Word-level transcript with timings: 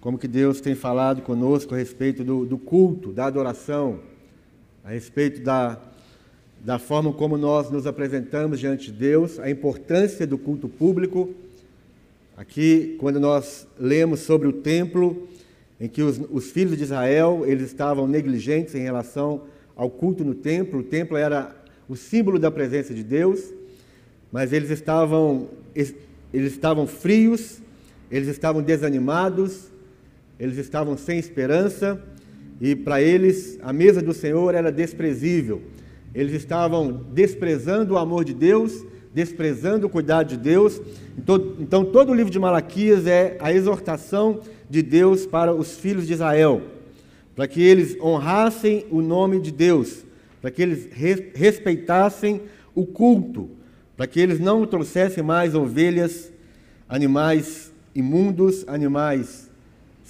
como 0.00 0.16
que 0.18 0.26
Deus 0.26 0.60
tem 0.60 0.74
falado 0.74 1.20
conosco 1.20 1.74
a 1.74 1.78
respeito 1.78 2.24
do, 2.24 2.46
do 2.46 2.56
culto, 2.56 3.12
da 3.12 3.26
adoração, 3.26 4.00
a 4.82 4.90
respeito 4.90 5.42
da, 5.42 5.78
da 6.64 6.78
forma 6.78 7.12
como 7.12 7.36
nós 7.36 7.70
nos 7.70 7.86
apresentamos 7.86 8.58
diante 8.58 8.90
de 8.90 8.98
Deus, 8.98 9.38
a 9.38 9.50
importância 9.50 10.26
do 10.26 10.38
culto 10.38 10.68
público. 10.68 11.34
Aqui, 12.34 12.96
quando 12.98 13.20
nós 13.20 13.66
lemos 13.78 14.20
sobre 14.20 14.48
o 14.48 14.52
templo, 14.52 15.28
em 15.78 15.86
que 15.86 16.02
os, 16.02 16.18
os, 16.30 16.50
filhos 16.50 16.78
de 16.78 16.84
Israel 16.84 17.44
eles 17.46 17.66
estavam 17.66 18.06
negligentes 18.06 18.74
em 18.74 18.80
relação 18.80 19.42
ao 19.76 19.90
culto 19.90 20.24
no 20.24 20.34
templo, 20.34 20.80
o 20.80 20.82
templo 20.82 21.16
era 21.16 21.54
o 21.88 21.96
símbolo 21.96 22.38
da 22.38 22.50
presença 22.50 22.94
de 22.94 23.02
Deus, 23.02 23.52
mas 24.32 24.52
eles 24.52 24.70
estavam, 24.70 25.48
eles 25.74 26.52
estavam 26.52 26.86
frios, 26.86 27.58
eles 28.10 28.28
estavam 28.28 28.62
desanimados, 28.62 29.69
eles 30.40 30.56
estavam 30.56 30.96
sem 30.96 31.18
esperança 31.18 32.02
e 32.58 32.74
para 32.74 33.02
eles 33.02 33.58
a 33.62 33.74
mesa 33.74 34.00
do 34.00 34.14
Senhor 34.14 34.54
era 34.54 34.72
desprezível. 34.72 35.60
Eles 36.14 36.32
estavam 36.32 37.04
desprezando 37.12 37.92
o 37.92 37.98
amor 37.98 38.24
de 38.24 38.32
Deus, 38.32 38.82
desprezando 39.12 39.86
o 39.86 39.90
cuidado 39.90 40.28
de 40.28 40.38
Deus. 40.38 40.80
Então, 41.18 41.56
então 41.60 41.84
todo 41.84 42.10
o 42.10 42.14
livro 42.14 42.32
de 42.32 42.38
Malaquias 42.38 43.06
é 43.06 43.36
a 43.38 43.52
exortação 43.52 44.40
de 44.68 44.80
Deus 44.80 45.26
para 45.26 45.54
os 45.54 45.76
filhos 45.76 46.06
de 46.06 46.14
Israel, 46.14 46.62
para 47.36 47.46
que 47.46 47.62
eles 47.62 48.00
honrassem 48.00 48.86
o 48.90 49.02
nome 49.02 49.40
de 49.40 49.52
Deus, 49.52 50.06
para 50.40 50.50
que 50.50 50.62
eles 50.62 50.88
respeitassem 51.34 52.40
o 52.74 52.86
culto, 52.86 53.50
para 53.94 54.06
que 54.06 54.18
eles 54.18 54.40
não 54.40 54.64
trouxessem 54.64 55.22
mais 55.22 55.54
ovelhas, 55.54 56.32
animais 56.88 57.70
imundos, 57.94 58.64
animais 58.66 59.49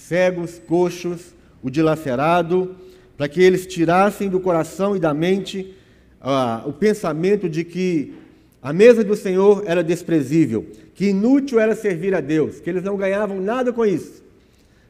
cegos, 0.01 0.61
coxos, 0.67 1.35
o 1.63 1.71
dilacerado, 1.71 2.75
para 3.17 3.29
que 3.29 3.43
eles 3.43 3.67
tirassem 3.67 4.29
do 4.29 4.41
coração 4.41 4.97
e 4.97 4.99
da 4.99 5.13
mente 5.13 5.75
ah, 6.21 6.63
o 6.67 6.73
pensamento 6.73 7.49
de 7.49 7.65
que 7.65 8.15
a 8.63 8.73
mesa 8.73 9.05
do 9.05 9.15
Senhor 9.15 9.63
era 9.67 9.85
desprezível, 9.85 10.67
que 10.95 11.07
inútil 11.07 11.61
era 11.61 11.75
servir 11.75 12.15
a 12.15 12.21
Deus, 12.21 12.61
que 12.61 12.69
eles 12.69 12.83
não 12.83 12.97
ganhavam 12.97 13.41
nada 13.41 13.73
com 13.73 13.85
isso. 13.85 14.23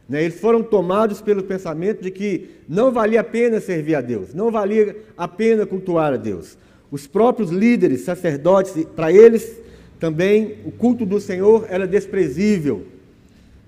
Né? 0.09 0.25
Eles 0.25 0.41
foram 0.41 0.63
tomados 0.63 1.21
pelo 1.21 1.43
pensamento 1.43 2.03
de 2.03 2.11
que 2.11 2.51
não 2.69 2.91
valia 2.91 3.21
a 3.21 3.25
pena 3.25 3.61
servir 3.61 3.97
a 3.97 4.01
Deus, 4.01 4.33
não 4.33 4.51
valia 4.51 4.97
a 5.17 5.29
pena 5.29 5.67
cultuar 5.67 6.13
a 6.13 6.17
Deus. 6.17 6.57
Os 6.91 7.07
próprios 7.07 7.51
líderes, 7.51 8.03
sacerdotes, 8.03 8.85
para 8.97 9.13
eles 9.13 9.61
também 9.99 10.59
o 10.65 10.71
culto 10.71 11.05
do 11.05 11.21
Senhor 11.21 11.67
era 11.69 11.87
desprezível. 11.87 12.87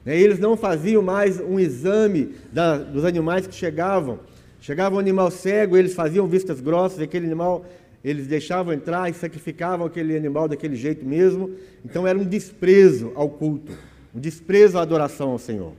Né? 0.05 0.19
Eles 0.19 0.39
não 0.39 0.57
faziam 0.57 1.03
mais 1.03 1.41
um 1.41 1.59
exame 1.59 2.35
da, 2.53 2.79
dos 2.79 3.05
animais 3.05 3.47
que 3.47 3.55
chegavam. 3.55 4.21
Chegava 4.61 4.97
um 4.97 4.99
animal 4.99 5.31
cego, 5.31 5.77
eles 5.77 5.95
faziam 5.95 6.27
vistas 6.27 6.61
grossas, 6.61 7.01
aquele 7.01 7.27
animal 7.27 7.65
eles 8.05 8.27
deixavam 8.27 8.73
entrar 8.73 9.09
e 9.09 9.15
sacrificavam 9.15 9.87
aquele 9.87 10.17
animal 10.17 10.49
daquele 10.49 10.75
jeito 10.75 11.05
mesmo. 11.07 11.51
Então 11.85 12.07
era 12.07 12.19
um 12.19 12.25
desprezo 12.25 13.13
ao 13.15 13.29
culto, 13.29 13.73
um 14.15 14.19
desprezo 14.19 14.79
à 14.79 14.83
adoração 14.83 15.31
ao 15.31 15.39
Senhor. 15.39 15.73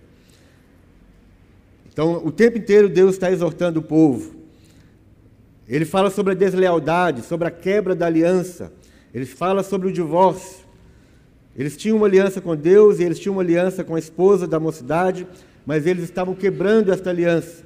Então, 1.91 2.25
o 2.25 2.31
tempo 2.31 2.57
inteiro 2.57 2.89
Deus 2.89 3.13
está 3.13 3.31
exortando 3.31 3.79
o 3.79 3.83
povo. 3.83 4.35
Ele 5.67 5.85
fala 5.85 6.09
sobre 6.09 6.33
a 6.33 6.35
deslealdade, 6.35 7.21
sobre 7.21 7.47
a 7.47 7.51
quebra 7.51 7.93
da 7.93 8.07
aliança. 8.07 8.73
Ele 9.13 9.25
fala 9.25 9.61
sobre 9.61 9.89
o 9.89 9.91
divórcio. 9.91 10.62
Eles 11.55 11.77
tinham 11.77 11.97
uma 11.97 12.07
aliança 12.07 12.41
com 12.41 12.55
Deus 12.55 12.99
e 12.99 13.03
eles 13.03 13.19
tinham 13.19 13.35
uma 13.35 13.41
aliança 13.41 13.83
com 13.83 13.95
a 13.95 13.99
esposa 13.99 14.47
da 14.47 14.59
mocidade, 14.59 15.27
mas 15.65 15.85
eles 15.85 16.03
estavam 16.03 16.33
quebrando 16.33 16.91
esta 16.91 17.09
aliança. 17.09 17.63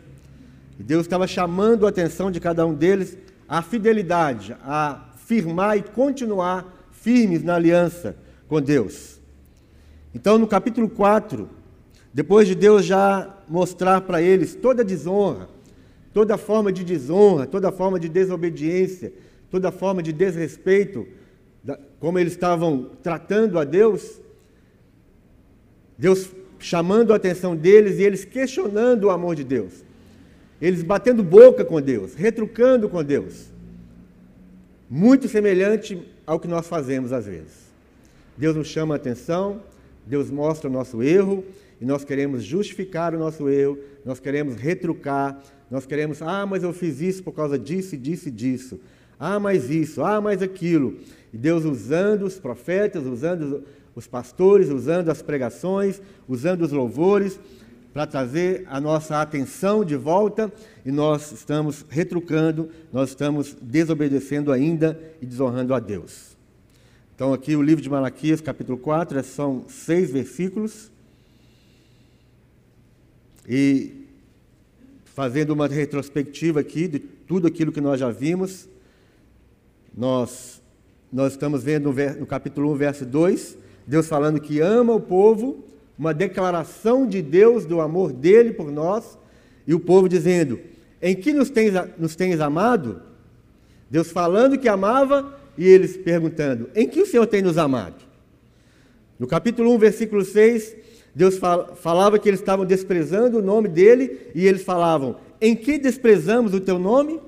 E 0.79 0.83
Deus 0.83 1.03
estava 1.03 1.25
chamando 1.25 1.85
a 1.85 1.89
atenção 1.89 2.29
de 2.29 2.39
cada 2.39 2.65
um 2.65 2.73
deles 2.73 3.17
à 3.47 3.61
fidelidade, 3.61 4.55
a 4.61 5.09
firmar 5.25 5.77
e 5.77 5.81
continuar 5.81 6.89
firmes 6.91 7.43
na 7.43 7.55
aliança 7.55 8.15
com 8.47 8.61
Deus. 8.61 9.19
Então, 10.13 10.37
no 10.37 10.47
capítulo 10.47 10.89
4, 10.89 11.49
depois 12.13 12.47
de 12.47 12.55
Deus 12.55 12.85
já 12.85 13.35
mostrar 13.47 14.01
para 14.01 14.21
eles 14.21 14.55
toda 14.55 14.83
desonra, 14.83 15.47
toda 16.13 16.37
forma 16.37 16.71
de 16.71 16.83
desonra, 16.83 17.45
toda 17.45 17.71
forma 17.71 17.99
de 17.99 18.09
desobediência, 18.09 19.13
toda 19.49 19.71
forma 19.71 20.03
de 20.03 20.11
desrespeito 20.11 21.07
como 21.99 22.19
eles 22.19 22.33
estavam 22.33 22.91
tratando 23.01 23.57
a 23.57 23.63
Deus, 23.63 24.21
Deus 25.97 26.29
chamando 26.59 27.13
a 27.13 27.15
atenção 27.15 27.55
deles 27.55 27.99
e 27.99 28.03
eles 28.03 28.25
questionando 28.25 29.05
o 29.05 29.09
amor 29.09 29.35
de 29.35 29.43
Deus. 29.43 29.83
Eles 30.61 30.83
batendo 30.83 31.23
boca 31.23 31.63
com 31.63 31.81
Deus, 31.81 32.15
retrucando 32.15 32.89
com 32.89 33.03
Deus. 33.03 33.51
Muito 34.89 35.27
semelhante 35.27 36.01
ao 36.25 36.39
que 36.39 36.47
nós 36.47 36.67
fazemos 36.67 37.11
às 37.11 37.25
vezes. 37.25 37.67
Deus 38.35 38.55
nos 38.55 38.67
chama 38.67 38.95
a 38.95 38.97
atenção, 38.97 39.61
Deus 40.05 40.29
mostra 40.29 40.69
o 40.69 40.73
nosso 40.73 41.01
erro 41.03 41.43
e 41.81 41.85
nós 41.85 42.03
queremos 42.03 42.43
justificar 42.43 43.13
o 43.13 43.19
nosso 43.19 43.49
erro, 43.49 43.77
nós 44.05 44.19
queremos 44.19 44.55
retrucar, 44.55 45.39
nós 45.69 45.85
queremos, 45.85 46.21
ah, 46.21 46.45
mas 46.45 46.63
eu 46.63 46.71
fiz 46.73 47.01
isso 47.01 47.23
por 47.23 47.33
causa 47.33 47.57
disso 47.57 47.97
disso 47.97 48.29
e 48.29 48.31
disso. 48.31 48.79
Ah, 49.19 49.39
mais 49.39 49.69
isso, 49.69 50.03
ah, 50.03 50.21
mais 50.21 50.41
aquilo. 50.41 50.97
E 51.33 51.37
Deus 51.37 51.65
usando 51.65 52.23
os 52.23 52.39
profetas, 52.39 53.05
usando 53.05 53.63
os 53.95 54.07
pastores, 54.07 54.69
usando 54.69 55.09
as 55.09 55.21
pregações, 55.21 56.01
usando 56.27 56.61
os 56.61 56.71
louvores, 56.71 57.39
para 57.93 58.05
trazer 58.05 58.63
a 58.67 58.79
nossa 58.79 59.19
atenção 59.21 59.83
de 59.83 59.95
volta, 59.95 60.53
e 60.85 60.91
nós 60.91 61.31
estamos 61.31 61.83
retrucando, 61.89 62.69
nós 62.93 63.09
estamos 63.09 63.57
desobedecendo 63.59 64.51
ainda 64.51 64.99
e 65.19 65.25
desonrando 65.25 65.73
a 65.73 65.79
Deus. 65.79 66.37
Então, 67.15 67.33
aqui 67.33 67.55
o 67.55 67.61
livro 67.63 67.81
de 67.81 67.89
Malaquias, 67.89 68.39
capítulo 68.39 68.77
4, 68.77 69.23
são 69.23 69.65
seis 69.67 70.11
versículos. 70.11 70.91
E 73.49 74.05
fazendo 75.05 75.49
uma 75.49 75.67
retrospectiva 75.67 76.59
aqui 76.59 76.87
de 76.87 76.99
tudo 76.99 77.47
aquilo 77.47 77.71
que 77.71 77.81
nós 77.81 77.99
já 77.99 78.11
vimos, 78.11 78.69
nós, 79.97 80.56
nós 81.11 81.33
estamos 81.33 81.63
vendo 81.63 81.93
no, 82.19 82.25
capítulo 82.25 82.71
1, 82.73 82.75
verso 82.75 83.05
2, 83.05 83.57
Deus 83.85 84.07
falando 84.07 84.41
que 84.41 84.59
ama 84.59 84.93
o 84.93 84.99
povo, 84.99 85.63
uma 85.97 86.13
declaração 86.13 87.07
de 87.07 87.21
Deus 87.21 87.65
do 87.65 87.79
amor 87.79 88.11
dele 88.11 88.51
por 88.51 88.71
nós, 88.71 89.17
e 89.65 89.73
o 89.73 89.79
povo 89.79 90.09
dizendo: 90.09 90.59
Em 91.01 91.15
que 91.15 91.31
nos 91.31 91.49
tens, 91.49 91.73
nos 91.97 92.15
tens 92.15 92.39
amado? 92.39 93.01
Deus 93.89 94.11
falando 94.11 94.57
que 94.57 94.67
amava 94.67 95.37
e 95.57 95.65
eles 95.65 95.95
perguntando: 95.95 96.69
Em 96.75 96.87
que 96.87 97.01
o 97.01 97.05
Senhor 97.05 97.25
tem 97.25 97.41
nos 97.41 97.57
amado? 97.57 98.05
No 99.17 99.25
capítulo 99.25 99.73
1, 99.73 99.77
versículo 99.77 100.23
6, 100.23 100.75
Deus 101.15 101.39
falava 101.77 102.19
que 102.19 102.29
eles 102.29 102.39
estavam 102.39 102.65
desprezando 102.65 103.39
o 103.39 103.41
nome 103.41 103.69
dele 103.69 104.29
e 104.35 104.45
eles 104.45 104.63
falavam: 104.63 105.15
Em 105.39 105.55
que 105.55 105.77
desprezamos 105.77 106.53
o 106.53 106.59
teu 106.59 106.77
nome? 106.77 107.19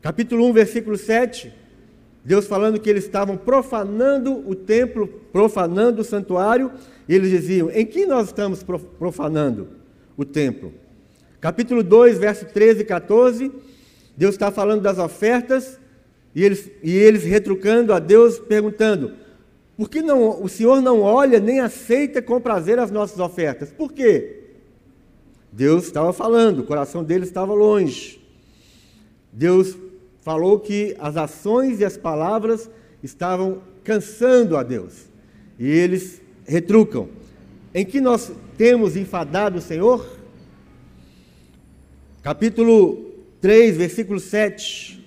Capítulo 0.00 0.46
1, 0.46 0.52
versículo 0.52 0.96
7, 0.96 1.52
Deus 2.24 2.46
falando 2.46 2.80
que 2.80 2.90
eles 2.90 3.04
estavam 3.04 3.36
profanando 3.36 4.48
o 4.48 4.54
templo, 4.54 5.08
profanando 5.32 6.02
o 6.02 6.04
santuário, 6.04 6.70
e 7.08 7.14
eles 7.14 7.30
diziam: 7.30 7.70
Em 7.70 7.86
que 7.86 8.04
nós 8.04 8.26
estamos 8.26 8.64
profanando 8.98 9.68
o 10.16 10.24
templo? 10.24 10.72
Capítulo 11.40 11.82
2, 11.82 12.18
verso 12.18 12.46
13 12.46 12.80
e 12.80 12.84
14, 12.84 13.52
Deus 14.16 14.34
está 14.34 14.50
falando 14.50 14.82
das 14.82 14.98
ofertas, 14.98 15.78
e 16.34 16.44
eles, 16.44 16.70
e 16.82 16.92
eles 16.92 17.24
retrucando 17.24 17.92
a 17.92 17.98
Deus, 17.98 18.38
perguntando: 18.38 19.12
Por 19.76 19.88
que 19.88 20.02
não, 20.02 20.42
o 20.42 20.48
Senhor 20.48 20.82
não 20.82 21.00
olha 21.00 21.38
nem 21.38 21.60
aceita 21.60 22.20
com 22.20 22.40
prazer 22.40 22.78
as 22.78 22.90
nossas 22.90 23.18
ofertas? 23.20 23.70
Por 23.70 23.92
quê? 23.92 24.34
Deus 25.50 25.84
estava 25.84 26.12
falando, 26.12 26.60
o 26.60 26.64
coração 26.64 27.02
deles 27.02 27.28
estava 27.28 27.54
longe. 27.54 28.20
Deus 29.32 29.76
falou 30.20 30.58
que 30.58 30.96
as 30.98 31.16
ações 31.16 31.80
e 31.80 31.84
as 31.84 31.96
palavras 31.96 32.70
estavam 33.02 33.62
cansando 33.84 34.56
a 34.56 34.62
Deus. 34.62 35.06
E 35.58 35.66
eles 35.66 36.20
retrucam. 36.46 37.08
Em 37.74 37.84
que 37.84 38.00
nós 38.00 38.32
temos 38.56 38.96
enfadado 38.96 39.58
o 39.58 39.62
Senhor? 39.62 40.18
Capítulo 42.22 43.12
3, 43.40 43.76
versículo 43.76 44.18
7. 44.18 45.04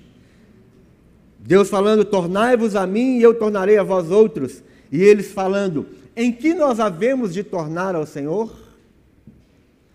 Deus 1.39 1.69
falando: 1.69 2.05
Tornai-vos 2.05 2.75
a 2.75 2.85
mim 2.87 3.17
e 3.17 3.23
eu 3.23 3.33
tornarei 3.33 3.77
a 3.77 3.83
vós 3.83 4.09
outros. 4.11 4.63
E 4.91 5.01
eles 5.01 5.31
falando: 5.31 5.87
Em 6.15 6.31
que 6.31 6.53
nós 6.53 6.79
havemos 6.79 7.33
de 7.33 7.43
tornar 7.43 7.95
ao 7.95 8.05
Senhor? 8.05 8.55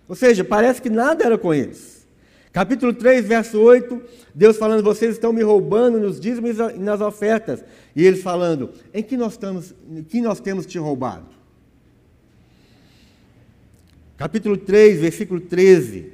Ou 0.09 0.15
seja, 0.15 0.45
parece 0.45 0.81
que 0.83 0.91
nada 0.91 1.25
era 1.25 1.39
com 1.39 1.53
eles. 1.53 1.96
Capítulo 2.57 2.95
3, 2.95 3.27
verso 3.27 3.61
8, 3.61 4.01
Deus 4.35 4.57
falando, 4.57 4.83
vocês 4.83 5.13
estão 5.13 5.31
me 5.31 5.43
roubando 5.43 6.01
nos 6.01 6.19
dízimos 6.19 6.57
e 6.75 6.79
nas 6.79 7.03
ofertas. 7.03 7.63
E 7.95 8.03
eles 8.03 8.23
falando, 8.23 8.71
em 8.95 9.03
que 9.03 9.15
nós, 9.15 9.33
estamos, 9.33 9.75
em 9.91 10.03
que 10.03 10.23
nós 10.23 10.41
temos 10.41 10.65
te 10.65 10.79
roubado? 10.79 11.27
capítulo 14.17 14.57
3, 14.57 15.01
versículo 15.01 15.39
13. 15.39 16.11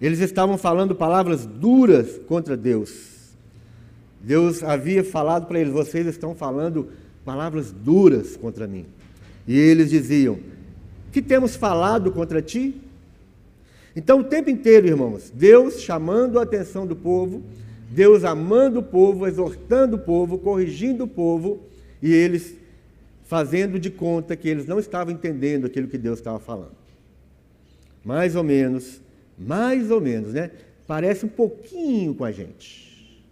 Eles 0.00 0.20
estavam 0.20 0.56
falando 0.56 0.94
palavras 0.94 1.44
duras 1.44 2.18
contra 2.26 2.56
Deus. 2.56 3.34
Deus 4.22 4.62
havia 4.62 5.04
falado 5.04 5.46
para 5.46 5.60
eles: 5.60 5.74
vocês 5.74 6.06
estão 6.06 6.34
falando 6.34 6.88
palavras 7.22 7.70
duras 7.70 8.34
contra 8.34 8.66
mim. 8.66 8.86
E 9.46 9.54
eles 9.58 9.90
diziam: 9.90 10.38
que 11.12 11.20
temos 11.20 11.54
falado 11.54 12.10
contra 12.10 12.40
ti? 12.40 12.80
Então, 13.96 14.20
o 14.20 14.24
tempo 14.24 14.50
inteiro, 14.50 14.86
irmãos, 14.86 15.32
Deus 15.34 15.80
chamando 15.80 16.38
a 16.38 16.42
atenção 16.42 16.86
do 16.86 16.94
povo, 16.94 17.42
Deus 17.90 18.24
amando 18.24 18.80
o 18.80 18.82
povo, 18.82 19.26
exortando 19.26 19.96
o 19.96 19.98
povo, 19.98 20.36
corrigindo 20.36 21.04
o 21.04 21.08
povo, 21.08 21.62
e 22.02 22.12
eles 22.12 22.54
fazendo 23.24 23.78
de 23.78 23.90
conta 23.90 24.36
que 24.36 24.48
eles 24.48 24.66
não 24.66 24.78
estavam 24.78 25.14
entendendo 25.14 25.66
aquilo 25.66 25.88
que 25.88 25.96
Deus 25.96 26.18
estava 26.18 26.38
falando. 26.38 26.76
Mais 28.04 28.36
ou 28.36 28.44
menos, 28.44 29.00
mais 29.38 29.90
ou 29.90 30.00
menos, 30.00 30.34
né? 30.34 30.50
Parece 30.86 31.24
um 31.24 31.28
pouquinho 31.30 32.14
com 32.14 32.24
a 32.24 32.30
gente. 32.30 33.24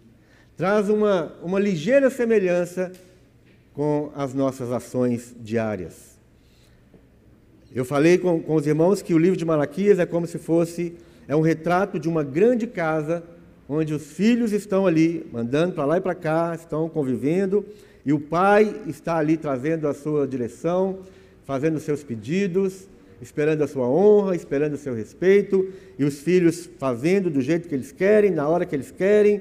Traz 0.57 0.89
uma, 0.89 1.35
uma 1.43 1.61
ligeira 1.61 2.09
semelhança 2.09 2.91
com 3.75 4.11
as 4.15 4.33
nossas 4.33 4.73
ações 4.73 5.35
diárias. 5.39 6.14
Eu 7.75 7.85
falei 7.85 8.19
com, 8.19 8.41
com 8.41 8.55
os 8.55 8.69
irmãos 8.69 9.03
que 9.03 9.13
o 9.13 9.19
livro 9.19 9.37
de 9.37 9.45
Malaquias 9.45 9.99
é 9.99 10.07
como 10.07 10.29
se 10.29 10.39
fosse 10.39 10.95
é 11.27 11.35
um 11.35 11.41
retrato 11.41 11.99
de 11.99 12.09
uma 12.09 12.23
grande 12.23 12.69
casa 12.69 13.25
onde 13.69 13.93
os 13.93 14.13
filhos 14.13 14.53
estão 14.53 14.87
ali, 14.87 15.27
mandando 15.33 15.73
para 15.73 15.85
lá 15.85 15.97
e 15.97 16.01
para 16.01 16.15
cá, 16.15 16.55
estão 16.55 16.89
convivendo, 16.89 17.65
e 18.07 18.13
o 18.13 18.21
pai 18.21 18.77
está 18.87 19.17
ali 19.17 19.37
trazendo 19.37 19.89
a 19.89 19.95
sua 19.95 20.25
direção, 20.25 21.01
fazendo 21.45 21.77
os 21.77 21.83
seus 21.83 22.05
pedidos, 22.05 22.87
esperando 23.21 23.65
a 23.65 23.67
sua 23.67 23.89
honra, 23.89 24.37
esperando 24.37 24.75
o 24.75 24.79
seu 24.79 24.95
respeito, 24.95 25.69
e 25.99 26.05
os 26.05 26.21
filhos 26.21 26.69
fazendo 26.79 27.29
do 27.29 27.41
jeito 27.41 27.69
que 27.69 27.75
eles 27.75 27.91
querem, 27.91 28.31
na 28.31 28.47
hora 28.47 28.65
que 28.65 28.77
eles 28.77 28.93
querem, 28.93 29.41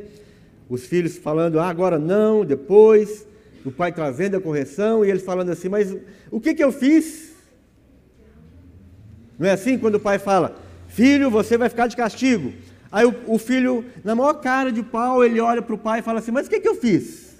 os 0.67 0.87
filhos 0.87 1.17
falando, 1.17 1.59
ah, 1.59 1.67
agora 1.67 1.99
não, 1.99 2.43
depois, 2.43 3.27
o 3.63 3.71
pai 3.71 3.91
trazendo 3.91 4.37
a 4.37 4.41
correção, 4.41 5.05
e 5.05 5.11
eles 5.11 5.21
falando 5.21 5.51
assim, 5.51 5.69
mas 5.69 5.95
o 6.31 6.39
que, 6.39 6.55
que 6.55 6.63
eu 6.63 6.71
fiz? 6.71 7.32
Não 9.37 9.47
é 9.47 9.51
assim 9.51 9.77
quando 9.77 9.95
o 9.95 9.99
pai 9.99 10.19
fala, 10.19 10.55
filho, 10.87 11.29
você 11.29 11.57
vai 11.57 11.69
ficar 11.69 11.87
de 11.87 11.95
castigo. 11.95 12.53
Aí 12.91 13.05
o, 13.05 13.15
o 13.25 13.37
filho, 13.39 13.83
na 14.03 14.13
maior 14.13 14.35
cara 14.35 14.71
de 14.71 14.83
pau, 14.83 15.25
ele 15.25 15.39
olha 15.39 15.61
para 15.61 15.73
o 15.73 15.77
pai 15.77 15.99
e 15.99 16.03
fala 16.03 16.19
assim: 16.19 16.31
Mas 16.31 16.45
o 16.45 16.49
que, 16.49 16.59
que 16.59 16.67
eu 16.67 16.75
fiz? 16.75 17.33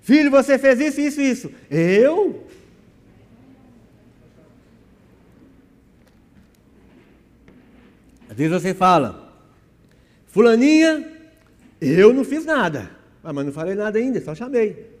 Filho, 0.00 0.30
você 0.30 0.58
fez 0.58 0.80
isso, 0.80 1.00
isso, 1.00 1.20
isso. 1.20 1.52
Eu? 1.70 2.46
Às 8.28 8.36
vezes 8.36 8.62
você 8.62 8.72
fala, 8.72 9.30
Fulaninha, 10.26 11.06
eu 11.78 12.14
não 12.14 12.24
fiz 12.24 12.46
nada. 12.46 12.90
Ah, 13.22 13.30
mas 13.30 13.44
não 13.44 13.52
falei 13.52 13.74
nada 13.74 13.98
ainda, 13.98 14.18
só 14.22 14.34
chamei. 14.34 14.91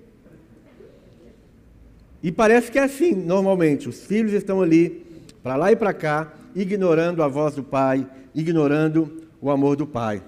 E 2.22 2.30
parece 2.30 2.70
que 2.70 2.78
é 2.78 2.84
assim, 2.84 3.14
normalmente. 3.14 3.88
Os 3.88 4.04
filhos 4.04 4.32
estão 4.32 4.62
ali, 4.62 5.04
para 5.42 5.56
lá 5.56 5.72
e 5.72 5.76
para 5.76 5.92
cá, 5.92 6.32
ignorando 6.54 7.22
a 7.22 7.28
voz 7.28 7.54
do 7.54 7.64
pai, 7.64 8.06
ignorando 8.34 9.22
o 9.40 9.50
amor 9.50 9.76
do 9.76 9.86
pai. 9.86 10.22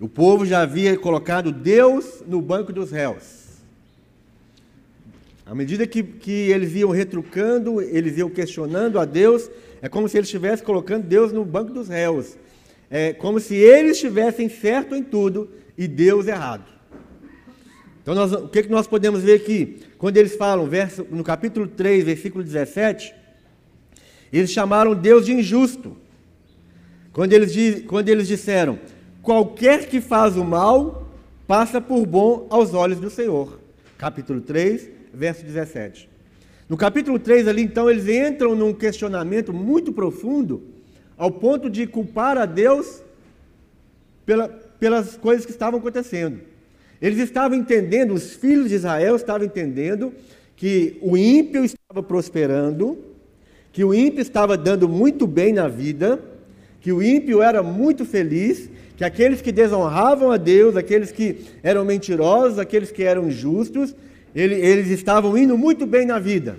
O 0.00 0.08
povo 0.08 0.44
já 0.44 0.62
havia 0.62 0.98
colocado 0.98 1.52
Deus 1.52 2.24
no 2.26 2.42
banco 2.42 2.72
dos 2.72 2.90
réus. 2.90 3.42
À 5.46 5.54
medida 5.54 5.86
que, 5.86 6.02
que 6.02 6.50
eles 6.50 6.74
iam 6.74 6.90
retrucando, 6.90 7.80
eles 7.80 8.18
iam 8.18 8.28
questionando 8.28 8.98
a 8.98 9.04
Deus, 9.04 9.48
é 9.80 9.88
como 9.88 10.08
se 10.08 10.16
eles 10.16 10.26
estivessem 10.26 10.64
colocando 10.64 11.04
Deus 11.06 11.32
no 11.32 11.44
banco 11.44 11.72
dos 11.72 11.88
réus. 11.88 12.36
É 12.90 13.12
como 13.12 13.38
se 13.38 13.54
eles 13.54 13.92
estivessem 13.92 14.48
certo 14.48 14.94
em 14.94 15.02
tudo 15.02 15.50
e 15.78 15.86
Deus 15.86 16.26
errado. 16.26 16.71
Então, 18.02 18.14
nós, 18.16 18.32
o 18.32 18.48
que, 18.48 18.64
que 18.64 18.70
nós 18.70 18.88
podemos 18.88 19.22
ver 19.22 19.34
aqui? 19.34 19.80
Quando 19.96 20.16
eles 20.16 20.34
falam, 20.34 20.66
verso, 20.66 21.06
no 21.08 21.22
capítulo 21.22 21.68
3, 21.68 22.04
versículo 22.04 22.42
17, 22.42 23.14
eles 24.32 24.50
chamaram 24.50 24.94
Deus 24.94 25.24
de 25.24 25.32
injusto. 25.32 25.96
Quando 27.12 27.32
eles, 27.32 27.84
quando 27.86 28.08
eles 28.08 28.26
disseram: 28.26 28.78
qualquer 29.22 29.88
que 29.88 30.00
faz 30.00 30.36
o 30.36 30.44
mal 30.44 31.08
passa 31.46 31.80
por 31.80 32.04
bom 32.04 32.46
aos 32.50 32.74
olhos 32.74 32.98
do 32.98 33.08
Senhor. 33.08 33.60
Capítulo 33.96 34.40
3, 34.40 34.90
verso 35.14 35.44
17. 35.44 36.08
No 36.68 36.76
capítulo 36.76 37.20
3, 37.20 37.46
ali, 37.46 37.62
então, 37.62 37.88
eles 37.88 38.08
entram 38.08 38.56
num 38.56 38.72
questionamento 38.72 39.52
muito 39.52 39.92
profundo, 39.92 40.62
ao 41.16 41.30
ponto 41.30 41.70
de 41.70 41.86
culpar 41.86 42.36
a 42.36 42.46
Deus 42.46 43.00
pela, 44.26 44.48
pelas 44.48 45.16
coisas 45.16 45.44
que 45.44 45.52
estavam 45.52 45.78
acontecendo. 45.78 46.51
Eles 47.02 47.18
estavam 47.18 47.58
entendendo, 47.58 48.14
os 48.14 48.32
filhos 48.32 48.68
de 48.68 48.76
Israel 48.76 49.16
estavam 49.16 49.44
entendendo 49.44 50.12
que 50.54 50.96
o 51.02 51.16
ímpio 51.16 51.64
estava 51.64 52.00
prosperando, 52.00 52.96
que 53.72 53.82
o 53.82 53.92
ímpio 53.92 54.22
estava 54.22 54.56
dando 54.56 54.88
muito 54.88 55.26
bem 55.26 55.52
na 55.52 55.66
vida, 55.66 56.22
que 56.80 56.92
o 56.92 57.02
ímpio 57.02 57.42
era 57.42 57.60
muito 57.60 58.04
feliz, 58.04 58.70
que 58.96 59.02
aqueles 59.02 59.42
que 59.42 59.50
desonravam 59.50 60.30
a 60.30 60.36
Deus, 60.36 60.76
aqueles 60.76 61.10
que 61.10 61.38
eram 61.60 61.84
mentirosos, 61.84 62.60
aqueles 62.60 62.92
que 62.92 63.02
eram 63.02 63.28
justos, 63.30 63.96
eles 64.32 64.88
estavam 64.88 65.36
indo 65.36 65.58
muito 65.58 65.84
bem 65.86 66.06
na 66.06 66.20
vida. 66.20 66.56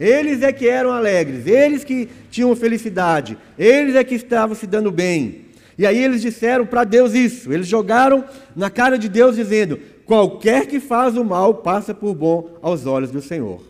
Eles 0.00 0.40
é 0.42 0.50
que 0.52 0.66
eram 0.66 0.90
alegres, 0.90 1.46
eles 1.46 1.84
que 1.84 2.08
tinham 2.30 2.56
felicidade, 2.56 3.36
eles 3.58 3.94
é 3.94 4.02
que 4.02 4.14
estavam 4.14 4.54
se 4.54 4.66
dando 4.66 4.90
bem. 4.90 5.51
E 5.78 5.86
aí 5.86 6.02
eles 6.02 6.20
disseram 6.20 6.66
para 6.66 6.84
Deus 6.84 7.14
isso, 7.14 7.52
eles 7.52 7.66
jogaram 7.66 8.24
na 8.54 8.70
cara 8.70 8.98
de 8.98 9.08
Deus 9.08 9.36
dizendo: 9.36 9.78
qualquer 10.04 10.66
que 10.66 10.78
faz 10.78 11.16
o 11.16 11.24
mal 11.24 11.54
passa 11.56 11.94
por 11.94 12.14
bom 12.14 12.50
aos 12.60 12.86
olhos 12.86 13.10
do 13.10 13.22
Senhor. 13.22 13.62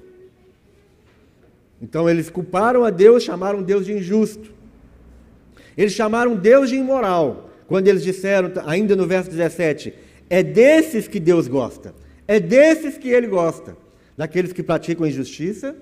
Então 1.81 2.09
eles 2.09 2.31
culparam 2.31 2.85
a 2.85 2.91
Deus, 2.91 3.23
chamaram 3.23 3.63
Deus 3.63 3.87
de 3.87 3.93
injusto. 3.93 4.51
Eles 5.77 5.93
chamaram 5.93 6.37
Deus 6.37 6.69
de 6.69 6.77
imoral, 6.77 7.51
quando 7.67 7.89
eles 7.89 8.03
disseram, 8.03 8.53
ainda 8.67 8.95
no 8.95 9.07
verso 9.07 9.31
17, 9.31 9.95
é 10.29 10.43
desses 10.43 11.09
que 11.09 11.19
Deus 11.19 11.49
gosta, 11.49 11.95
é 12.29 12.39
desses 12.39 12.99
que 12.99 13.09
ele 13.09 13.27
gosta, 13.27 13.77
daqueles 14.17 14.53
que 14.53 14.63
praticam 14.63 15.07
injustiça, 15.07 15.75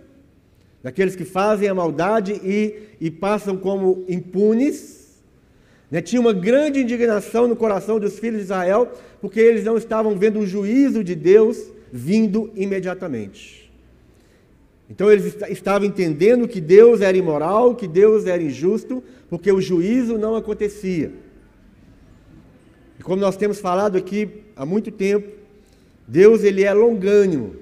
daqueles 0.83 1.17
que 1.17 1.25
fazem 1.25 1.69
a 1.69 1.75
maldade 1.75 2.33
e, 2.33 2.89
e 3.01 3.11
passam 3.11 3.57
como 3.57 4.05
impunes 4.09 5.00
né? 5.91 6.01
Tinha 6.01 6.21
uma 6.21 6.33
grande 6.33 6.81
indignação 6.81 7.49
no 7.49 7.57
coração 7.57 7.99
dos 7.99 8.19
filhos 8.19 8.39
de 8.39 8.45
Israel, 8.45 8.93
porque 9.21 9.41
eles 9.41 9.65
não 9.65 9.77
estavam 9.77 10.17
vendo 10.17 10.39
o 10.39 10.47
juízo 10.47 11.03
de 11.03 11.15
Deus 11.15 11.59
vindo 11.93 12.51
imediatamente. 12.55 13.71
Então 14.89 15.11
eles 15.11 15.37
estavam 15.49 15.87
entendendo 15.87 16.49
que 16.49 16.61
Deus 16.61 17.01
era 17.01 17.17
imoral, 17.17 17.75
que 17.75 17.87
Deus 17.87 18.27
era 18.27 18.43
injusto, 18.43 19.03
porque 19.29 19.51
o 19.53 19.61
juízo 19.61 20.19
não 20.19 20.35
acontecia. 20.35 21.13
E 22.99 23.03
como 23.03 23.21
nós 23.21 23.37
temos 23.37 23.61
falado 23.61 23.97
aqui 23.97 24.29
há 24.57 24.67
muito 24.67 24.91
tempo, 24.91 25.29
Deus 26.07 26.43
ele 26.43 26.65
é 26.65 26.73
longânimo. 26.73 27.57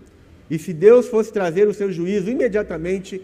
E 0.50 0.58
se 0.58 0.72
Deus 0.72 1.06
fosse 1.06 1.30
trazer 1.30 1.68
o 1.68 1.74
seu 1.74 1.92
juízo 1.92 2.30
imediatamente, 2.30 3.22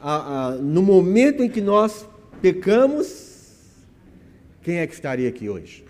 a, 0.00 0.46
a, 0.46 0.50
no 0.52 0.80
momento 0.80 1.42
em 1.42 1.48
que 1.48 1.60
nós 1.60 2.06
pecamos, 2.40 3.31
quem 4.62 4.78
é 4.78 4.86
que 4.86 4.94
estaria 4.94 5.28
aqui 5.28 5.48
hoje? 5.48 5.84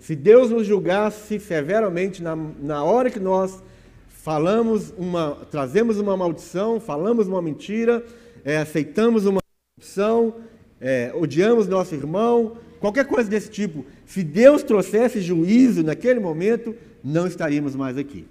Se 0.00 0.16
Deus 0.16 0.50
nos 0.50 0.66
julgasse 0.66 1.38
severamente 1.38 2.22
na, 2.22 2.34
na 2.34 2.82
hora 2.82 3.10
que 3.10 3.20
nós 3.20 3.62
falamos 4.08 4.92
uma, 4.96 5.36
trazemos 5.50 5.98
uma 5.98 6.16
maldição, 6.16 6.80
falamos 6.80 7.28
uma 7.28 7.42
mentira, 7.42 8.02
é, 8.42 8.56
aceitamos 8.56 9.26
uma 9.26 9.40
corrupção, 9.76 10.34
é, 10.80 11.12
odiamos 11.14 11.68
nosso 11.68 11.94
irmão, 11.94 12.56
qualquer 12.80 13.04
coisa 13.04 13.28
desse 13.28 13.50
tipo, 13.50 13.84
se 14.06 14.22
Deus 14.22 14.62
trouxesse 14.62 15.20
juízo 15.20 15.82
naquele 15.82 16.20
momento, 16.20 16.74
não 17.04 17.26
estaríamos 17.26 17.76
mais 17.76 17.98
aqui. 17.98 18.26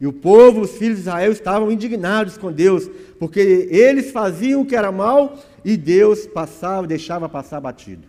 E 0.00 0.06
o 0.06 0.12
povo, 0.12 0.62
os 0.62 0.72
filhos 0.72 0.96
de 0.96 1.02
Israel, 1.02 1.30
estavam 1.30 1.70
indignados 1.70 2.36
com 2.36 2.52
Deus, 2.52 2.88
porque 3.18 3.68
eles 3.70 4.10
faziam 4.10 4.62
o 4.62 4.66
que 4.66 4.76
era 4.76 4.90
mal 4.90 5.38
e 5.68 5.76
Deus 5.76 6.26
passava, 6.26 6.86
deixava 6.86 7.28
passar 7.28 7.60
batido. 7.60 8.08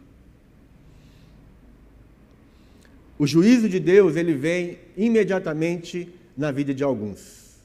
O 3.17 3.27
juízo 3.27 3.67
de 3.67 3.81
Deus, 3.81 4.15
ele 4.15 4.33
vem 4.33 4.79
imediatamente 4.95 6.07
na 6.37 6.53
vida 6.53 6.73
de 6.73 6.85
alguns. 6.85 7.57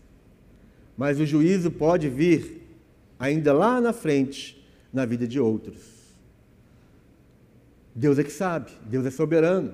Mas 0.99 1.21
o 1.21 1.25
juízo 1.25 1.71
pode 1.71 2.09
vir 2.09 2.61
ainda 3.21 3.53
lá 3.53 3.81
na 3.81 3.93
frente 3.93 4.61
na 4.93 5.07
vida 5.07 5.29
de 5.29 5.39
outros. 5.39 5.81
Deus 7.95 8.19
é 8.19 8.25
que 8.25 8.33
sabe, 8.33 8.73
Deus 8.87 9.07
é 9.07 9.13
soberano. 9.13 9.73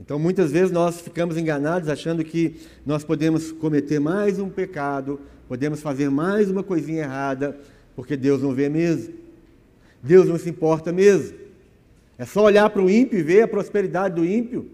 Então, 0.00 0.16
muitas 0.16 0.52
vezes 0.52 0.70
nós 0.70 1.00
ficamos 1.00 1.36
enganados 1.36 1.88
achando 1.88 2.24
que 2.24 2.54
nós 2.84 3.02
podemos 3.02 3.50
cometer 3.50 3.98
mais 3.98 4.38
um 4.38 4.48
pecado, 4.48 5.20
podemos 5.48 5.80
fazer 5.80 6.08
mais 6.08 6.48
uma 6.48 6.62
coisinha 6.62 7.02
errada, 7.02 7.58
porque 7.96 8.16
Deus 8.16 8.42
não 8.42 8.52
vê 8.52 8.68
mesmo. 8.68 9.14
Deus 10.02 10.28
não 10.28 10.38
se 10.38 10.50
importa 10.50 10.92
mesmo. 10.92 11.36
É 12.18 12.26
só 12.26 12.44
olhar 12.44 12.68
para 12.68 12.82
o 12.82 12.90
ímpio 12.90 13.18
e 13.18 13.22
ver 13.22 13.42
a 13.42 13.48
prosperidade 13.48 14.14
do 14.14 14.24
ímpio. 14.24 14.70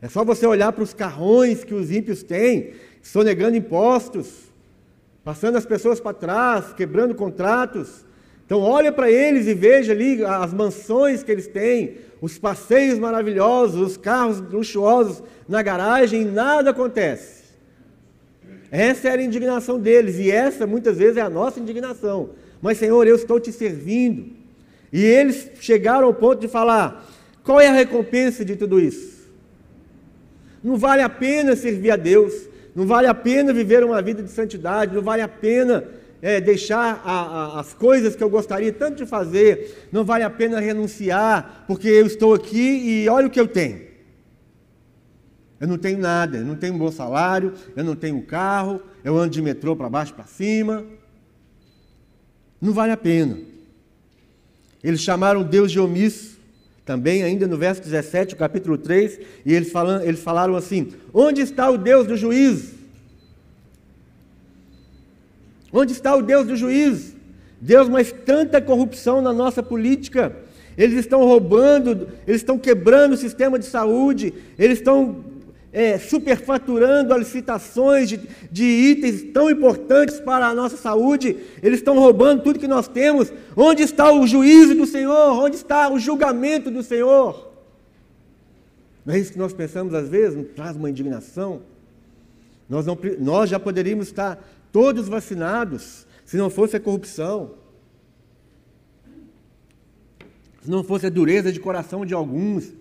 É 0.00 0.08
só 0.08 0.22
você 0.24 0.46
olhar 0.46 0.72
para 0.72 0.84
os 0.84 0.92
carrões 0.92 1.64
que 1.64 1.74
os 1.74 1.90
ímpios 1.90 2.22
têm, 2.22 2.74
sonegando 3.02 3.56
impostos, 3.56 4.52
passando 5.24 5.56
as 5.56 5.64
pessoas 5.64 5.98
para 6.00 6.12
trás, 6.12 6.72
quebrando 6.74 7.14
contratos. 7.14 8.04
Então 8.44 8.60
olha 8.60 8.92
para 8.92 9.10
eles 9.10 9.46
e 9.46 9.54
veja 9.54 9.92
ali 9.92 10.22
as 10.24 10.52
mansões 10.52 11.22
que 11.22 11.32
eles 11.32 11.46
têm, 11.46 11.96
os 12.20 12.38
passeios 12.38 12.98
maravilhosos, 12.98 13.80
os 13.80 13.96
carros 13.96 14.40
luxuosos 14.40 15.22
na 15.48 15.62
garagem 15.62 16.22
e 16.22 16.24
nada 16.24 16.70
acontece. 16.70 17.41
Essa 18.72 19.10
era 19.10 19.20
a 19.20 19.24
indignação 19.24 19.78
deles 19.78 20.16
e 20.18 20.30
essa 20.30 20.66
muitas 20.66 20.96
vezes 20.96 21.18
é 21.18 21.20
a 21.20 21.28
nossa 21.28 21.60
indignação. 21.60 22.30
Mas 22.62 22.78
Senhor, 22.78 23.06
eu 23.06 23.16
estou 23.16 23.38
te 23.38 23.52
servindo. 23.52 24.32
E 24.90 25.04
eles 25.04 25.50
chegaram 25.60 26.06
ao 26.06 26.14
ponto 26.14 26.40
de 26.40 26.48
falar: 26.48 27.06
qual 27.44 27.60
é 27.60 27.68
a 27.68 27.72
recompensa 27.72 28.42
de 28.42 28.56
tudo 28.56 28.80
isso? 28.80 29.30
Não 30.64 30.78
vale 30.78 31.02
a 31.02 31.08
pena 31.10 31.54
servir 31.54 31.90
a 31.90 31.96
Deus, 31.96 32.32
não 32.74 32.86
vale 32.86 33.08
a 33.08 33.14
pena 33.14 33.52
viver 33.52 33.84
uma 33.84 34.00
vida 34.00 34.22
de 34.22 34.30
santidade, 34.30 34.94
não 34.94 35.02
vale 35.02 35.20
a 35.20 35.28
pena 35.28 35.84
é, 36.22 36.40
deixar 36.40 37.02
a, 37.04 37.12
a, 37.12 37.60
as 37.60 37.74
coisas 37.74 38.16
que 38.16 38.24
eu 38.24 38.30
gostaria 38.30 38.72
tanto 38.72 38.96
de 38.96 39.06
fazer, 39.06 39.86
não 39.92 40.02
vale 40.02 40.24
a 40.24 40.30
pena 40.30 40.60
renunciar, 40.60 41.64
porque 41.66 41.88
eu 41.88 42.06
estou 42.06 42.32
aqui 42.32 43.02
e 43.02 43.08
olha 43.08 43.26
o 43.26 43.30
que 43.30 43.40
eu 43.40 43.48
tenho. 43.48 43.91
Eu 45.62 45.68
não 45.68 45.78
tenho 45.78 45.96
nada, 45.96 46.38
eu 46.38 46.44
não 46.44 46.56
tenho 46.56 46.74
um 46.74 46.78
bom 46.78 46.90
salário, 46.90 47.54
eu 47.76 47.84
não 47.84 47.94
tenho 47.94 48.16
um 48.16 48.20
carro, 48.20 48.82
eu 49.04 49.16
ando 49.16 49.30
de 49.30 49.40
metrô 49.40 49.76
para 49.76 49.88
baixo 49.88 50.12
para 50.12 50.24
cima. 50.24 50.84
Não 52.60 52.72
vale 52.72 52.90
a 52.90 52.96
pena. 52.96 53.38
Eles 54.82 55.00
chamaram 55.00 55.44
Deus 55.44 55.70
de 55.70 55.78
omisso 55.78 56.36
também, 56.84 57.22
ainda 57.22 57.46
no 57.46 57.56
verso 57.56 57.80
17, 57.80 58.34
capítulo 58.34 58.76
3, 58.76 59.20
e 59.46 59.54
eles, 59.54 59.70
falam, 59.70 60.02
eles 60.02 60.18
falaram 60.18 60.56
assim: 60.56 60.94
Onde 61.14 61.42
está 61.42 61.70
o 61.70 61.78
Deus 61.78 62.08
do 62.08 62.16
juízo? 62.16 62.74
Onde 65.72 65.92
está 65.92 66.16
o 66.16 66.22
Deus 66.22 66.44
do 66.44 66.56
juízo? 66.56 67.14
Deus, 67.60 67.88
mas 67.88 68.10
tanta 68.10 68.60
corrupção 68.60 69.22
na 69.22 69.32
nossa 69.32 69.62
política. 69.62 70.34
Eles 70.76 70.98
estão 70.98 71.20
roubando, 71.20 72.08
eles 72.26 72.40
estão 72.40 72.58
quebrando 72.58 73.12
o 73.12 73.16
sistema 73.16 73.60
de 73.60 73.66
saúde, 73.66 74.34
eles 74.58 74.78
estão 74.78 75.30
é, 75.72 75.98
superfaturando 75.98 77.16
licitações 77.16 78.08
de, 78.10 78.20
de 78.50 78.64
itens 78.64 79.32
tão 79.32 79.50
importantes 79.50 80.20
para 80.20 80.46
a 80.46 80.54
nossa 80.54 80.76
saúde, 80.76 81.36
eles 81.62 81.78
estão 81.78 81.98
roubando 81.98 82.42
tudo 82.42 82.58
que 82.58 82.68
nós 82.68 82.86
temos. 82.86 83.32
Onde 83.56 83.82
está 83.82 84.12
o 84.12 84.26
juízo 84.26 84.74
do 84.74 84.86
Senhor? 84.86 85.32
Onde 85.32 85.56
está 85.56 85.90
o 85.90 85.98
julgamento 85.98 86.70
do 86.70 86.82
Senhor? 86.82 87.50
Não 89.04 89.14
é 89.14 89.18
isso 89.18 89.32
que 89.32 89.38
nós 89.38 89.54
pensamos 89.54 89.94
às 89.94 90.08
vezes? 90.08 90.36
Não 90.36 90.44
traz 90.44 90.76
uma 90.76 90.90
indignação? 90.90 91.62
Nós, 92.68 92.84
não, 92.84 92.98
nós 93.18 93.48
já 93.48 93.58
poderíamos 93.58 94.08
estar 94.08 94.46
todos 94.70 95.08
vacinados 95.08 96.06
se 96.24 96.36
não 96.36 96.50
fosse 96.50 96.76
a 96.76 96.80
corrupção, 96.80 97.54
se 100.62 100.70
não 100.70 100.84
fosse 100.84 101.06
a 101.06 101.10
dureza 101.10 101.50
de 101.50 101.58
coração 101.58 102.06
de 102.06 102.14
alguns, 102.14 102.64
se 102.64 102.74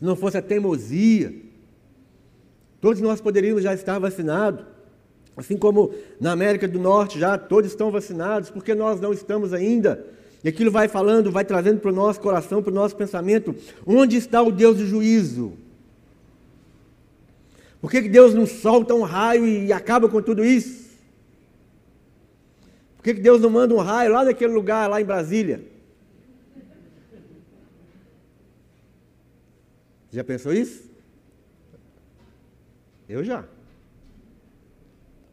não 0.00 0.16
fosse 0.16 0.38
a 0.38 0.42
teimosia. 0.42 1.51
Todos 2.82 3.00
nós 3.00 3.20
poderíamos 3.20 3.62
já 3.62 3.72
estar 3.72 3.96
vacinados. 4.00 4.66
Assim 5.36 5.56
como 5.56 5.94
na 6.20 6.32
América 6.32 6.66
do 6.66 6.80
Norte 6.80 7.18
já 7.18 7.38
todos 7.38 7.70
estão 7.70 7.92
vacinados, 7.92 8.50
porque 8.50 8.74
nós 8.74 9.00
não 9.00 9.12
estamos 9.12 9.54
ainda. 9.54 10.04
E 10.42 10.48
aquilo 10.48 10.68
vai 10.68 10.88
falando, 10.88 11.30
vai 11.30 11.44
trazendo 11.44 11.78
para 11.78 11.92
o 11.92 11.94
nosso 11.94 12.20
coração, 12.20 12.60
para 12.60 12.72
o 12.72 12.74
nosso 12.74 12.96
pensamento, 12.96 13.54
onde 13.86 14.16
está 14.16 14.42
o 14.42 14.50
Deus 14.50 14.78
do 14.78 14.84
juízo? 14.84 15.52
Por 17.80 17.88
que, 17.88 18.02
que 18.02 18.08
Deus 18.08 18.34
não 18.34 18.46
solta 18.46 18.94
um 18.94 19.02
raio 19.02 19.46
e 19.46 19.72
acaba 19.72 20.08
com 20.08 20.20
tudo 20.20 20.44
isso? 20.44 20.90
Por 22.96 23.04
que, 23.04 23.14
que 23.14 23.20
Deus 23.20 23.40
não 23.40 23.48
manda 23.48 23.72
um 23.72 23.78
raio 23.78 24.12
lá 24.12 24.24
naquele 24.24 24.52
lugar, 24.52 24.90
lá 24.90 25.00
em 25.00 25.04
Brasília? 25.04 25.62
Já 30.10 30.24
pensou 30.24 30.52
isso? 30.52 30.91
Eu 33.12 33.22
já. 33.22 33.44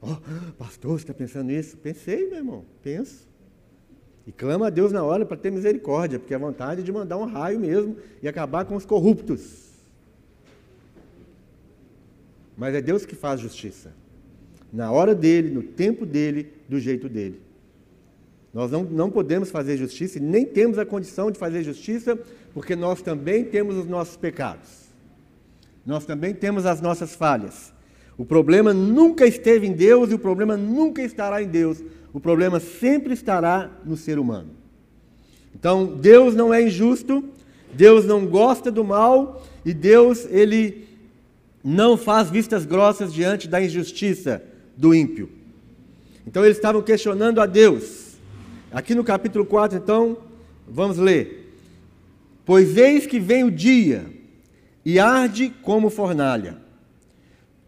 Oh, 0.02 0.18
pastor, 0.58 1.00
você 1.00 1.04
está 1.04 1.14
pensando 1.14 1.48
nisso? 1.48 1.78
Pensei, 1.78 2.28
meu 2.28 2.38
irmão, 2.38 2.66
penso. 2.84 3.26
E 4.28 4.34
clama 4.34 4.68
a 4.68 4.70
Deus 4.70 4.92
na 4.92 5.02
hora 5.02 5.26
para 5.26 5.38
ter 5.38 5.50
misericórdia, 5.50 6.20
porque 6.20 6.34
é 6.34 6.38
vontade 6.38 6.84
de 6.84 6.92
mandar 6.92 7.16
um 7.16 7.24
raio 7.24 7.58
mesmo 7.58 7.96
e 8.22 8.28
acabar 8.28 8.66
com 8.66 8.76
os 8.76 8.86
corruptos. 8.86 9.70
Mas 12.58 12.76
é 12.76 12.82
Deus 12.82 13.06
que 13.06 13.16
faz 13.16 13.40
justiça. 13.40 13.94
Na 14.74 14.92
hora 14.92 15.16
dele, 15.16 15.50
no 15.50 15.64
tempo 15.64 16.06
dele, 16.06 16.52
do 16.68 16.82
jeito 16.82 17.08
dele. 17.08 17.42
Nós 18.54 18.70
não, 18.72 18.84
não 18.84 19.10
podemos 19.10 19.50
fazer 19.50 19.78
justiça 19.78 20.18
e 20.18 20.22
nem 20.22 20.46
temos 20.46 20.78
a 20.78 20.86
condição 20.86 21.32
de 21.32 21.40
fazer 21.40 21.64
justiça, 21.64 22.20
porque 22.54 22.76
nós 22.76 23.02
também 23.02 23.46
temos 23.46 23.78
os 23.78 23.88
nossos 23.88 24.18
pecados. 24.18 24.79
Nós 25.86 26.06
também 26.06 26.34
temos 26.34 26.66
as 26.66 26.82
nossas 26.82 27.16
falhas. 27.16 27.74
O 28.18 28.26
problema 28.26 28.74
nunca 28.74 29.26
esteve 29.26 29.66
em 29.66 29.72
Deus 29.72 30.12
e 30.12 30.14
o 30.14 30.20
problema 30.20 30.58
nunca 30.58 31.02
estará 31.02 31.42
em 31.42 31.48
Deus. 31.48 31.82
O 32.12 32.20
problema 32.20 32.60
sempre 32.60 33.14
estará 33.14 33.72
no 33.86 33.96
ser 33.96 34.20
humano. 34.20 34.50
Então, 35.56 35.86
Deus 35.86 36.36
não 36.36 36.54
é 36.54 36.62
injusto, 36.62 37.24
Deus 37.74 38.06
não 38.06 38.26
gosta 38.26 38.70
do 38.70 38.84
mal 38.84 39.42
e 39.66 39.74
Deus, 39.74 40.28
ele 40.30 40.86
não 41.64 41.96
faz 41.96 42.30
vistas 42.30 42.66
grossas 42.66 43.14
diante 43.14 43.48
da 43.48 43.64
injustiça 43.64 44.44
do 44.76 44.94
ímpio. 44.94 45.30
Então, 46.28 46.44
eles 46.44 46.58
estavam 46.58 46.82
questionando 46.82 47.40
a 47.40 47.46
Deus. 47.46 48.18
Aqui 48.72 48.94
no 48.94 49.04
capítulo 49.04 49.46
4, 49.46 49.78
então, 49.78 50.18
vamos 50.68 50.98
ler. 50.98 51.56
Pois 52.46 52.76
eis 52.76 53.06
que 53.06 53.20
vem 53.20 53.44
o 53.44 53.52
dia 53.52 54.19
e 54.90 54.98
arde 54.98 55.54
como 55.62 55.92
fornalha. 55.92 56.58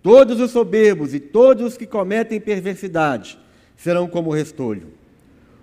Todos 0.01 0.39
os 0.39 0.49
soberbos 0.49 1.13
e 1.13 1.19
todos 1.19 1.63
os 1.63 1.77
que 1.77 1.85
cometem 1.85 2.41
perversidade 2.41 3.37
serão 3.77 4.07
como 4.07 4.31
restolho. 4.31 4.87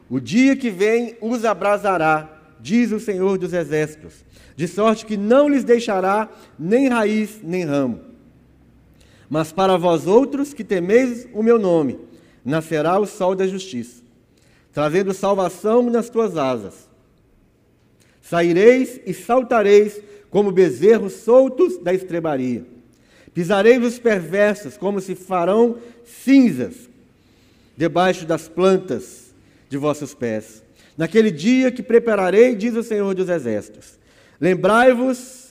O 0.09 0.21
dia 0.21 0.55
que 0.55 0.71
vem 0.71 1.17
os 1.21 1.45
abrasará, 1.45 2.31
diz 2.61 2.93
o 2.93 3.01
Senhor 3.01 3.39
dos 3.39 3.53
Exércitos, 3.53 4.25
de 4.55 4.69
sorte 4.69 5.05
que 5.05 5.17
não 5.17 5.49
lhes 5.49 5.65
deixará 5.65 6.29
nem 6.57 6.87
raiz 6.87 7.41
nem 7.43 7.65
ramo. 7.65 8.03
Mas 9.29 9.51
para 9.51 9.77
vós 9.77 10.07
outros 10.07 10.55
que 10.55 10.63
temeis 10.63 11.27
o 11.35 11.43
meu 11.43 11.59
nome, 11.59 11.99
nascerá 12.45 13.01
o 13.01 13.05
sol 13.05 13.35
da 13.35 13.49
justiça, 13.49 14.01
trazendo 14.73 15.13
salvação 15.13 15.91
nas 15.91 16.09
tuas 16.09 16.37
asas. 16.37 16.89
Saireis 18.23 19.01
e 19.05 19.13
saltareis 19.13 20.01
como 20.31 20.53
bezerros 20.53 21.15
soltos 21.15 21.79
da 21.79 21.93
estrebaria. 21.93 22.65
Pisarei 23.33 23.79
os 23.79 23.99
perversos, 23.99 24.77
como 24.77 25.01
se 25.01 25.15
farão 25.15 25.79
cinzas 26.05 26.89
debaixo 27.77 28.27
das 28.27 28.49
plantas 28.49 29.33
de 29.69 29.77
vossos 29.77 30.15
pés. 30.15 30.63
Naquele 30.97 31.31
dia 31.31 31.71
que 31.71 31.83
prepararei, 31.83 32.57
diz 32.57 32.75
o 32.75 32.83
Senhor 32.83 33.15
dos 33.15 33.29
Exércitos. 33.29 33.99
Lembrai-vos 34.41 35.51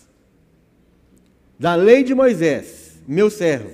da 1.58 1.76
lei 1.76 2.04
de 2.04 2.14
Moisés, 2.14 3.00
meu 3.08 3.30
servo, 3.30 3.72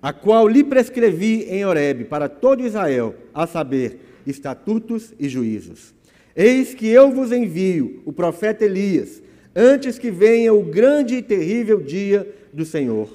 a 0.00 0.12
qual 0.12 0.48
lhe 0.48 0.64
prescrevi 0.64 1.42
em 1.44 1.64
Horebe 1.64 2.04
para 2.04 2.28
todo 2.28 2.64
Israel, 2.64 3.14
a 3.34 3.46
saber, 3.46 4.00
estatutos 4.26 5.12
e 5.18 5.28
juízos. 5.28 5.94
Eis 6.34 6.74
que 6.74 6.86
eu 6.86 7.10
vos 7.10 7.32
envio 7.32 8.02
o 8.06 8.12
profeta 8.12 8.64
Elias, 8.64 9.22
antes 9.58 9.98
que 9.98 10.08
venha 10.08 10.54
o 10.54 10.62
grande 10.62 11.16
e 11.16 11.22
terrível 11.22 11.80
dia 11.80 12.32
do 12.52 12.64
Senhor. 12.64 13.10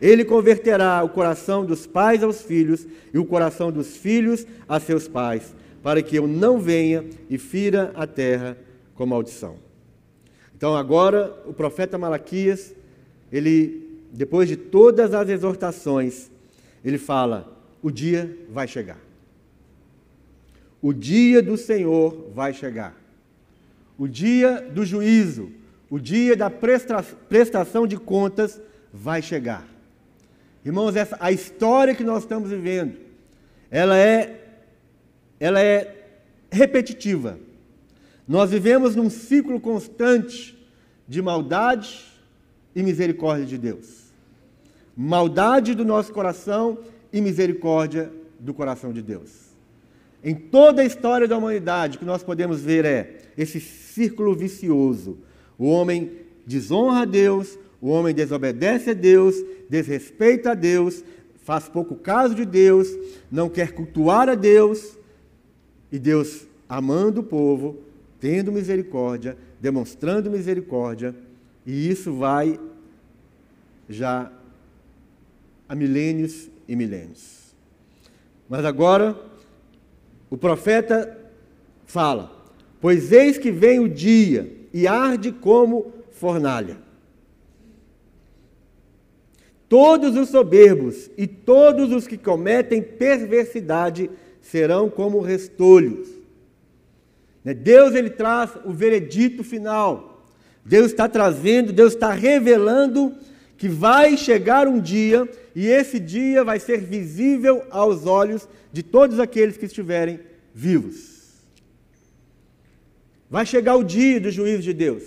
Ele 0.00 0.24
converterá 0.24 1.04
o 1.04 1.10
coração 1.10 1.66
dos 1.66 1.86
pais 1.86 2.22
aos 2.22 2.40
filhos 2.40 2.86
e 3.12 3.18
o 3.18 3.26
coração 3.26 3.70
dos 3.70 3.94
filhos 3.94 4.46
a 4.66 4.80
seus 4.80 5.06
pais, 5.06 5.54
para 5.82 6.02
que 6.02 6.16
eu 6.16 6.26
não 6.26 6.58
venha 6.58 7.04
e 7.28 7.36
fira 7.36 7.92
a 7.94 8.06
terra 8.06 8.56
com 8.94 9.04
maldição. 9.04 9.56
Então 10.56 10.74
agora 10.74 11.36
o 11.44 11.52
profeta 11.52 11.98
Malaquias, 11.98 12.74
ele 13.30 13.82
depois 14.10 14.48
de 14.48 14.56
todas 14.56 15.12
as 15.12 15.28
exortações, 15.28 16.30
ele 16.82 16.98
fala: 16.98 17.52
o 17.82 17.90
dia 17.90 18.34
vai 18.48 18.66
chegar. 18.66 18.98
O 20.80 20.92
dia 20.92 21.42
do 21.42 21.56
Senhor 21.56 22.30
vai 22.34 22.54
chegar. 22.54 22.96
O 23.98 24.08
dia 24.08 24.60
do 24.60 24.84
juízo, 24.84 25.52
o 25.92 26.00
dia 26.00 26.34
da 26.34 26.48
prestação 26.48 27.86
de 27.86 27.98
contas 27.98 28.58
vai 28.90 29.20
chegar. 29.20 29.68
Irmãos, 30.64 30.96
essa, 30.96 31.18
a 31.20 31.30
história 31.30 31.94
que 31.94 32.02
nós 32.02 32.22
estamos 32.22 32.48
vivendo, 32.48 32.96
ela 33.70 33.98
é, 33.98 34.40
ela 35.38 35.60
é 35.60 35.94
repetitiva. 36.50 37.38
Nós 38.26 38.48
vivemos 38.48 38.96
num 38.96 39.10
ciclo 39.10 39.60
constante 39.60 40.58
de 41.06 41.20
maldade 41.20 42.06
e 42.74 42.82
misericórdia 42.82 43.44
de 43.44 43.58
Deus. 43.58 44.14
Maldade 44.96 45.74
do 45.74 45.84
nosso 45.84 46.10
coração 46.10 46.78
e 47.12 47.20
misericórdia 47.20 48.10
do 48.40 48.54
coração 48.54 48.94
de 48.94 49.02
Deus. 49.02 49.30
Em 50.24 50.34
toda 50.34 50.80
a 50.80 50.86
história 50.86 51.28
da 51.28 51.36
humanidade, 51.36 51.98
o 51.98 52.00
que 52.00 52.06
nós 52.06 52.22
podemos 52.22 52.62
ver 52.62 52.86
é 52.86 53.18
esse 53.36 53.60
círculo 53.60 54.34
vicioso 54.34 55.18
o 55.62 55.66
homem 55.66 56.10
desonra 56.44 57.02
a 57.02 57.04
Deus, 57.04 57.56
o 57.80 57.88
homem 57.88 58.12
desobedece 58.12 58.90
a 58.90 58.94
Deus, 58.94 59.36
desrespeita 59.70 60.50
a 60.50 60.54
Deus, 60.54 61.04
faz 61.44 61.68
pouco 61.68 61.94
caso 61.94 62.34
de 62.34 62.44
Deus, 62.44 62.88
não 63.30 63.48
quer 63.48 63.70
cultuar 63.70 64.28
a 64.28 64.34
Deus, 64.34 64.98
e 65.92 66.00
Deus, 66.00 66.48
amando 66.68 67.20
o 67.20 67.24
povo, 67.24 67.78
tendo 68.18 68.50
misericórdia, 68.50 69.38
demonstrando 69.60 70.28
misericórdia, 70.28 71.14
e 71.64 71.88
isso 71.88 72.12
vai 72.12 72.58
já 73.88 74.32
há 75.68 75.76
milênios 75.76 76.50
e 76.66 76.74
milênios. 76.74 77.54
Mas 78.48 78.64
agora, 78.64 79.16
o 80.28 80.36
profeta 80.36 81.16
fala: 81.86 82.32
Pois 82.80 83.12
eis 83.12 83.38
que 83.38 83.52
vem 83.52 83.78
o 83.78 83.88
dia, 83.88 84.61
e 84.72 84.86
arde 84.86 85.32
como 85.32 85.92
fornalha. 86.10 86.78
Todos 89.68 90.16
os 90.16 90.28
soberbos 90.28 91.10
e 91.16 91.26
todos 91.26 91.92
os 91.92 92.06
que 92.06 92.18
cometem 92.18 92.82
perversidade 92.82 94.10
serão 94.40 94.90
como 94.90 95.20
restolhos. 95.20 96.08
Né, 97.44 97.54
Deus 97.54 97.94
ele 97.94 98.10
traz 98.10 98.50
o 98.64 98.72
veredito 98.72 99.42
final. 99.42 100.26
Deus 100.64 100.86
está 100.86 101.08
trazendo, 101.08 101.72
Deus 101.72 101.94
está 101.94 102.12
revelando 102.12 103.14
que 103.56 103.68
vai 103.68 104.16
chegar 104.16 104.68
um 104.68 104.80
dia 104.80 105.28
e 105.54 105.66
esse 105.66 105.98
dia 105.98 106.44
vai 106.44 106.58
ser 106.58 106.80
visível 106.80 107.62
aos 107.70 108.06
olhos 108.06 108.48
de 108.72 108.82
todos 108.82 109.18
aqueles 109.18 109.56
que 109.56 109.66
estiverem 109.66 110.20
vivos. 110.54 111.11
Vai 113.32 113.46
chegar 113.46 113.76
o 113.76 113.82
dia 113.82 114.20
do 114.20 114.30
juízo 114.30 114.60
de 114.60 114.74
Deus. 114.74 115.04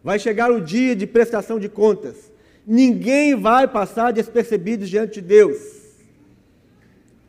Vai 0.00 0.16
chegar 0.16 0.52
o 0.52 0.60
dia 0.60 0.94
de 0.94 1.08
prestação 1.08 1.58
de 1.58 1.68
contas. 1.68 2.30
Ninguém 2.64 3.34
vai 3.34 3.66
passar 3.66 4.12
despercebido 4.12 4.86
diante 4.86 5.14
de 5.14 5.22
Deus. 5.22 5.58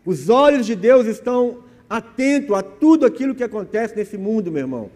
Os 0.06 0.30
olhos 0.30 0.68
de 0.68 0.76
Deus 0.76 1.08
estão 1.08 1.64
atentos 1.90 2.56
a 2.56 2.62
tudo 2.62 3.08
aquilo 3.08 3.34
que 3.34 3.44
acontece 3.44 3.96
nesse 3.96 4.20
mundo, 4.20 4.52
meu 4.52 4.62
irmão. 4.62 4.92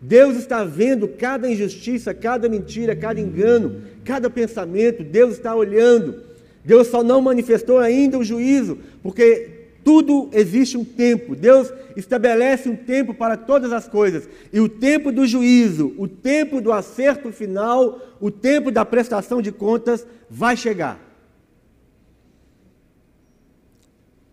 Deus 0.00 0.36
está 0.36 0.64
vendo 0.64 1.06
cada 1.06 1.50
injustiça, 1.50 2.14
cada 2.14 2.48
mentira, 2.48 2.96
cada 2.96 3.20
engano, 3.20 3.82
cada 4.06 4.30
pensamento. 4.30 5.04
Deus 5.04 5.34
está 5.34 5.54
olhando. 5.54 6.22
Deus 6.64 6.86
só 6.86 7.02
não 7.02 7.20
manifestou 7.20 7.78
ainda 7.78 8.18
o 8.18 8.24
juízo, 8.24 8.78
porque 9.02 9.53
tudo 9.84 10.30
existe 10.32 10.76
um 10.78 10.84
tempo. 10.84 11.36
Deus 11.36 11.72
estabelece 11.94 12.68
um 12.68 12.74
tempo 12.74 13.12
para 13.12 13.36
todas 13.36 13.70
as 13.70 13.86
coisas. 13.86 14.26
E 14.52 14.58
o 14.58 14.68
tempo 14.68 15.12
do 15.12 15.26
juízo, 15.26 15.94
o 15.98 16.08
tempo 16.08 16.60
do 16.60 16.72
acerto 16.72 17.30
final, 17.30 18.00
o 18.20 18.30
tempo 18.30 18.72
da 18.72 18.84
prestação 18.84 19.42
de 19.42 19.52
contas 19.52 20.06
vai 20.30 20.56
chegar. 20.56 20.98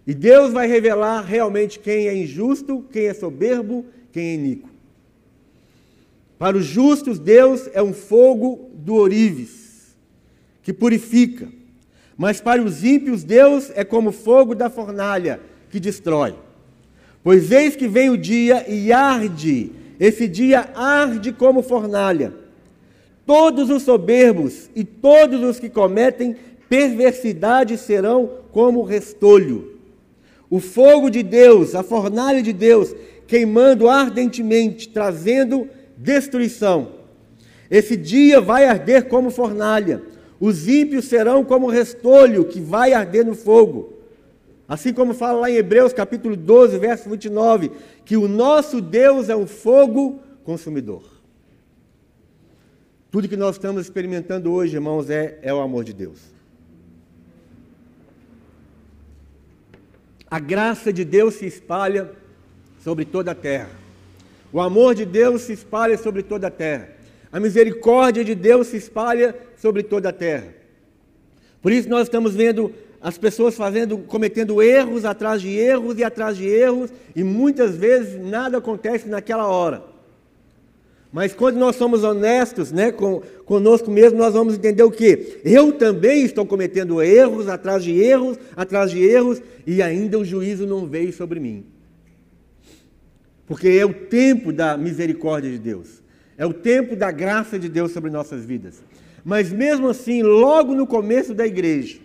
E 0.07 0.13
Deus 0.13 0.51
vai 0.51 0.67
revelar 0.67 1.21
realmente 1.21 1.77
quem 1.77 2.07
é 2.07 2.15
injusto, 2.15 2.83
quem 2.91 3.05
é 3.05 3.13
soberbo, 3.13 3.85
quem 4.11 4.23
é 4.23 4.33
iníquo. 4.33 4.69
Para 6.39 6.57
os 6.57 6.65
justos, 6.65 7.19
Deus 7.19 7.69
é 7.73 7.83
um 7.83 7.93
fogo 7.93 8.71
do 8.73 8.95
orives, 8.95 9.95
que 10.63 10.73
purifica. 10.73 11.47
Mas 12.21 12.39
para 12.39 12.61
os 12.61 12.83
ímpios, 12.83 13.23
Deus 13.23 13.71
é 13.73 13.83
como 13.83 14.11
fogo 14.11 14.53
da 14.53 14.69
fornalha, 14.69 15.39
que 15.71 15.79
destrói. 15.79 16.35
Pois 17.23 17.51
eis 17.51 17.75
que 17.75 17.87
vem 17.87 18.11
o 18.11 18.17
dia 18.17 18.63
e 18.69 18.93
arde, 18.93 19.71
esse 19.99 20.27
dia 20.27 20.69
arde 20.75 21.31
como 21.31 21.63
fornalha. 21.63 22.31
Todos 23.25 23.71
os 23.71 23.81
soberbos 23.81 24.69
e 24.75 24.83
todos 24.83 25.41
os 25.41 25.59
que 25.59 25.67
cometem 25.67 26.35
perversidade 26.69 27.75
serão 27.75 28.29
como 28.51 28.83
restolho. 28.83 29.79
O 30.47 30.59
fogo 30.59 31.09
de 31.09 31.23
Deus, 31.23 31.73
a 31.73 31.81
fornalha 31.81 32.43
de 32.43 32.53
Deus, 32.53 32.93
queimando 33.25 33.89
ardentemente, 33.89 34.89
trazendo 34.89 35.67
destruição. 35.97 36.89
Esse 37.67 37.97
dia 37.97 38.39
vai 38.39 38.65
arder 38.65 39.07
como 39.07 39.31
fornalha 39.31 40.03
os 40.41 40.67
ímpios 40.67 41.05
serão 41.05 41.45
como 41.45 41.69
restolho 41.69 42.43
que 42.45 42.59
vai 42.59 42.93
arder 42.93 43.23
no 43.23 43.35
fogo. 43.35 43.93
Assim 44.67 44.91
como 44.91 45.13
fala 45.13 45.41
lá 45.41 45.51
em 45.51 45.55
Hebreus 45.55 45.93
capítulo 45.93 46.35
12, 46.35 46.79
verso 46.79 47.07
29, 47.07 47.71
que 48.03 48.17
o 48.17 48.27
nosso 48.27 48.81
Deus 48.81 49.29
é 49.29 49.35
um 49.35 49.45
fogo 49.45 50.19
consumidor. 50.43 51.03
Tudo 53.11 53.29
que 53.29 53.37
nós 53.37 53.55
estamos 53.55 53.83
experimentando 53.83 54.51
hoje, 54.51 54.75
irmãos, 54.75 55.11
é, 55.11 55.37
é 55.43 55.53
o 55.53 55.59
amor 55.59 55.83
de 55.83 55.93
Deus. 55.93 56.19
A 60.29 60.39
graça 60.39 60.91
de 60.91 61.05
Deus 61.05 61.35
se 61.35 61.45
espalha 61.45 62.09
sobre 62.83 63.05
toda 63.05 63.31
a 63.31 63.35
terra. 63.35 63.69
O 64.51 64.59
amor 64.59 64.95
de 64.95 65.05
Deus 65.05 65.43
se 65.43 65.53
espalha 65.53 65.99
sobre 65.99 66.23
toda 66.23 66.47
a 66.47 66.51
terra. 66.51 67.00
A 67.31 67.39
misericórdia 67.39 68.23
de 68.23 68.35
Deus 68.35 68.67
se 68.67 68.77
espalha 68.77 69.35
sobre 69.57 69.83
toda 69.83 70.09
a 70.09 70.13
terra. 70.13 70.47
Por 71.61 71.71
isso 71.71 71.87
nós 71.87 72.03
estamos 72.03 72.35
vendo 72.35 72.73
as 72.99 73.17
pessoas 73.17 73.55
fazendo, 73.55 73.97
cometendo 73.97 74.61
erros 74.61 75.05
atrás 75.05 75.41
de 75.41 75.49
erros 75.49 75.97
e 75.97 76.03
atrás 76.03 76.37
de 76.37 76.47
erros, 76.47 76.91
e 77.15 77.23
muitas 77.23 77.75
vezes 77.75 78.21
nada 78.21 78.57
acontece 78.57 79.07
naquela 79.07 79.47
hora. 79.47 79.83
Mas 81.11 81.33
quando 81.33 81.57
nós 81.57 81.75
somos 81.75 82.03
honestos 82.03 82.71
né, 82.71 82.91
com, 82.91 83.21
conosco 83.43 83.91
mesmo, 83.91 84.17
nós 84.17 84.33
vamos 84.33 84.55
entender 84.55 84.83
o 84.83 84.91
que? 84.91 85.39
Eu 85.43 85.73
também 85.73 86.23
estou 86.23 86.45
cometendo 86.45 87.01
erros 87.01 87.49
atrás 87.49 87.83
de 87.83 87.99
erros, 87.99 88.37
atrás 88.55 88.91
de 88.91 89.03
erros, 89.03 89.41
e 89.67 89.81
ainda 89.81 90.17
o 90.17 90.23
juízo 90.23 90.65
não 90.65 90.87
veio 90.87 91.11
sobre 91.11 91.39
mim. 91.39 91.65
Porque 93.45 93.67
é 93.67 93.85
o 93.85 93.93
tempo 93.93 94.53
da 94.53 94.77
misericórdia 94.77 95.51
de 95.51 95.59
Deus, 95.59 96.01
é 96.37 96.45
o 96.45 96.53
tempo 96.53 96.95
da 96.95 97.11
graça 97.11 97.59
de 97.59 97.69
Deus 97.69 97.91
sobre 97.91 98.09
nossas 98.09 98.45
vidas. 98.45 98.81
Mas 99.23 99.51
mesmo 99.51 99.87
assim, 99.87 100.23
logo 100.23 100.73
no 100.73 100.87
começo 100.87 101.33
da 101.33 101.45
igreja, 101.45 101.99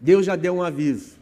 Deus 0.00 0.24
já 0.24 0.36
deu 0.36 0.54
um 0.54 0.62
aviso, 0.62 1.16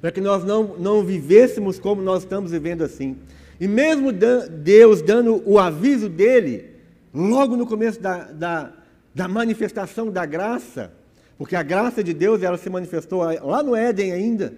para 0.00 0.10
que 0.10 0.20
nós 0.20 0.44
não, 0.44 0.76
não 0.78 1.04
vivêssemos 1.04 1.78
como 1.78 2.02
nós 2.02 2.22
estamos 2.22 2.50
vivendo 2.50 2.82
assim. 2.82 3.16
E 3.60 3.68
mesmo 3.68 4.10
Deus 4.12 5.02
dando 5.02 5.42
o 5.48 5.58
aviso 5.58 6.08
dele, 6.08 6.70
logo 7.14 7.56
no 7.56 7.66
começo 7.66 8.00
da, 8.00 8.24
da, 8.24 8.72
da 9.14 9.28
manifestação 9.28 10.10
da 10.10 10.26
graça, 10.26 10.92
porque 11.38 11.54
a 11.54 11.62
graça 11.62 12.02
de 12.02 12.12
Deus 12.12 12.42
ela 12.42 12.58
se 12.58 12.68
manifestou 12.68 13.22
lá 13.22 13.62
no 13.62 13.76
Éden 13.76 14.12
ainda, 14.12 14.52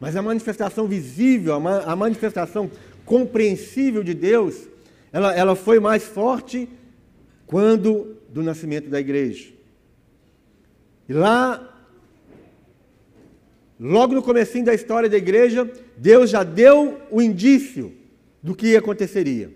mas 0.00 0.16
a 0.16 0.22
manifestação 0.22 0.86
visível, 0.86 1.54
a 1.54 1.96
manifestação 1.96 2.70
compreensível 3.04 4.02
de 4.02 4.14
Deus, 4.14 4.68
ela, 5.14 5.32
ela 5.32 5.54
foi 5.54 5.78
mais 5.78 6.02
forte 6.02 6.68
quando 7.46 8.16
do 8.28 8.42
nascimento 8.42 8.90
da 8.90 8.98
igreja. 8.98 9.52
E 11.08 11.12
lá, 11.12 11.72
logo 13.78 14.12
no 14.12 14.22
comecinho 14.24 14.64
da 14.64 14.74
história 14.74 15.08
da 15.08 15.16
igreja, 15.16 15.70
Deus 15.96 16.30
já 16.30 16.42
deu 16.42 17.00
o 17.12 17.22
indício 17.22 17.92
do 18.42 18.56
que 18.56 18.76
aconteceria. 18.76 19.52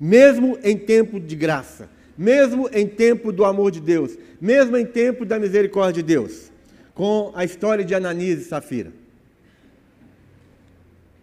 Mesmo 0.00 0.58
em 0.64 0.76
tempo 0.76 1.20
de 1.20 1.36
graça, 1.36 1.88
mesmo 2.18 2.68
em 2.72 2.88
tempo 2.88 3.30
do 3.30 3.44
amor 3.44 3.70
de 3.70 3.80
Deus, 3.80 4.18
mesmo 4.40 4.76
em 4.76 4.84
tempo 4.84 5.24
da 5.24 5.38
misericórdia 5.38 6.02
de 6.02 6.08
Deus, 6.08 6.50
com 6.92 7.30
a 7.36 7.44
história 7.44 7.84
de 7.84 7.94
Ananias 7.94 8.40
e 8.40 8.44
Safira. 8.46 8.92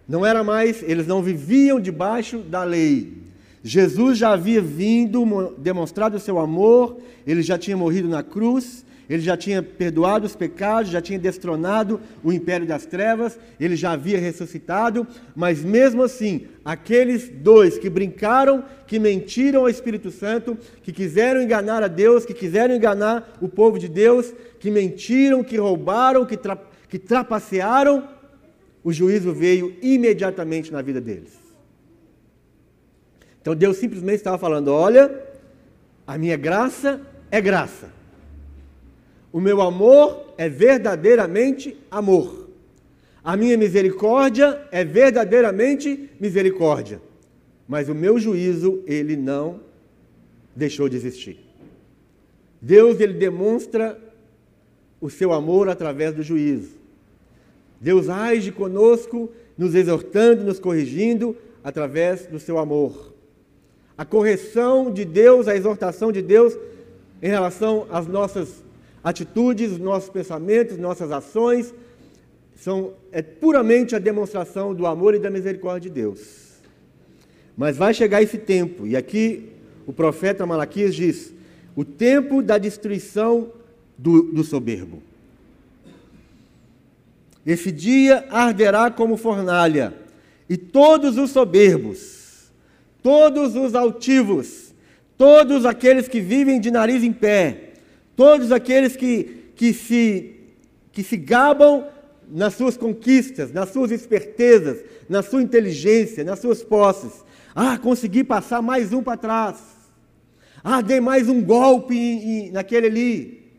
Não 0.08 0.26
era 0.26 0.46
mais, 0.46 0.82
eles 0.82 1.06
não 1.06 1.22
viviam 1.22 1.78
debaixo 1.78 2.38
da 2.38 2.64
lei, 2.64 3.28
Jesus 3.64 4.18
já 4.18 4.32
havia 4.32 4.62
vindo, 4.62 5.54
demonstrado 5.58 6.18
o 6.18 6.20
seu 6.20 6.40
amor, 6.40 6.98
ele 7.28 7.42
já 7.42 7.58
tinha 7.58 7.76
morrido 7.76 8.08
na 8.08 8.24
cruz, 8.24 8.86
ele 9.10 9.24
já 9.24 9.36
tinha 9.36 9.64
perdoado 9.64 10.28
os 10.28 10.36
pecados, 10.36 10.92
já 10.92 11.02
tinha 11.02 11.18
destronado 11.18 12.00
o 12.24 12.32
império 12.32 12.68
das 12.68 12.86
trevas, 12.86 13.40
ele 13.60 13.76
já 13.76 13.94
havia 13.94 14.20
ressuscitado, 14.20 15.06
mas 15.36 15.64
mesmo 15.64 16.04
assim, 16.04 16.46
aqueles 16.64 17.28
dois 17.28 17.80
que 17.80 17.90
brincaram, 17.90 18.64
que 18.86 19.00
mentiram 19.00 19.62
ao 19.62 19.70
Espírito 19.70 20.12
Santo, 20.12 20.56
que 20.84 20.94
quiseram 20.94 21.42
enganar 21.42 21.82
a 21.82 21.88
Deus, 21.88 22.24
que 22.24 22.36
quiseram 22.36 22.76
enganar 22.76 23.36
o 23.42 23.50
povo 23.50 23.80
de 23.80 23.90
Deus, 23.90 24.32
que 24.60 24.70
mentiram, 24.70 25.44
que 25.44 25.58
roubaram, 25.58 26.24
que, 26.24 26.38
tra 26.38 26.58
que 26.88 27.00
trapacearam, 27.00 28.08
o 28.84 28.94
juízo 28.94 29.34
veio 29.34 29.76
imediatamente 29.82 30.72
na 30.72 30.84
vida 30.84 31.02
deles. 31.02 31.39
Então 33.42 33.56
Deus 33.56 33.78
simplesmente 33.78 34.18
estava 34.18 34.38
falando: 34.38 34.70
olha, 34.70 35.24
a 36.06 36.18
minha 36.18 36.38
graça 36.38 37.02
é 37.32 37.40
graça 37.40 38.00
o 39.32 39.40
meu 39.40 39.62
amor 39.62 40.34
é 40.38 40.50
verdadeiramente 40.50 41.78
amor. 41.90 42.50
A 43.24 43.38
minha 43.38 43.58
misericórdia 43.58 44.68
é 44.72 44.84
verdadeiramente 44.84 46.10
misericórdia. 46.20 47.02
Mas 47.68 47.90
o 47.90 47.96
meu 47.96 48.18
juízo, 48.18 48.82
ele 48.88 49.16
não 49.16 49.60
deixou 50.56 50.90
de 50.90 50.96
existir. 50.96 51.40
Deus, 52.60 53.00
ele 53.00 53.14
demonstra 53.14 54.00
o 55.00 55.10
seu 55.10 55.32
amor 55.32 55.70
através 55.70 56.14
do 56.14 56.24
juízo. 56.24 56.78
Deus 57.80 58.10
age 58.10 58.52
conosco, 58.52 59.32
nos 59.58 59.76
exortando, 59.76 60.44
nos 60.44 60.60
corrigindo 60.60 61.38
através 61.64 62.26
do 62.26 62.40
seu 62.40 62.58
amor. 62.58 63.14
A 64.00 64.06
correção 64.06 64.90
de 64.94 65.04
Deus, 65.04 65.50
a 65.50 65.58
exortação 65.58 66.10
de 66.10 66.22
Deus 66.22 66.58
em 67.22 67.28
relação 67.28 67.86
às 67.92 68.08
nossas 68.08 68.64
atitudes, 69.04 69.74
os 69.74 69.78
nossos 69.78 70.10
pensamentos, 70.10 70.78
nossas 70.78 71.12
ações, 71.12 71.74
são 72.56 72.94
é 73.12 73.22
puramente 73.22 73.98
a 73.98 74.00
demonstração 74.00 74.74
do 74.74 74.88
amor 74.88 75.16
e 75.16 75.20
da 75.20 75.30
misericórdia 75.30 75.90
de 75.90 75.96
Deus. 75.96 76.62
Mas 77.58 77.76
vai 77.76 77.94
chegar 77.94 78.22
esse 78.22 78.38
tempo, 78.38 78.88
e 78.88 78.96
aqui 78.96 79.50
o 79.86 79.92
profeta 79.92 80.46
Malaquias 80.46 80.96
diz: 80.96 81.34
o 81.76 81.84
tempo 81.84 82.42
da 82.42 82.58
destruição 82.58 83.52
do, 83.98 84.32
do 84.32 84.46
soberbo. 84.46 85.04
Esse 87.46 87.70
dia 87.70 88.26
arderá 88.30 88.90
como 88.90 89.18
fornalha, 89.18 89.94
e 90.48 90.56
todos 90.56 91.18
os 91.18 91.32
soberbos, 91.32 92.19
todos 93.10 93.56
os 93.56 93.74
altivos, 93.74 94.72
todos 95.18 95.66
aqueles 95.66 96.08
que 96.08 96.22
vivem 96.22 96.60
de 96.60 96.70
nariz 96.70 97.04
em 97.04 97.12
pé, 97.12 97.72
todos 98.16 98.52
aqueles 98.52 98.96
que, 98.96 99.50
que, 99.56 99.74
se, 99.74 100.36
que 100.92 101.02
se 101.02 101.18
gabam 101.18 101.86
nas 102.30 102.54
suas 102.54 102.78
conquistas, 102.78 103.52
nas 103.52 103.70
suas 103.70 103.90
espertezas, 103.90 104.84
na 105.10 105.24
sua 105.24 105.42
inteligência, 105.42 106.24
nas 106.24 106.38
suas 106.38 106.62
posses. 106.62 107.26
Ah, 107.56 107.80
consegui 107.80 108.24
passar 108.24 108.62
mais 108.62 108.94
um 108.94 109.02
para 109.02 109.18
trás. 109.18 109.58
Ah, 110.64 110.80
dei 110.80 111.00
mais 111.00 111.28
um 111.28 111.42
golpe 111.42 111.98
em, 111.98 112.50
em, 112.50 112.52
naquele 112.52 112.86
ali. 112.86 113.52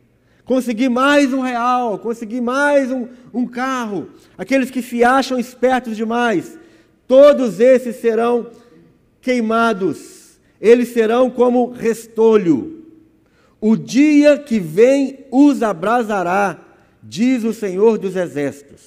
Consegui 0.45 0.89
mais 0.89 1.33
um 1.33 1.41
real, 1.41 1.99
consegui 1.99 2.41
mais 2.41 2.93
um, 2.93 3.09
um 3.35 3.49
carro. 3.49 4.11
Aqueles 4.39 4.71
que 4.71 4.81
se 4.81 5.03
acham 5.03 5.41
espertos 5.41 5.97
demais, 5.97 6.57
todos 7.09 7.59
esses 7.59 7.97
serão 7.97 8.47
queimados. 9.21 10.39
Eles 10.61 10.89
serão 10.89 11.31
como 11.31 11.71
restolho. 11.71 12.85
O 13.61 13.77
dia 13.77 14.39
que 14.39 14.59
vem 14.59 15.27
os 15.31 15.63
abrasará, 15.63 16.59
diz 17.03 17.45
o 17.45 17.53
Senhor 17.53 17.99
dos 17.99 18.17
Exércitos, 18.17 18.81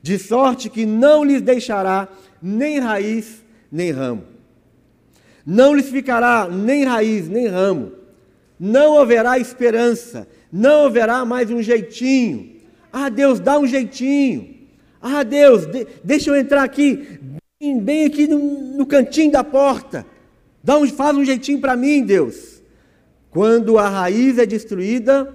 de 0.00 0.18
sorte 0.18 0.68
que 0.68 0.86
não 0.86 1.24
lhes 1.24 1.42
deixará 1.42 2.08
nem 2.40 2.78
raiz 2.78 3.42
nem 3.70 3.90
ramo. 3.90 4.24
Não 5.44 5.74
lhes 5.74 5.88
ficará 5.88 6.48
nem 6.48 6.84
raiz 6.84 7.28
nem 7.28 7.48
ramo. 7.48 7.92
Não 8.58 8.98
haverá 8.98 9.38
esperança, 9.38 10.28
não 10.52 10.86
haverá 10.86 11.24
mais 11.24 11.50
um 11.50 11.60
jeitinho. 11.60 12.54
Ah, 12.92 13.08
Deus, 13.08 13.40
dá 13.40 13.58
um 13.58 13.66
jeitinho. 13.66 14.54
Ah, 15.02 15.22
Deus, 15.22 15.66
de, 15.66 15.86
deixa 16.04 16.30
eu 16.30 16.36
entrar 16.36 16.62
aqui, 16.62 17.18
bem, 17.80 18.06
aqui 18.06 18.26
no, 18.26 18.38
no, 18.76 18.86
cantinho 18.86 19.32
da 19.32 19.44
porta. 19.44 20.04
Dá 20.62 20.76
um, 20.76 20.86
faz 20.88 21.16
um 21.16 21.24
jeitinho 21.24 21.60
para 21.60 21.76
mim, 21.76 22.04
Deus. 22.04 22.62
Quando 23.30 23.78
a 23.78 23.88
raiz 23.88 24.38
é 24.38 24.46
destruída, 24.46 25.34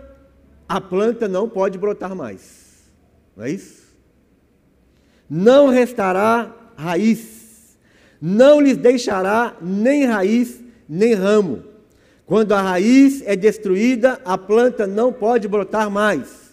a 0.68 0.80
planta 0.80 1.28
não 1.28 1.50
pode 1.50 1.78
brotar 1.78 2.16
mais. 2.16 2.92
Não 3.36 3.46
é 3.46 3.52
isso? 3.52 3.90
Não 5.30 5.68
restará 5.68 6.56
raiz, 6.76 7.78
não 8.22 8.60
lhes 8.60 8.78
deixará 8.78 9.56
nem 9.62 10.06
raiz, 10.06 10.62
nem 10.88 11.14
ramo. 11.14 11.64
Quando 12.26 12.54
a 12.54 12.62
raiz 12.62 13.24
é 13.26 13.36
destruída, 13.36 14.22
a 14.24 14.38
planta 14.38 14.86
não 14.86 15.12
pode 15.12 15.48
brotar 15.48 15.90
mais. 15.90 16.50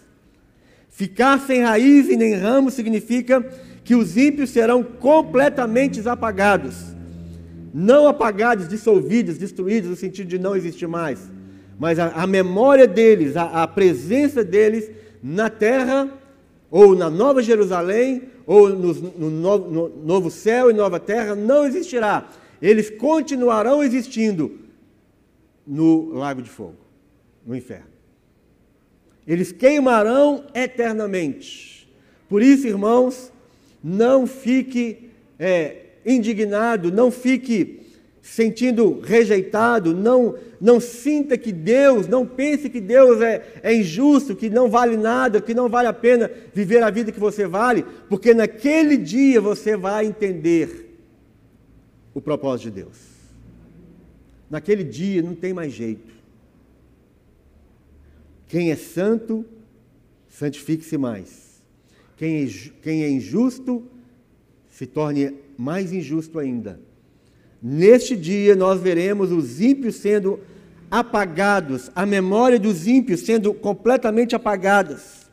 Ficar 0.88 1.38
sem 1.40 1.62
raiz 1.62 2.08
e 2.08 2.16
nem 2.16 2.34
ramo 2.34 2.70
significa 2.70 3.44
que 3.86 3.94
os 3.94 4.18
ímpios 4.18 4.50
serão 4.50 4.82
completamente 4.82 6.06
apagados. 6.06 6.76
Não 7.72 8.06
apagados, 8.06 8.68
dissolvidos, 8.68 9.38
destruídos, 9.38 9.88
no 9.88 9.96
sentido 9.96 10.28
de 10.28 10.38
não 10.38 10.54
existir 10.54 10.86
mais 10.86 11.36
mas 11.78 11.98
a, 11.98 12.08
a 12.08 12.26
memória 12.26 12.86
deles, 12.86 13.36
a, 13.36 13.62
a, 13.62 13.68
presença 13.68 14.42
deles 14.42 14.90
na 15.22 15.50
terra, 15.50 16.10
ou 16.70 16.94
na 16.94 17.10
Nova 17.10 17.42
Jerusalém, 17.42 18.22
ou 18.46 18.68
no, 18.70 18.94
no, 18.94 19.58
no 19.58 19.88
novo 20.04 20.30
céu 20.30 20.70
e 20.70 20.74
nova 20.74 20.98
terra, 20.98 21.34
não 21.34 21.66
existirá. 21.66 22.28
Eles 22.62 22.88
continuarão 22.88 23.82
existindo 23.82 24.58
no 25.66 26.14
lago 26.14 26.40
de 26.40 26.48
fogo, 26.48 26.76
no 27.44 27.54
inferno. 27.54 27.86
Eles 29.26 29.52
queimarão 29.52 30.44
eternamente. 30.54 31.90
Por 32.28 32.42
isso, 32.42 32.66
irmãos, 32.66 33.32
não 33.82 34.26
fique 34.26 35.10
é, 35.38 35.76
indignado, 36.04 36.90
não 36.92 37.10
fique 37.10 37.86
sentindo 38.26 39.00
rejeitado, 39.00 39.94
não, 39.94 40.34
não 40.60 40.80
sinta 40.80 41.38
que 41.38 41.52
Deus, 41.52 42.08
não 42.08 42.26
pense 42.26 42.68
que 42.68 42.80
Deus 42.80 43.20
é, 43.20 43.60
é 43.62 43.72
injusto, 43.72 44.34
que 44.34 44.50
não 44.50 44.68
vale 44.68 44.96
nada, 44.96 45.40
que 45.40 45.54
não 45.54 45.68
vale 45.68 45.86
a 45.86 45.92
pena 45.92 46.30
viver 46.52 46.82
a 46.82 46.90
vida 46.90 47.12
que 47.12 47.20
você 47.20 47.46
vale, 47.46 47.84
porque 48.08 48.34
naquele 48.34 48.96
dia 48.96 49.40
você 49.40 49.76
vai 49.76 50.06
entender 50.06 50.98
o 52.12 52.20
propósito 52.20 52.64
de 52.64 52.82
Deus. 52.82 52.98
Naquele 54.50 54.82
dia 54.82 55.22
não 55.22 55.34
tem 55.34 55.52
mais 55.52 55.72
jeito. 55.72 56.14
Quem 58.48 58.70
é 58.70 58.76
santo, 58.76 59.44
santifique-se 60.28 60.96
mais. 60.98 61.45
Quem 62.16 62.44
é, 62.44 62.48
quem 62.82 63.02
é 63.04 63.10
injusto, 63.10 63.84
se 64.70 64.86
torne 64.86 65.34
mais 65.56 65.92
injusto 65.92 66.38
ainda 66.38 66.80
Neste 67.68 68.14
dia 68.14 68.54
nós 68.54 68.80
veremos 68.80 69.32
os 69.32 69.60
ímpios 69.60 69.96
sendo 69.96 70.38
apagados, 70.90 71.90
a 71.94 72.06
memória 72.06 72.58
dos 72.58 72.86
ímpios 72.86 73.20
sendo 73.20 73.52
completamente 73.52 74.36
apagadas. 74.36 75.28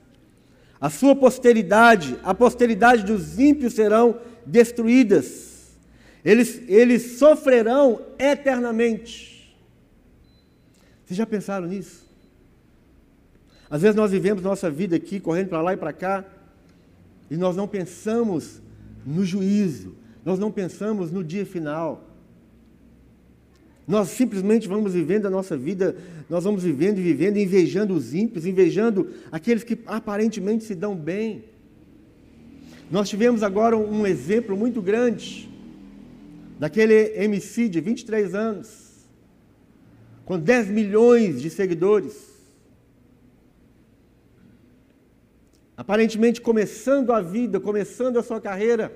A 0.79 0.89
sua 0.89 1.15
posteridade, 1.15 2.17
a 2.23 2.33
posteridade 2.33 3.03
dos 3.03 3.39
ímpios 3.39 3.73
serão 3.73 4.19
destruídas. 4.45 5.77
Eles, 6.25 6.61
eles 6.67 7.19
sofrerão 7.19 8.01
eternamente. 8.17 9.55
Vocês 11.05 11.17
já 11.17 11.25
pensaram 11.25 11.67
nisso? 11.67 12.03
Às 13.69 13.81
vezes 13.81 13.95
nós 13.95 14.11
vivemos 14.11 14.41
nossa 14.41 14.71
vida 14.71 14.95
aqui, 14.95 15.19
correndo 15.19 15.49
para 15.49 15.61
lá 15.61 15.73
e 15.73 15.77
para 15.77 15.93
cá, 15.93 16.25
e 17.33 17.35
nós 17.35 17.55
não 17.55 17.67
pensamos 17.67 18.61
no 19.03 19.25
juízo, 19.25 19.95
nós 20.23 20.37
não 20.37 20.51
pensamos 20.51 21.11
no 21.11 21.23
dia 21.23 21.43
final. 21.43 22.07
Nós 23.87 24.09
simplesmente 24.09 24.67
vamos 24.67 24.93
vivendo 24.93 25.25
a 25.25 25.31
nossa 25.31 25.57
vida, 25.57 25.95
nós 26.29 26.43
vamos 26.43 26.63
vivendo 26.63 26.99
e 26.99 27.01
vivendo, 27.01 27.37
invejando 27.37 27.95
os 27.95 28.13
ímpios, 28.13 28.45
invejando 28.45 29.09
aqueles 29.31 29.63
que 29.63 29.79
aparentemente 29.87 30.63
se 30.63 30.75
dão 30.75 30.95
bem. 30.95 31.45
Nós 32.91 33.09
tivemos 33.09 33.41
agora 33.41 33.75
um 33.75 34.05
exemplo 34.05 34.55
muito 34.55 34.79
grande 34.79 35.49
daquele 36.59 37.15
MC 37.15 37.67
de 37.67 37.81
23 37.81 38.35
anos, 38.35 39.07
com 40.23 40.37
10 40.37 40.67
milhões 40.67 41.41
de 41.41 41.49
seguidores. 41.49 42.32
aparentemente 45.75 46.41
começando 46.41 47.11
a 47.11 47.21
vida, 47.21 47.59
começando 47.59 48.17
a 48.17 48.23
sua 48.23 48.39
carreira, 48.39 48.93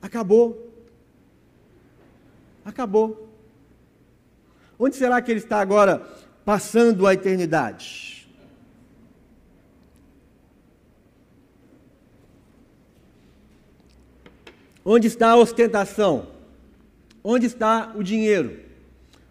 acabou. 0.00 0.72
Acabou. 2.64 3.28
Onde 4.78 4.96
será 4.96 5.20
que 5.22 5.30
ele 5.30 5.40
está 5.40 5.60
agora 5.60 6.06
passando 6.44 7.06
a 7.06 7.14
eternidade? 7.14 8.28
Onde 14.84 15.08
está 15.08 15.30
a 15.30 15.36
ostentação? 15.36 16.28
Onde 17.22 17.46
está 17.46 17.92
o 17.96 18.04
dinheiro? 18.04 18.60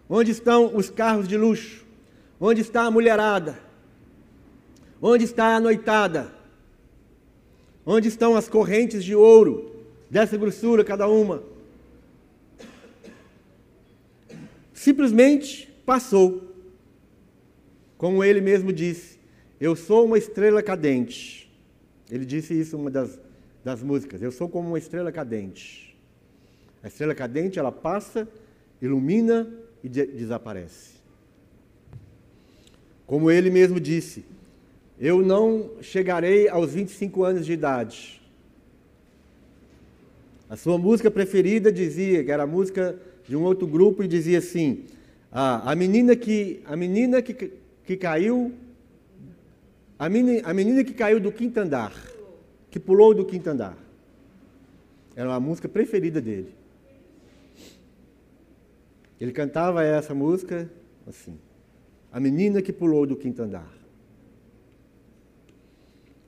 Onde 0.08 0.30
estão 0.30 0.76
os 0.76 0.90
carros 0.90 1.26
de 1.26 1.36
luxo? 1.36 1.84
Onde 2.38 2.60
está 2.60 2.82
a 2.82 2.90
mulherada? 2.90 3.58
Onde 5.00 5.24
está 5.24 5.56
a 5.56 5.60
noitada? 5.60 6.35
Onde 7.86 8.08
estão 8.08 8.34
as 8.34 8.48
correntes 8.48 9.04
de 9.04 9.14
ouro, 9.14 9.70
dessa 10.10 10.36
grossura 10.36 10.82
cada 10.82 11.06
uma? 11.06 11.44
Simplesmente 14.74 15.72
passou. 15.86 16.52
Como 17.96 18.24
ele 18.24 18.40
mesmo 18.40 18.72
disse, 18.72 19.18
eu 19.60 19.76
sou 19.76 20.04
uma 20.04 20.18
estrela 20.18 20.62
cadente. 20.62 21.48
Ele 22.10 22.24
disse 22.24 22.58
isso 22.58 22.76
em 22.76 22.80
uma 22.80 22.90
das, 22.90 23.20
das 23.64 23.82
músicas. 23.82 24.20
Eu 24.20 24.32
sou 24.32 24.48
como 24.48 24.68
uma 24.68 24.78
estrela 24.78 25.12
cadente. 25.12 25.96
A 26.82 26.88
estrela 26.88 27.14
cadente, 27.14 27.58
ela 27.58 27.72
passa, 27.72 28.28
ilumina 28.82 29.48
e 29.82 29.88
de 29.88 30.04
desaparece. 30.06 30.96
Como 33.06 33.30
ele 33.30 33.48
mesmo 33.48 33.78
disse, 33.78 34.24
eu 34.98 35.22
não 35.22 35.72
chegarei 35.82 36.48
aos 36.48 36.72
25 36.72 37.24
anos 37.24 37.46
de 37.46 37.52
idade. 37.52 38.20
A 40.48 40.56
sua 40.56 40.78
música 40.78 41.10
preferida 41.10 41.72
dizia, 41.72 42.24
que 42.24 42.30
era 42.30 42.44
a 42.44 42.46
música 42.46 42.98
de 43.28 43.36
um 43.36 43.42
outro 43.42 43.66
grupo, 43.66 44.02
e 44.02 44.08
dizia 44.08 44.38
assim: 44.38 44.84
ah, 45.30 45.70
a 45.70 45.74
menina 45.74 46.14
que 46.16 46.62
a 46.64 46.76
menina 46.76 47.20
que, 47.20 47.52
que 47.84 47.96
caiu 47.96 48.54
a 49.98 50.08
menina, 50.08 50.48
a 50.48 50.54
menina 50.54 50.84
que 50.84 50.94
caiu 50.94 51.18
do 51.18 51.32
quinto 51.32 51.58
andar, 51.58 51.92
que 52.70 52.78
pulou 52.78 53.12
do 53.12 53.24
quinto 53.24 53.48
andar. 53.50 53.76
Era 55.14 55.34
a 55.34 55.40
música 55.40 55.68
preferida 55.68 56.20
dele. 56.20 56.54
Ele 59.20 59.32
cantava 59.32 59.82
essa 59.82 60.14
música 60.14 60.70
assim: 61.06 61.38
A 62.12 62.20
menina 62.20 62.62
que 62.62 62.72
pulou 62.72 63.06
do 63.06 63.16
quinto 63.16 63.42
andar. 63.42 63.75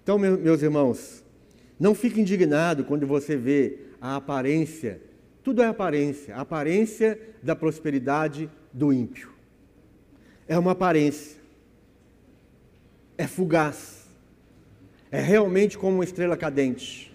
Então, 0.09 0.16
meus 0.18 0.62
irmãos, 0.62 1.23
não 1.79 1.94
fique 1.94 2.18
indignado 2.18 2.83
quando 2.83 3.07
você 3.07 3.37
vê 3.37 3.77
a 4.01 4.16
aparência, 4.16 5.03
tudo 5.44 5.61
é 5.61 5.66
aparência, 5.66 6.35
a 6.35 6.40
aparência 6.40 7.21
da 7.42 7.55
prosperidade 7.55 8.51
do 8.73 8.90
ímpio. 8.90 9.29
É 10.49 10.59
uma 10.59 10.71
aparência, 10.71 11.38
é 13.18 13.27
fugaz, 13.27 14.07
é 15.11 15.21
realmente 15.21 15.77
como 15.77 15.97
uma 15.97 16.05
estrela 16.05 16.38
cadente. 16.38 17.14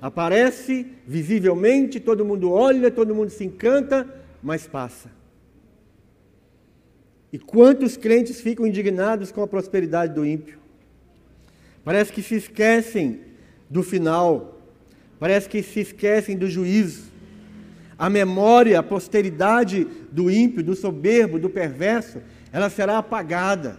Aparece 0.00 0.84
visivelmente, 1.06 2.00
todo 2.00 2.24
mundo 2.24 2.50
olha, 2.50 2.90
todo 2.90 3.14
mundo 3.14 3.30
se 3.30 3.44
encanta, 3.44 4.12
mas 4.42 4.66
passa. 4.66 5.08
E 7.32 7.38
quantos 7.38 7.96
crentes 7.96 8.40
ficam 8.40 8.66
indignados 8.66 9.30
com 9.30 9.40
a 9.40 9.46
prosperidade 9.46 10.12
do 10.12 10.26
ímpio? 10.26 10.61
Parece 11.84 12.12
que 12.12 12.22
se 12.22 12.36
esquecem 12.36 13.20
do 13.68 13.82
final, 13.82 14.60
parece 15.18 15.48
que 15.48 15.62
se 15.62 15.80
esquecem 15.80 16.36
do 16.36 16.48
juízo. 16.48 17.10
A 17.98 18.10
memória, 18.10 18.78
a 18.78 18.82
posteridade 18.82 19.86
do 20.10 20.30
ímpio, 20.30 20.62
do 20.62 20.74
soberbo, 20.74 21.38
do 21.38 21.48
perverso, 21.48 22.20
ela 22.52 22.68
será 22.68 22.98
apagada. 22.98 23.78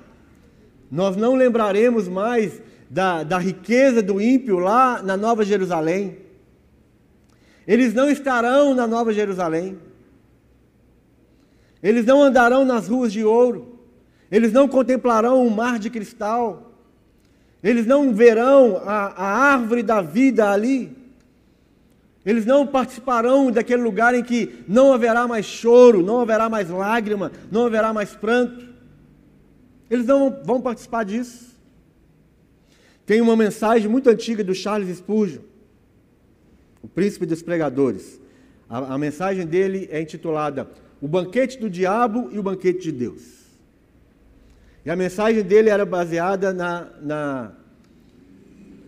Nós 0.89 1.15
não 1.15 1.35
lembraremos 1.35 2.07
mais 2.07 2.61
da, 2.89 3.23
da 3.23 3.37
riqueza 3.37 4.01
do 4.01 4.21
ímpio 4.21 4.59
lá 4.59 5.01
na 5.01 5.17
Nova 5.17 5.43
Jerusalém. 5.43 6.17
Eles 7.67 7.93
não 7.93 8.09
estarão 8.09 8.73
na 8.73 8.85
Nova 8.85 9.13
Jerusalém. 9.13 9.79
Eles 11.81 12.05
não 12.05 12.21
andarão 12.21 12.63
nas 12.63 12.87
ruas 12.87 13.11
de 13.11 13.23
ouro. 13.23 13.79
Eles 14.31 14.51
não 14.51 14.67
contemplarão 14.67 15.45
um 15.45 15.49
mar 15.49 15.79
de 15.79 15.89
cristal. 15.89 16.72
Eles 17.63 17.85
não 17.85 18.13
verão 18.13 18.77
a, 18.77 19.07
a 19.15 19.25
árvore 19.53 19.81
da 19.81 20.01
vida 20.01 20.51
ali. 20.51 20.91
Eles 22.25 22.45
não 22.45 22.67
participarão 22.67 23.51
daquele 23.51 23.81
lugar 23.81 24.13
em 24.13 24.23
que 24.23 24.63
não 24.67 24.93
haverá 24.93 25.27
mais 25.27 25.45
choro, 25.45 26.03
não 26.03 26.19
haverá 26.19 26.49
mais 26.49 26.69
lágrima, 26.69 27.31
não 27.49 27.65
haverá 27.65 27.93
mais 27.93 28.13
pranto. 28.15 28.67
Eles 29.89 30.05
não 30.05 30.41
vão 30.43 30.61
participar 30.61 31.03
disso. 31.03 31.53
Tem 33.05 33.21
uma 33.21 33.35
mensagem 33.35 33.89
muito 33.89 34.09
antiga 34.09 34.43
do 34.43 34.55
Charles 34.55 34.97
Spurgeon, 34.97 35.41
o 36.81 36.87
príncipe 36.87 37.25
dos 37.25 37.41
pregadores. 37.41 38.19
A, 38.69 38.95
a 38.95 38.97
mensagem 38.97 39.45
dele 39.45 39.87
é 39.91 40.01
intitulada 40.01 40.69
O 41.01 41.07
Banquete 41.07 41.59
do 41.59 41.69
Diabo 41.69 42.29
e 42.31 42.39
o 42.39 42.43
Banquete 42.43 42.79
de 42.79 42.91
Deus. 42.91 43.42
E 44.85 44.91
a 44.91 44.95
mensagem 44.95 45.43
dele 45.43 45.69
era 45.69 45.85
baseada 45.85 46.53
na, 46.53 46.87
na, 47.01 47.51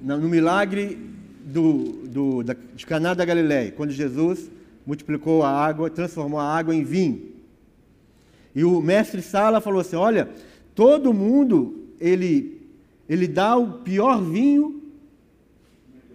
na 0.02 0.18
no 0.18 0.28
milagre 0.28 1.00
do, 1.46 2.08
do, 2.08 2.44
da, 2.44 2.54
de 2.76 2.86
Caná 2.86 3.14
da 3.14 3.24
Galileia, 3.24 3.72
quando 3.72 3.92
Jesus 3.92 4.52
multiplicou 4.86 5.42
a 5.44 5.50
água, 5.50 5.90
transformou 5.90 6.40
a 6.40 6.54
água 6.54 6.76
em 6.76 6.84
vinho. 6.84 7.34
E 8.54 8.64
o 8.64 8.82
mestre 8.82 9.22
Sala 9.22 9.62
falou 9.62 9.80
assim: 9.80 9.96
olha, 9.96 10.30
todo 10.74 11.14
mundo 11.14 11.88
ele, 12.00 12.62
ele 13.08 13.28
dá 13.28 13.56
o 13.56 13.80
pior 13.80 14.22
vinho, 14.22 14.82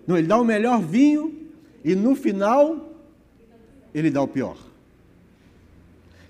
não, 0.06 0.18
ele 0.18 0.26
dá 0.26 0.38
o 0.38 0.44
melhor 0.44 0.82
vinho 0.82 1.34
e 1.82 1.94
no 1.94 2.14
final 2.14 2.98
ele 3.94 4.10
dá 4.10 4.20
o 4.20 4.28
pior. 4.28 4.56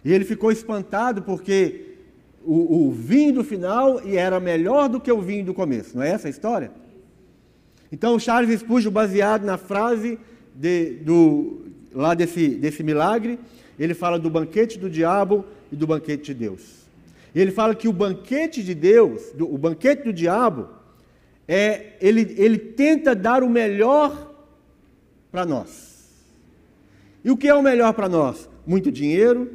E 0.05 0.13
ele 0.13 0.25
ficou 0.25 0.53
espantado 0.53 1.23
porque 1.23 1.90
o, 2.53 2.89
o 2.89 2.91
vinho 2.91 3.35
do 3.35 3.45
final 3.45 4.05
e 4.05 4.17
era 4.17 4.41
melhor 4.41 4.89
do 4.89 4.99
que 4.99 5.13
o 5.13 5.21
vinho 5.21 5.45
do 5.45 5.55
começo. 5.55 5.97
Não 5.97 6.03
é 6.03 6.11
essa 6.11 6.27
a 6.27 6.31
história? 6.31 6.73
Então, 7.93 8.19
Charles 8.19 8.59
Spurgeon, 8.59 8.91
baseado 8.91 9.45
na 9.45 9.57
frase 9.57 10.19
de, 10.53 10.95
do, 10.97 11.67
lá 11.95 12.13
desse, 12.13 12.49
desse 12.49 12.83
milagre, 12.83 13.39
ele 13.79 13.95
fala 13.95 14.19
do 14.19 14.29
banquete 14.29 14.81
do 14.81 14.91
diabo 14.91 15.45
e 15.71 15.77
do 15.77 15.87
banquete 15.87 16.25
de 16.25 16.35
Deus. 16.35 16.81
E 17.33 17.41
ele 17.41 17.53
fala 17.53 17.73
que 17.73 17.87
o 17.87 17.93
banquete 17.93 18.65
de 18.65 18.75
Deus, 18.75 19.31
do, 19.33 19.53
o 19.53 19.57
banquete 19.57 20.03
do 20.03 20.13
diabo, 20.13 20.69
é 21.47 21.93
ele, 22.01 22.35
ele 22.37 22.59
tenta 22.59 23.15
dar 23.15 23.45
o 23.45 23.49
melhor 23.49 24.35
para 25.31 25.47
nós. 25.47 26.09
E 27.25 27.31
o 27.31 27.37
que 27.37 27.47
é 27.47 27.55
o 27.55 27.63
melhor 27.63 27.93
para 27.93 28.09
nós? 28.09 28.49
Muito 28.67 28.91
dinheiro, 28.91 29.49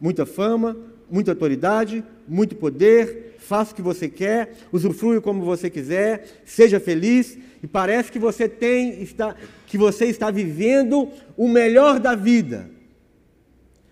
muita 0.00 0.26
fama, 0.26 0.76
muita 1.08 1.30
autoridade, 1.30 2.04
muito 2.30 2.54
poder, 2.54 3.34
faça 3.38 3.72
o 3.72 3.74
que 3.74 3.82
você 3.82 4.08
quer, 4.08 4.54
usufrua 4.70 5.20
como 5.20 5.44
você 5.44 5.68
quiser, 5.68 6.42
seja 6.44 6.78
feliz 6.78 7.36
e 7.60 7.66
parece 7.66 8.12
que 8.12 8.18
você 8.18 8.48
tem 8.48 9.02
está 9.02 9.34
que 9.66 9.76
você 9.76 10.06
está 10.06 10.30
vivendo 10.30 11.08
o 11.36 11.48
melhor 11.48 11.98
da 11.98 12.14
vida. 12.14 12.70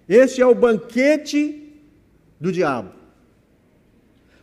Este 0.09 0.41
é 0.41 0.47
o 0.47 0.55
banquete 0.55 1.73
do 2.41 2.53
diabo. 2.53 2.91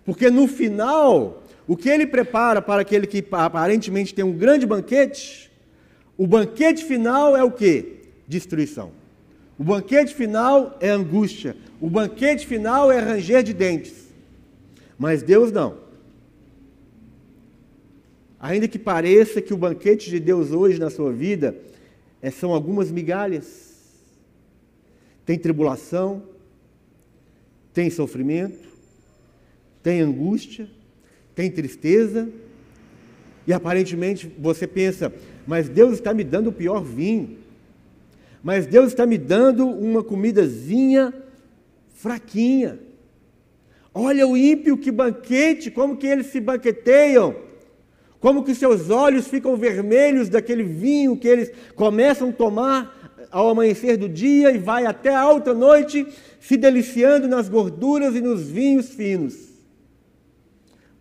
Porque 0.03 0.29
no 0.29 0.47
final, 0.47 1.43
o 1.67 1.75
que 1.75 1.89
ele 1.89 2.05
prepara 2.05 2.61
para 2.61 2.81
aquele 2.81 3.07
que 3.07 3.25
aparentemente 3.31 4.13
tem 4.13 4.23
um 4.23 4.33
grande 4.33 4.65
banquete, 4.65 5.51
o 6.17 6.27
banquete 6.27 6.83
final 6.83 7.35
é 7.35 7.43
o 7.43 7.51
que? 7.51 8.01
Destruição. 8.27 8.91
O 9.57 9.63
banquete 9.63 10.13
final 10.13 10.77
é 10.79 10.89
angústia. 10.89 11.55
O 11.79 11.89
banquete 11.89 12.45
final 12.45 12.91
é 12.91 12.99
ranger 12.99 13.43
de 13.43 13.53
dentes. 13.53 14.05
Mas 14.97 15.21
Deus 15.21 15.51
não. 15.51 15.77
Ainda 18.39 18.67
que 18.67 18.79
pareça 18.79 19.41
que 19.41 19.53
o 19.53 19.57
banquete 19.57 20.09
de 20.09 20.19
Deus 20.19 20.51
hoje 20.51 20.79
na 20.79 20.89
sua 20.89 21.11
vida 21.11 21.55
é, 22.21 22.29
são 22.29 22.53
algumas 22.53 22.91
migalhas. 22.91 23.75
Tem 25.25 25.37
tribulação, 25.37 26.23
tem 27.73 27.89
sofrimento, 27.89 28.69
tem 29.81 30.01
angústia, 30.01 30.69
tem 31.33 31.49
tristeza, 31.49 32.29
e 33.47 33.51
aparentemente 33.51 34.31
você 34.37 34.67
pensa, 34.67 35.11
mas 35.47 35.67
Deus 35.67 35.95
está 35.95 36.13
me 36.13 36.23
dando 36.23 36.49
o 36.49 36.53
pior 36.53 36.83
vinho 36.83 37.45
mas 38.45 38.67
Deus 38.67 38.89
está 38.89 39.07
me 39.07 39.17
dando 39.17 39.67
uma 39.67 40.03
comidazinha 40.03 41.11
fraquinha. 42.05 42.77
Olha 43.91 44.27
o 44.27 44.37
ímpio 44.37 44.77
que 44.77 44.91
banquete, 44.91 45.71
como 45.71 45.97
que 45.97 46.05
eles 46.05 46.27
se 46.27 46.39
banqueteiam, 46.39 47.35
como 48.19 48.43
que 48.43 48.53
seus 48.53 48.91
olhos 48.91 49.27
ficam 49.27 49.57
vermelhos 49.57 50.29
daquele 50.29 50.63
vinho 50.63 51.17
que 51.17 51.27
eles 51.27 51.51
começam 51.73 52.29
a 52.29 52.33
tomar 52.33 53.27
ao 53.31 53.49
amanhecer 53.49 53.97
do 53.97 54.07
dia 54.07 54.51
e 54.51 54.59
vai 54.59 54.85
até 54.85 55.15
a 55.15 55.19
alta 55.19 55.51
noite 55.51 56.05
se 56.39 56.55
deliciando 56.55 57.27
nas 57.27 57.49
gorduras 57.49 58.13
e 58.15 58.21
nos 58.21 58.47
vinhos 58.47 58.89
finos. 58.89 59.35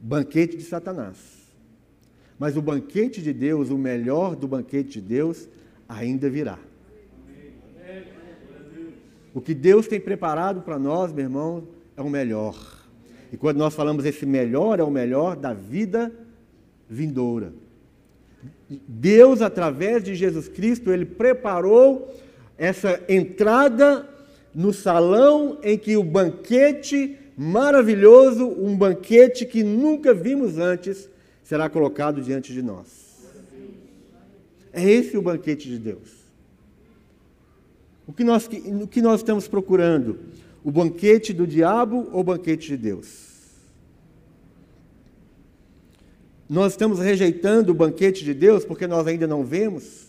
Banquete 0.00 0.56
de 0.56 0.62
Satanás. 0.62 1.18
Mas 2.38 2.56
o 2.56 2.62
banquete 2.62 3.20
de 3.20 3.34
Deus, 3.34 3.68
o 3.68 3.76
melhor 3.76 4.34
do 4.34 4.48
banquete 4.48 5.00
de 5.00 5.02
Deus, 5.02 5.46
ainda 5.86 6.30
virá. 6.30 6.58
O 9.34 9.40
que 9.40 9.52
Deus 9.52 9.88
tem 9.88 10.00
preparado 10.00 10.62
para 10.62 10.78
nós, 10.78 11.12
meu 11.12 11.24
irmão, 11.24 11.64
é 11.96 12.00
o 12.00 12.08
melhor. 12.08 12.56
E 13.32 13.36
quando 13.36 13.56
nós 13.56 13.74
falamos 13.74 14.04
esse 14.04 14.24
melhor, 14.24 14.78
é 14.78 14.84
o 14.84 14.90
melhor 14.90 15.34
da 15.34 15.52
vida 15.52 16.12
vindoura. 16.88 17.52
Deus, 18.70 19.42
através 19.42 20.04
de 20.04 20.14
Jesus 20.14 20.48
Cristo, 20.48 20.92
ele 20.92 21.04
preparou 21.04 22.14
essa 22.56 23.02
entrada 23.08 24.08
no 24.54 24.72
salão 24.72 25.58
em 25.64 25.76
que 25.76 25.96
o 25.96 26.04
banquete 26.04 27.18
maravilhoso, 27.36 28.46
um 28.46 28.76
banquete 28.76 29.44
que 29.44 29.64
nunca 29.64 30.14
vimos 30.14 30.58
antes, 30.58 31.08
será 31.42 31.68
colocado 31.68 32.22
diante 32.22 32.52
de 32.52 32.62
nós. 32.62 32.86
É 34.72 34.88
esse 34.88 35.16
o 35.16 35.22
banquete 35.22 35.68
de 35.68 35.78
Deus. 35.78 36.23
O 38.06 38.12
que 38.12 38.24
nós, 38.24 38.48
o 38.82 38.86
que 38.86 39.00
nós 39.00 39.20
estamos 39.20 39.48
procurando? 39.48 40.18
O 40.62 40.70
banquete 40.70 41.32
do 41.32 41.46
diabo 41.46 42.08
ou 42.12 42.20
o 42.20 42.24
banquete 42.24 42.68
de 42.68 42.76
Deus? 42.76 43.24
Nós 46.48 46.72
estamos 46.72 46.98
rejeitando 46.98 47.70
o 47.70 47.74
banquete 47.74 48.24
de 48.24 48.34
Deus 48.34 48.64
porque 48.64 48.86
nós 48.86 49.06
ainda 49.06 49.26
não 49.26 49.44
vemos? 49.44 50.04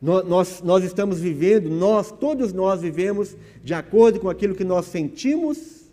Nós, 0.00 0.60
nós, 0.62 0.84
estamos 0.84 1.18
vivendo, 1.18 1.70
nós, 1.70 2.12
todos 2.12 2.52
nós 2.52 2.82
vivemos 2.82 3.34
de 3.62 3.72
acordo 3.72 4.20
com 4.20 4.28
aquilo 4.28 4.54
que 4.54 4.62
nós 4.62 4.84
sentimos 4.84 5.84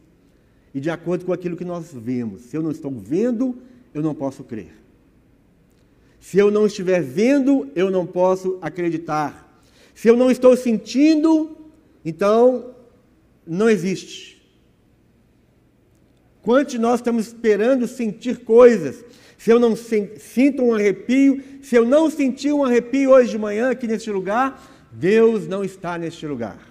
e 0.73 0.81
de 0.81 0.89
acordo 0.89 1.23
com 1.23 1.31
aquilo 1.31 1.55
que 1.55 1.63
nós 1.63 1.93
vemos. 1.93 2.41
Se 2.41 2.57
eu 2.57 2.61
não 2.61 2.71
estou 2.71 2.91
vendo, 2.91 3.57
eu 3.93 4.01
não 4.01 4.13
posso 4.13 4.43
crer. 4.43 4.80
Se 6.21 6.37
eu 6.37 6.51
não 6.51 6.67
estiver 6.67 7.01
vendo, 7.01 7.69
eu 7.75 7.89
não 7.89 8.05
posso 8.05 8.59
acreditar. 8.61 9.61
Se 9.93 10.07
eu 10.07 10.15
não 10.15 10.29
estou 10.29 10.55
sentindo, 10.55 11.57
então 12.05 12.75
não 13.45 13.67
existe. 13.67 14.39
Quantos 16.43 16.75
nós 16.75 16.99
estamos 16.99 17.27
esperando 17.27 17.87
sentir 17.87 18.37
coisas? 18.45 19.03
Se 19.37 19.51
eu 19.51 19.59
não 19.59 19.75
sinto 19.75 20.61
um 20.61 20.75
arrepio, 20.75 21.43
se 21.63 21.75
eu 21.75 21.85
não 21.85 22.09
senti 22.09 22.51
um 22.51 22.63
arrepio 22.63 23.09
hoje 23.09 23.31
de 23.31 23.39
manhã 23.39 23.71
aqui 23.71 23.87
neste 23.87 24.11
lugar, 24.11 24.89
Deus 24.91 25.47
não 25.47 25.63
está 25.63 25.97
neste 25.97 26.27
lugar. 26.27 26.70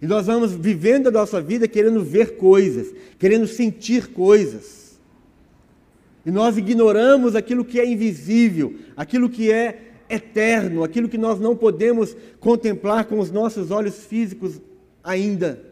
E 0.00 0.06
nós 0.06 0.26
vamos 0.26 0.52
vivendo 0.52 1.08
a 1.08 1.10
nossa 1.10 1.40
vida 1.40 1.68
querendo 1.68 2.02
ver 2.02 2.36
coisas, 2.36 2.94
querendo 3.18 3.46
sentir 3.46 4.08
coisas. 4.08 4.98
E 6.24 6.30
nós 6.30 6.56
ignoramos 6.56 7.34
aquilo 7.34 7.64
que 7.64 7.78
é 7.78 7.86
invisível, 7.86 8.74
aquilo 8.96 9.28
que 9.28 9.50
é 9.52 9.90
eterno, 10.08 10.82
aquilo 10.82 11.08
que 11.08 11.18
nós 11.18 11.38
não 11.38 11.54
podemos 11.54 12.16
contemplar 12.40 13.04
com 13.04 13.18
os 13.18 13.30
nossos 13.30 13.70
olhos 13.70 14.04
físicos 14.04 14.60
ainda. 15.04 15.62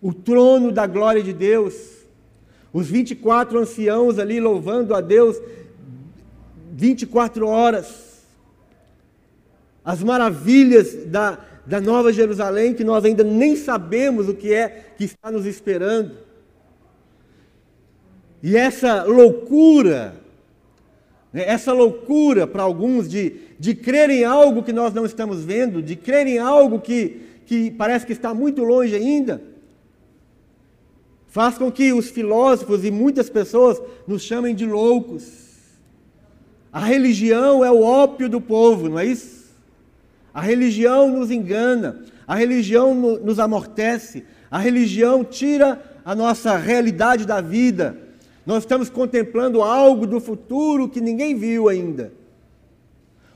O 0.00 0.12
trono 0.12 0.72
da 0.72 0.86
glória 0.86 1.22
de 1.22 1.32
Deus, 1.32 1.74
os 2.72 2.88
24 2.88 3.58
anciãos 3.58 4.18
ali 4.18 4.40
louvando 4.40 4.94
a 4.94 5.00
Deus 5.00 5.40
24 6.72 7.46
horas, 7.46 8.22
as 9.84 10.02
maravilhas 10.02 11.04
da, 11.06 11.38
da 11.70 11.80
Nova 11.80 12.12
Jerusalém, 12.12 12.74
que 12.74 12.82
nós 12.82 13.04
ainda 13.04 13.22
nem 13.22 13.54
sabemos 13.54 14.28
o 14.28 14.34
que 14.34 14.52
é 14.52 14.86
que 14.98 15.04
está 15.04 15.30
nos 15.30 15.46
esperando. 15.46 16.16
E 18.42 18.56
essa 18.56 19.04
loucura, 19.04 20.16
né, 21.32 21.44
essa 21.46 21.72
loucura 21.72 22.44
para 22.44 22.64
alguns 22.64 23.08
de, 23.08 23.34
de 23.56 23.72
crer 23.72 24.10
em 24.10 24.24
algo 24.24 24.64
que 24.64 24.72
nós 24.72 24.92
não 24.92 25.06
estamos 25.06 25.44
vendo, 25.44 25.80
de 25.80 25.94
crer 25.94 26.26
em 26.26 26.38
algo 26.38 26.80
que, 26.80 27.20
que 27.46 27.70
parece 27.70 28.04
que 28.04 28.14
está 28.14 28.34
muito 28.34 28.64
longe 28.64 28.96
ainda, 28.96 29.40
faz 31.28 31.56
com 31.56 31.70
que 31.70 31.92
os 31.92 32.10
filósofos 32.10 32.84
e 32.84 32.90
muitas 32.90 33.30
pessoas 33.30 33.80
nos 34.08 34.22
chamem 34.22 34.56
de 34.56 34.66
loucos. 34.66 35.48
A 36.72 36.80
religião 36.80 37.64
é 37.64 37.70
o 37.70 37.82
ópio 37.82 38.28
do 38.28 38.40
povo, 38.40 38.88
não 38.88 38.98
é 38.98 39.06
isso? 39.06 39.39
A 40.32 40.40
religião 40.40 41.10
nos 41.10 41.30
engana, 41.30 42.02
a 42.26 42.34
religião 42.34 42.94
nos 42.94 43.38
amortece, 43.38 44.24
a 44.50 44.58
religião 44.58 45.24
tira 45.24 45.82
a 46.04 46.14
nossa 46.14 46.56
realidade 46.56 47.26
da 47.26 47.40
vida. 47.40 47.96
Nós 48.46 48.62
estamos 48.62 48.88
contemplando 48.88 49.62
algo 49.62 50.06
do 50.06 50.20
futuro 50.20 50.88
que 50.88 51.00
ninguém 51.00 51.36
viu 51.36 51.68
ainda. 51.68 52.12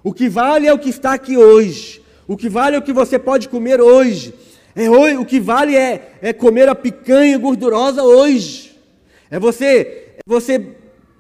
O 0.03 0.13
que 0.13 0.29
vale 0.29 0.67
é 0.67 0.73
o 0.73 0.79
que 0.79 0.91
está 0.91 1.15
aqui 1.15 1.37
hoje. 1.37 2.03
O 2.27 2.37
que 2.37 2.49
vale 2.49 2.77
é 2.77 2.79
o 2.79 2.83
que 2.83 2.93
você 2.93 3.19
pode 3.19 3.49
comer 3.49 3.81
hoje. 3.81 4.35
É, 4.75 4.89
o 4.91 5.25
que 5.25 5.39
vale 5.39 5.77
é, 5.77 6.13
é 6.21 6.33
comer 6.33 6.69
a 6.69 6.75
picanha 6.75 7.39
gordurosa 7.39 8.03
hoje. 8.03 8.77
É 9.31 9.39
você, 9.39 10.15
é 10.17 10.21
você 10.27 10.59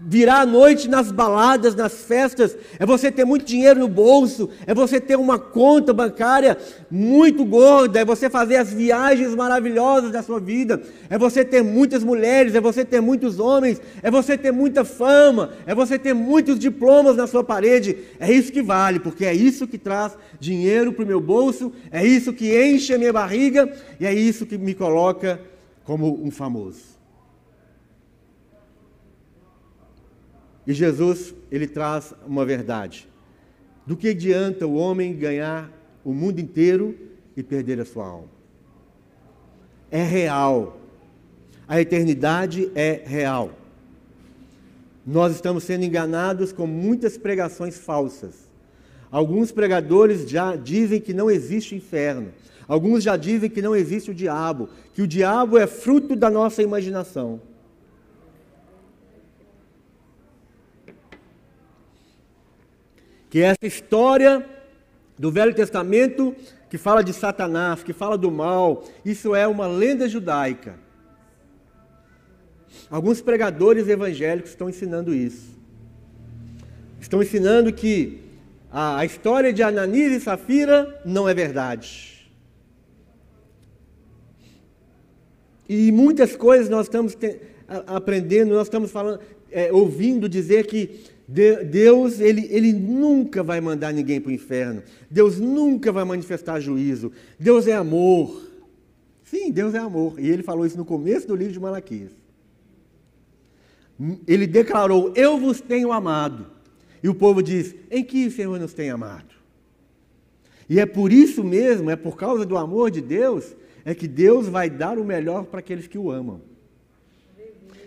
virar 0.06 0.40
à 0.40 0.46
noite 0.46 0.88
nas 0.88 1.10
baladas, 1.10 1.74
nas 1.74 2.04
festas, 2.04 2.56
é 2.78 2.84
você 2.84 3.10
ter 3.10 3.24
muito 3.24 3.44
dinheiro 3.44 3.80
no 3.80 3.88
bolso, 3.88 4.50
é 4.66 4.74
você 4.74 5.00
ter 5.00 5.16
uma 5.16 5.38
conta 5.38 5.92
bancária 5.92 6.58
muito 6.90 7.44
gorda, 7.44 8.00
é 8.00 8.04
você 8.04 8.28
fazer 8.28 8.56
as 8.56 8.72
viagens 8.72 9.34
maravilhosas 9.34 10.10
da 10.10 10.22
sua 10.22 10.38
vida, 10.38 10.82
é 11.08 11.16
você 11.16 11.44
ter 11.44 11.62
muitas 11.62 12.04
mulheres, 12.04 12.54
é 12.54 12.60
você 12.60 12.84
ter 12.84 13.00
muitos 13.00 13.38
homens, 13.38 13.80
é 14.02 14.10
você 14.10 14.36
ter 14.36 14.52
muita 14.52 14.84
fama, 14.84 15.50
é 15.66 15.74
você 15.74 15.98
ter 15.98 16.14
muitos 16.14 16.58
diplomas 16.58 17.16
na 17.16 17.26
sua 17.26 17.42
parede. 17.42 17.96
É 18.20 18.30
isso 18.30 18.52
que 18.52 18.62
vale, 18.62 19.00
porque 19.00 19.24
é 19.24 19.34
isso 19.34 19.66
que 19.66 19.78
traz 19.78 20.16
dinheiro 20.38 20.92
para 20.92 21.04
o 21.04 21.08
meu 21.08 21.20
bolso, 21.20 21.72
é 21.90 22.04
isso 22.04 22.32
que 22.32 22.54
enche 22.54 22.94
a 22.94 22.98
minha 22.98 23.12
barriga 23.12 23.72
e 23.98 24.06
é 24.06 24.12
isso 24.12 24.44
que 24.44 24.58
me 24.58 24.74
coloca 24.74 25.40
como 25.84 26.22
um 26.22 26.30
famoso. 26.30 26.93
E 30.66 30.72
Jesus, 30.72 31.34
ele 31.50 31.66
traz 31.66 32.14
uma 32.26 32.44
verdade. 32.44 33.08
Do 33.86 33.96
que 33.96 34.08
adianta 34.08 34.66
o 34.66 34.74
homem 34.74 35.14
ganhar 35.14 35.70
o 36.04 36.12
mundo 36.12 36.40
inteiro 36.40 36.96
e 37.36 37.42
perder 37.42 37.80
a 37.80 37.84
sua 37.84 38.06
alma? 38.06 38.28
É 39.90 40.02
real. 40.02 40.78
A 41.68 41.80
eternidade 41.80 42.70
é 42.74 43.02
real. 43.04 43.50
Nós 45.06 45.34
estamos 45.34 45.64
sendo 45.64 45.84
enganados 45.84 46.50
com 46.50 46.66
muitas 46.66 47.18
pregações 47.18 47.76
falsas. 47.76 48.48
Alguns 49.10 49.52
pregadores 49.52 50.28
já 50.28 50.56
dizem 50.56 51.00
que 51.00 51.12
não 51.12 51.30
existe 51.30 51.74
inferno. 51.74 52.32
Alguns 52.66 53.04
já 53.04 53.16
dizem 53.16 53.50
que 53.50 53.60
não 53.60 53.76
existe 53.76 54.10
o 54.10 54.14
diabo, 54.14 54.68
que 54.94 55.02
o 55.02 55.06
diabo 55.06 55.58
é 55.58 55.66
fruto 55.66 56.16
da 56.16 56.30
nossa 56.30 56.62
imaginação. 56.62 57.40
Que 63.34 63.42
é 63.42 63.46
essa 63.46 63.66
história 63.66 64.46
do 65.18 65.28
Velho 65.28 65.52
Testamento 65.52 66.36
que 66.70 66.78
fala 66.78 67.02
de 67.02 67.12
Satanás, 67.12 67.82
que 67.82 67.92
fala 67.92 68.16
do 68.16 68.30
mal, 68.30 68.84
isso 69.04 69.34
é 69.34 69.44
uma 69.44 69.66
lenda 69.66 70.08
judaica. 70.08 70.76
Alguns 72.88 73.20
pregadores 73.20 73.88
evangélicos 73.88 74.52
estão 74.52 74.68
ensinando 74.68 75.12
isso. 75.12 75.58
Estão 77.00 77.20
ensinando 77.20 77.72
que 77.72 78.20
a, 78.70 79.04
história 79.04 79.52
de 79.52 79.64
Ananias 79.64 80.12
e 80.12 80.20
Safira 80.20 81.02
não 81.04 81.28
é 81.28 81.34
verdade. 81.34 82.30
E 85.68 85.90
muitas 85.90 86.36
coisas 86.36 86.68
nós 86.68 86.86
estamos 86.86 87.18
aprendendo, 87.88 88.54
nós 88.54 88.68
estamos 88.68 88.92
falando, 88.92 89.18
é, 89.50 89.72
ouvindo 89.72 90.28
dizer 90.28 90.68
que 90.68 91.13
Deus, 91.26 92.20
ele, 92.20 92.46
ele 92.50 92.72
nunca 92.72 93.42
vai 93.42 93.60
mandar 93.60 93.92
ninguém 93.92 94.20
para 94.20 94.28
o 94.30 94.34
inferno. 94.34 94.82
Deus 95.10 95.38
nunca 95.40 95.90
vai 95.90 96.04
manifestar 96.04 96.60
juízo. 96.60 97.12
Deus 97.38 97.66
é 97.66 97.72
amor. 97.72 98.50
Sim, 99.24 99.50
Deus 99.50 99.74
é 99.74 99.78
amor. 99.78 100.20
E 100.20 100.28
ele 100.28 100.42
falou 100.42 100.66
isso 100.66 100.76
no 100.76 100.84
começo 100.84 101.26
do 101.26 101.34
livro 101.34 101.54
de 101.54 101.60
Malaquias. 101.60 102.12
Ele 104.26 104.46
declarou: 104.46 105.12
Eu 105.16 105.38
vos 105.38 105.60
tenho 105.60 105.92
amado. 105.92 106.46
E 107.02 107.08
o 107.08 107.14
povo 107.14 107.42
diz: 107.42 107.74
Em 107.90 108.04
que 108.04 108.26
o 108.26 108.30
Senhor 108.30 108.60
nos 108.60 108.74
tem 108.74 108.90
amado? 108.90 109.34
E 110.68 110.78
é 110.78 110.86
por 110.86 111.12
isso 111.12 111.42
mesmo, 111.42 111.90
é 111.90 111.96
por 111.96 112.16
causa 112.16 112.44
do 112.44 112.56
amor 112.56 112.90
de 112.90 113.00
Deus, 113.00 113.54
é 113.84 113.94
que 113.94 114.08
Deus 114.08 114.46
vai 114.46 114.68
dar 114.68 114.98
o 114.98 115.04
melhor 115.04 115.44
para 115.44 115.60
aqueles 115.60 115.86
que 115.86 115.98
o 115.98 116.10
amam. 116.10 116.40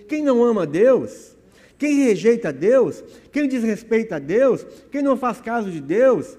Quem 0.07 0.23
não 0.23 0.43
ama 0.43 0.65
Deus, 0.65 1.35
quem 1.77 2.03
rejeita 2.05 2.51
Deus, 2.51 3.03
quem 3.31 3.47
desrespeita 3.47 4.15
a 4.15 4.19
Deus, 4.19 4.65
quem 4.91 5.01
não 5.01 5.15
faz 5.15 5.39
caso 5.39 5.69
de 5.69 5.79
Deus, 5.79 6.37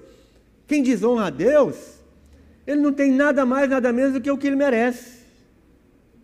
quem 0.67 0.83
desonra 0.83 1.27
a 1.27 1.29
Deus, 1.29 1.99
ele 2.67 2.81
não 2.81 2.93
tem 2.93 3.11
nada 3.11 3.45
mais, 3.45 3.69
nada 3.69 3.91
menos 3.91 4.13
do 4.13 4.21
que 4.21 4.29
o 4.29 4.37
que 4.37 4.47
ele 4.47 4.55
merece 4.55 5.19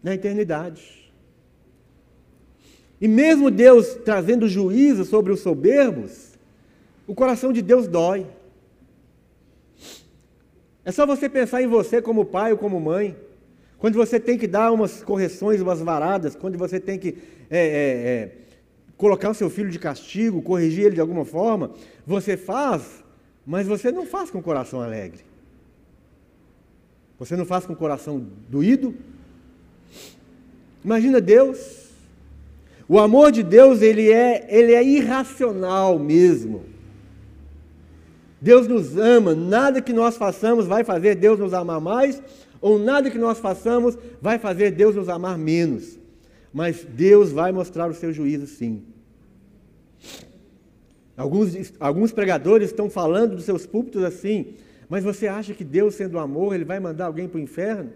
na 0.04 0.14
eternidade. 0.14 1.12
E 3.00 3.08
mesmo 3.08 3.50
Deus 3.50 3.96
trazendo 4.06 4.48
juízo 4.48 5.06
sobre 5.06 5.32
os 5.32 5.40
soberbos, 5.40 6.34
o 7.08 7.16
coração 7.16 7.52
de 7.52 7.62
Deus 7.62 7.88
dói. 7.88 8.26
É 10.84 10.92
só 10.92 11.06
você 11.06 11.28
pensar 11.28 11.62
em 11.62 11.68
você 11.68 12.02
como 12.02 12.26
pai 12.26 12.52
ou 12.52 12.58
como 12.58 12.80
mãe. 12.80 13.16
Quando 13.78 13.96
você 13.96 14.20
tem 14.20 14.38
que 14.38 14.48
dar 14.48 14.72
umas 14.72 15.04
correções, 15.04 15.62
umas 15.62 15.80
varadas, 15.82 16.36
quando 16.36 16.58
você 16.58 16.80
tem 16.80 16.98
que 16.98 17.18
é, 17.50 17.58
é, 17.60 17.68
é, 17.68 18.32
colocar 18.98 19.30
o 19.30 19.34
seu 19.34 19.50
filho 19.50 19.70
de 19.70 19.80
castigo, 19.80 20.42
corrigir 20.42 20.86
ele 20.86 20.96
de 20.96 21.02
alguma 21.02 21.26
forma, 21.26 21.72
você 22.06 22.38
faz, 22.38 23.04
mas 23.46 23.68
você 23.68 23.92
não 23.92 24.06
faz 24.06 24.30
com 24.30 24.40
o 24.40 24.44
coração 24.44 24.82
alegre. 24.82 25.22
Você 27.18 27.36
não 27.36 27.46
faz 27.46 27.66
com 27.66 27.74
o 27.74 27.78
coração 27.78 28.26
doído. 28.50 28.94
Imagina 30.84 31.22
Deus. 31.22 31.86
O 32.88 33.00
amor 33.00 33.32
de 33.32 33.42
Deus, 33.42 33.82
ele 33.82 34.12
é, 34.12 34.46
ele 34.50 34.74
é 34.74 34.84
irracional 34.84 35.98
mesmo. 35.98 36.66
Deus 38.40 38.68
nos 38.68 38.96
ama, 38.96 39.34
nada 39.34 39.82
que 39.82 39.92
nós 39.92 40.18
façamos 40.18 40.68
vai 40.68 40.84
fazer 40.84 41.16
Deus 41.16 41.40
nos 41.40 41.54
amar 41.54 41.82
mais, 41.82 42.22
ou 42.62 42.78
nada 42.78 43.10
que 43.10 43.18
nós 43.18 43.40
façamos 43.40 43.98
vai 44.22 44.38
fazer 44.38 44.72
Deus 44.72 44.96
nos 44.96 45.10
amar 45.10 45.38
menos. 45.38 45.98
Mas 46.56 46.86
Deus 46.86 47.34
vai 47.34 47.52
mostrar 47.52 47.92
o 47.92 47.94
seu 47.94 48.14
juízo 48.14 48.48
sim. 48.48 48.82
Alguns, 51.18 51.74
alguns 51.78 52.14
pregadores 52.14 52.70
estão 52.70 52.90
falando 52.90 53.36
dos 53.36 53.44
seus 53.44 53.66
púlpitos 53.66 54.06
assim, 54.06 54.54
mas 54.88 55.04
você 55.04 55.28
acha 55.28 55.54
que 55.54 55.66
Deus, 55.66 55.96
sendo 55.96 56.18
amor, 56.18 56.56
ele 56.56 56.64
vai 56.64 56.80
mandar 56.80 57.08
alguém 57.08 57.28
para 57.28 57.40
o 57.40 57.42
inferno? 57.42 57.92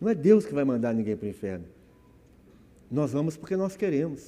Não 0.00 0.08
é 0.08 0.14
Deus 0.14 0.46
que 0.46 0.54
vai 0.54 0.62
mandar 0.62 0.94
ninguém 0.94 1.16
para 1.16 1.26
o 1.26 1.28
inferno. 1.28 1.64
Nós 2.88 3.10
vamos 3.10 3.36
porque 3.36 3.56
nós 3.56 3.74
queremos. 3.74 4.22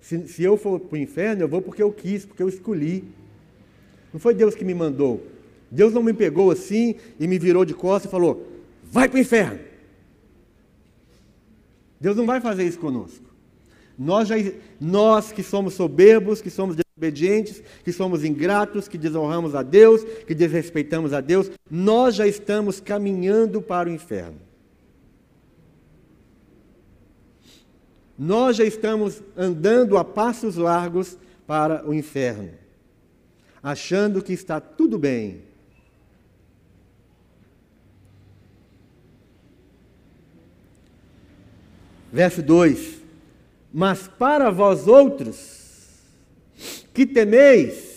Se, 0.00 0.28
se 0.28 0.44
eu 0.44 0.56
for 0.56 0.78
para 0.78 0.94
o 0.94 1.02
inferno, 1.02 1.42
eu 1.42 1.48
vou 1.48 1.60
porque 1.60 1.82
eu 1.82 1.90
quis, 1.90 2.24
porque 2.24 2.44
eu 2.44 2.48
escolhi. 2.48 3.02
Não 4.12 4.20
foi 4.20 4.34
Deus 4.34 4.54
que 4.54 4.64
me 4.64 4.72
mandou. 4.72 5.20
Deus 5.68 5.92
não 5.92 6.02
me 6.02 6.12
pegou 6.12 6.52
assim 6.52 6.94
e 7.18 7.26
me 7.26 7.40
virou 7.40 7.64
de 7.64 7.74
costas 7.74 8.08
e 8.08 8.12
falou: 8.12 8.46
vai 8.84 9.08
para 9.08 9.16
o 9.16 9.20
inferno. 9.20 9.71
Deus 12.02 12.16
não 12.16 12.26
vai 12.26 12.40
fazer 12.40 12.64
isso 12.64 12.78
conosco. 12.78 13.24
Nós, 13.98 14.28
já, 14.28 14.34
nós 14.80 15.32
que 15.32 15.42
somos 15.42 15.74
soberbos, 15.74 16.42
que 16.42 16.50
somos 16.50 16.76
desobedientes, 16.76 17.62
que 17.84 17.92
somos 17.92 18.24
ingratos, 18.24 18.88
que 18.88 18.98
desonramos 18.98 19.54
a 19.54 19.62
Deus, 19.62 20.02
que 20.26 20.34
desrespeitamos 20.34 21.12
a 21.12 21.20
Deus, 21.20 21.50
nós 21.70 22.14
já 22.14 22.26
estamos 22.26 22.80
caminhando 22.80 23.62
para 23.62 23.88
o 23.88 23.92
inferno. 23.92 24.40
Nós 28.18 28.56
já 28.56 28.64
estamos 28.64 29.22
andando 29.36 29.96
a 29.96 30.04
passos 30.04 30.56
largos 30.56 31.16
para 31.46 31.88
o 31.88 31.94
inferno 31.94 32.62
achando 33.62 34.22
que 34.22 34.32
está 34.32 34.60
tudo 34.60 34.98
bem. 34.98 35.42
Verso 42.12 42.42
2: 42.42 43.00
Mas 43.72 44.06
para 44.06 44.50
vós 44.50 44.86
outros 44.86 45.62
que 46.92 47.06
temeis, 47.06 47.90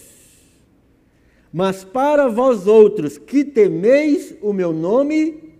mas 1.52 1.84
para 1.84 2.30
vós 2.30 2.66
outros 2.66 3.18
que 3.18 3.44
temeis 3.44 4.34
o 4.42 4.54
meu 4.54 4.72
nome, 4.72 5.54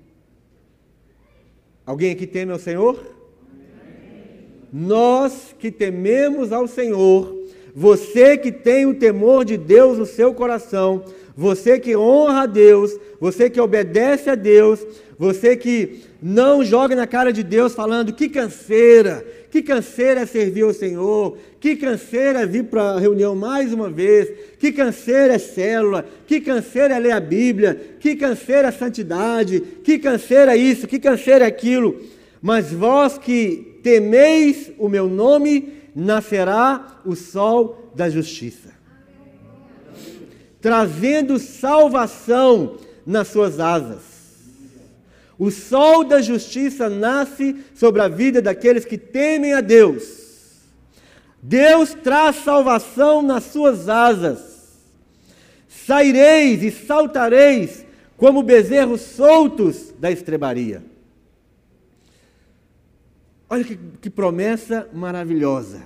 alguém 1.86 2.12
aqui 2.12 2.26
teme 2.26 2.54
ao 2.54 2.60
Senhor? 2.60 3.14
Nós 4.72 5.54
que 5.60 5.70
tememos 5.70 6.52
ao 6.52 6.68
Senhor, 6.68 7.34
você 7.74 8.38
que 8.38 8.52
tem 8.52 8.86
o 8.86 8.96
temor 8.96 9.44
de 9.44 9.58
Deus 9.58 9.98
no 9.98 10.06
seu 10.06 10.34
coração, 10.34 11.04
você 11.36 11.78
que 11.78 11.96
honra 11.96 12.44
a 12.44 12.46
Deus, 12.46 12.98
você 13.20 13.50
que 13.50 13.60
obedece 13.60 14.30
a 14.30 14.36
Deus, 14.36 14.86
você 15.18 15.56
que 15.56 16.02
não 16.22 16.64
joga 16.64 16.96
na 16.96 17.08
cara 17.08 17.32
de 17.32 17.42
Deus 17.42 17.74
falando 17.74 18.12
que 18.12 18.28
canseira, 18.28 19.26
que 19.50 19.62
canseira 19.62 20.22
é 20.22 20.26
servir 20.26 20.64
ao 20.64 20.74
Senhor, 20.74 21.38
que 21.60 21.78
canseira 21.78 22.42
é 22.42 22.46
vir 22.46 22.66
para 22.66 22.92
a 22.92 23.00
reunião 23.00 23.34
mais 23.34 23.72
uma 23.72 23.90
vez, 23.90 24.30
que 24.60 24.74
canseira 24.74 25.36
é 25.36 25.38
célula, 25.38 26.06
que 26.28 26.42
canseira 26.42 26.96
é 26.96 27.00
ler 27.00 27.12
a 27.12 27.20
Bíblia, 27.22 27.96
que 28.00 28.16
canseira 28.16 28.68
é 28.68 28.72
santidade, 28.72 29.62
que 29.84 29.98
canseira 29.98 30.54
é 30.54 30.58
isso, 30.58 30.88
que 30.88 31.00
canseira 31.00 31.46
é 31.46 31.48
aquilo. 31.48 32.02
Mas 32.42 32.72
vós 32.72 33.18
que 33.18 33.80
temeis 33.82 34.72
o 34.78 34.90
meu 34.90 35.08
nome, 35.08 35.74
nascerá 35.96 37.02
o 37.06 37.16
sol 37.16 37.92
da 37.96 38.10
justiça, 38.10 38.74
trazendo 40.60 41.40
salvação 41.40 42.78
nas 43.06 43.30
suas 43.30 43.62
asas. 43.62 44.15
O 45.38 45.52
sol 45.52 46.04
da 46.04 46.22
justiça 46.22 46.90
nasce 46.90 47.58
sobre 47.74 48.02
a 48.02 48.08
vida 48.08 48.42
daqueles 48.42 48.86
que 48.86 48.98
temem 48.98 49.54
a 49.54 49.62
Deus. 49.62 50.24
Deus 51.42 51.94
traz 51.94 52.38
salvação 52.38 53.22
nas 53.22 53.44
suas 53.44 53.90
asas. 53.90 54.56
Saireis 55.68 56.64
e 56.64 56.72
saltareis 56.72 57.86
como 58.18 58.42
bezerros 58.42 59.02
soltos 59.02 59.94
da 60.00 60.10
estrebaria. 60.10 60.84
Olha 63.50 63.64
que, 63.64 63.78
que 64.02 64.10
promessa 64.10 64.90
maravilhosa. 64.94 65.86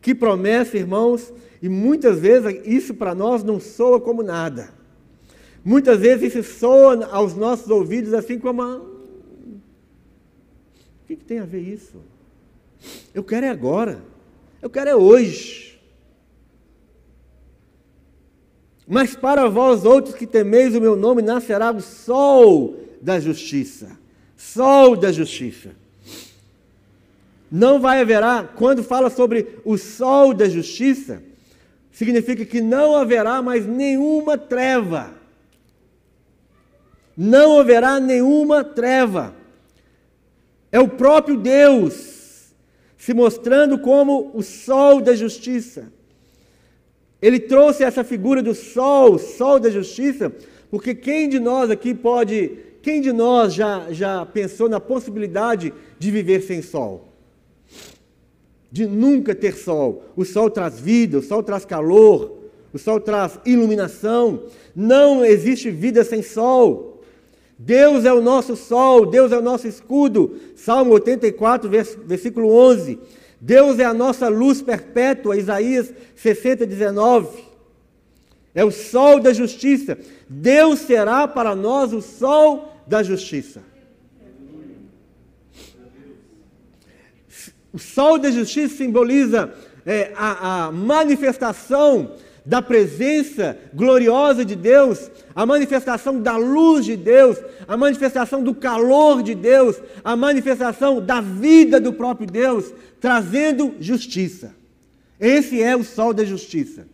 Que 0.00 0.14
promessa, 0.14 0.76
irmãos, 0.76 1.32
e 1.60 1.68
muitas 1.68 2.18
vezes 2.18 2.60
isso 2.64 2.94
para 2.94 3.14
nós 3.14 3.44
não 3.44 3.60
soa 3.60 4.00
como 4.00 4.22
nada. 4.22 4.70
Muitas 5.64 6.00
vezes 6.00 6.34
isso 6.34 6.58
soa 6.58 7.06
aos 7.06 7.34
nossos 7.36 7.70
ouvidos 7.70 8.12
assim 8.12 8.38
como. 8.38 8.62
A... 8.62 8.76
O 8.76 8.90
que, 11.06 11.16
que 11.16 11.24
tem 11.24 11.38
a 11.38 11.44
ver 11.44 11.60
isso? 11.60 11.96
Eu 13.14 13.22
quero 13.22 13.46
é 13.46 13.48
agora. 13.48 14.02
Eu 14.60 14.68
quero 14.68 14.90
é 14.90 14.96
hoje. 14.96 15.80
Mas 18.86 19.14
para 19.14 19.48
vós 19.48 19.84
outros 19.84 20.14
que 20.14 20.26
temeis 20.26 20.74
o 20.74 20.80
meu 20.80 20.96
nome, 20.96 21.22
nascerá 21.22 21.70
o 21.70 21.80
sol 21.80 22.80
da 23.00 23.20
justiça. 23.20 23.96
Sol 24.36 24.96
da 24.96 25.12
justiça. 25.12 25.70
Não 27.50 27.80
vai 27.80 28.00
haverá, 28.00 28.42
quando 28.42 28.82
fala 28.82 29.10
sobre 29.10 29.60
o 29.64 29.76
sol 29.76 30.32
da 30.32 30.48
justiça, 30.48 31.22
significa 31.92 32.44
que 32.44 32.60
não 32.60 32.96
haverá 32.96 33.42
mais 33.42 33.66
nenhuma 33.66 34.38
treva. 34.38 35.21
Não 37.16 37.58
haverá 37.58 38.00
nenhuma 38.00 38.64
treva. 38.64 39.34
É 40.70 40.80
o 40.80 40.88
próprio 40.88 41.36
Deus 41.36 42.52
se 42.96 43.12
mostrando 43.12 43.78
como 43.78 44.30
o 44.34 44.42
sol 44.42 45.00
da 45.00 45.14
justiça. 45.14 45.92
Ele 47.20 47.38
trouxe 47.38 47.84
essa 47.84 48.02
figura 48.02 48.42
do 48.42 48.54
sol, 48.54 49.18
sol 49.18 49.58
da 49.60 49.70
justiça, 49.70 50.32
porque 50.70 50.94
quem 50.94 51.28
de 51.28 51.38
nós 51.38 51.70
aqui 51.70 51.94
pode, 51.94 52.58
quem 52.80 53.00
de 53.00 53.12
nós 53.12 53.54
já, 53.54 53.92
já 53.92 54.24
pensou 54.26 54.68
na 54.68 54.80
possibilidade 54.80 55.72
de 55.98 56.10
viver 56.10 56.42
sem 56.42 56.62
sol? 56.62 57.12
de 58.72 58.86
nunca 58.86 59.34
ter 59.34 59.54
sol. 59.54 60.02
O 60.16 60.24
sol 60.24 60.50
traz 60.50 60.80
vida, 60.80 61.18
o 61.18 61.22
sol 61.22 61.42
traz 61.42 61.66
calor, 61.66 62.38
o 62.72 62.78
sol 62.78 62.98
traz 62.98 63.38
iluminação. 63.44 64.44
Não 64.74 65.22
existe 65.22 65.70
vida 65.70 66.02
sem 66.02 66.22
sol. 66.22 66.91
Deus 67.64 68.04
é 68.04 68.12
o 68.12 68.20
nosso 68.20 68.56
sol, 68.56 69.06
Deus 69.06 69.30
é 69.30 69.38
o 69.38 69.42
nosso 69.42 69.68
escudo. 69.68 70.36
Salmo 70.56 70.92
84, 70.94 71.70
versículo 71.70 72.52
11. 72.52 72.98
Deus 73.40 73.78
é 73.78 73.84
a 73.84 73.94
nossa 73.94 74.28
luz 74.28 74.60
perpétua, 74.60 75.36
Isaías 75.36 75.94
60, 76.16 76.66
19. 76.66 77.44
É 78.52 78.64
o 78.64 78.72
sol 78.72 79.20
da 79.20 79.32
justiça. 79.32 79.96
Deus 80.28 80.80
será 80.80 81.28
para 81.28 81.54
nós 81.54 81.92
o 81.92 82.02
sol 82.02 82.82
da 82.84 83.00
justiça. 83.00 83.62
O 87.72 87.78
sol 87.78 88.18
da 88.18 88.30
justiça 88.30 88.76
simboliza 88.76 89.54
é, 89.86 90.12
a, 90.16 90.66
a 90.66 90.72
manifestação 90.72 92.16
da 92.44 92.60
presença 92.60 93.56
gloriosa 93.72 94.44
de 94.44 94.56
Deus, 94.56 95.10
a 95.34 95.46
manifestação 95.46 96.20
da 96.20 96.36
luz 96.36 96.84
de 96.84 96.96
Deus, 96.96 97.38
a 97.68 97.76
manifestação 97.76 98.42
do 98.42 98.54
calor 98.54 99.22
de 99.22 99.34
Deus, 99.34 99.80
a 100.02 100.16
manifestação 100.16 101.00
da 101.00 101.20
vida 101.20 101.80
do 101.80 101.92
próprio 101.92 102.26
Deus, 102.26 102.72
trazendo 103.00 103.74
justiça. 103.78 104.54
Esse 105.20 105.62
é 105.62 105.76
o 105.76 105.84
sol 105.84 106.12
da 106.12 106.24
justiça. 106.24 106.86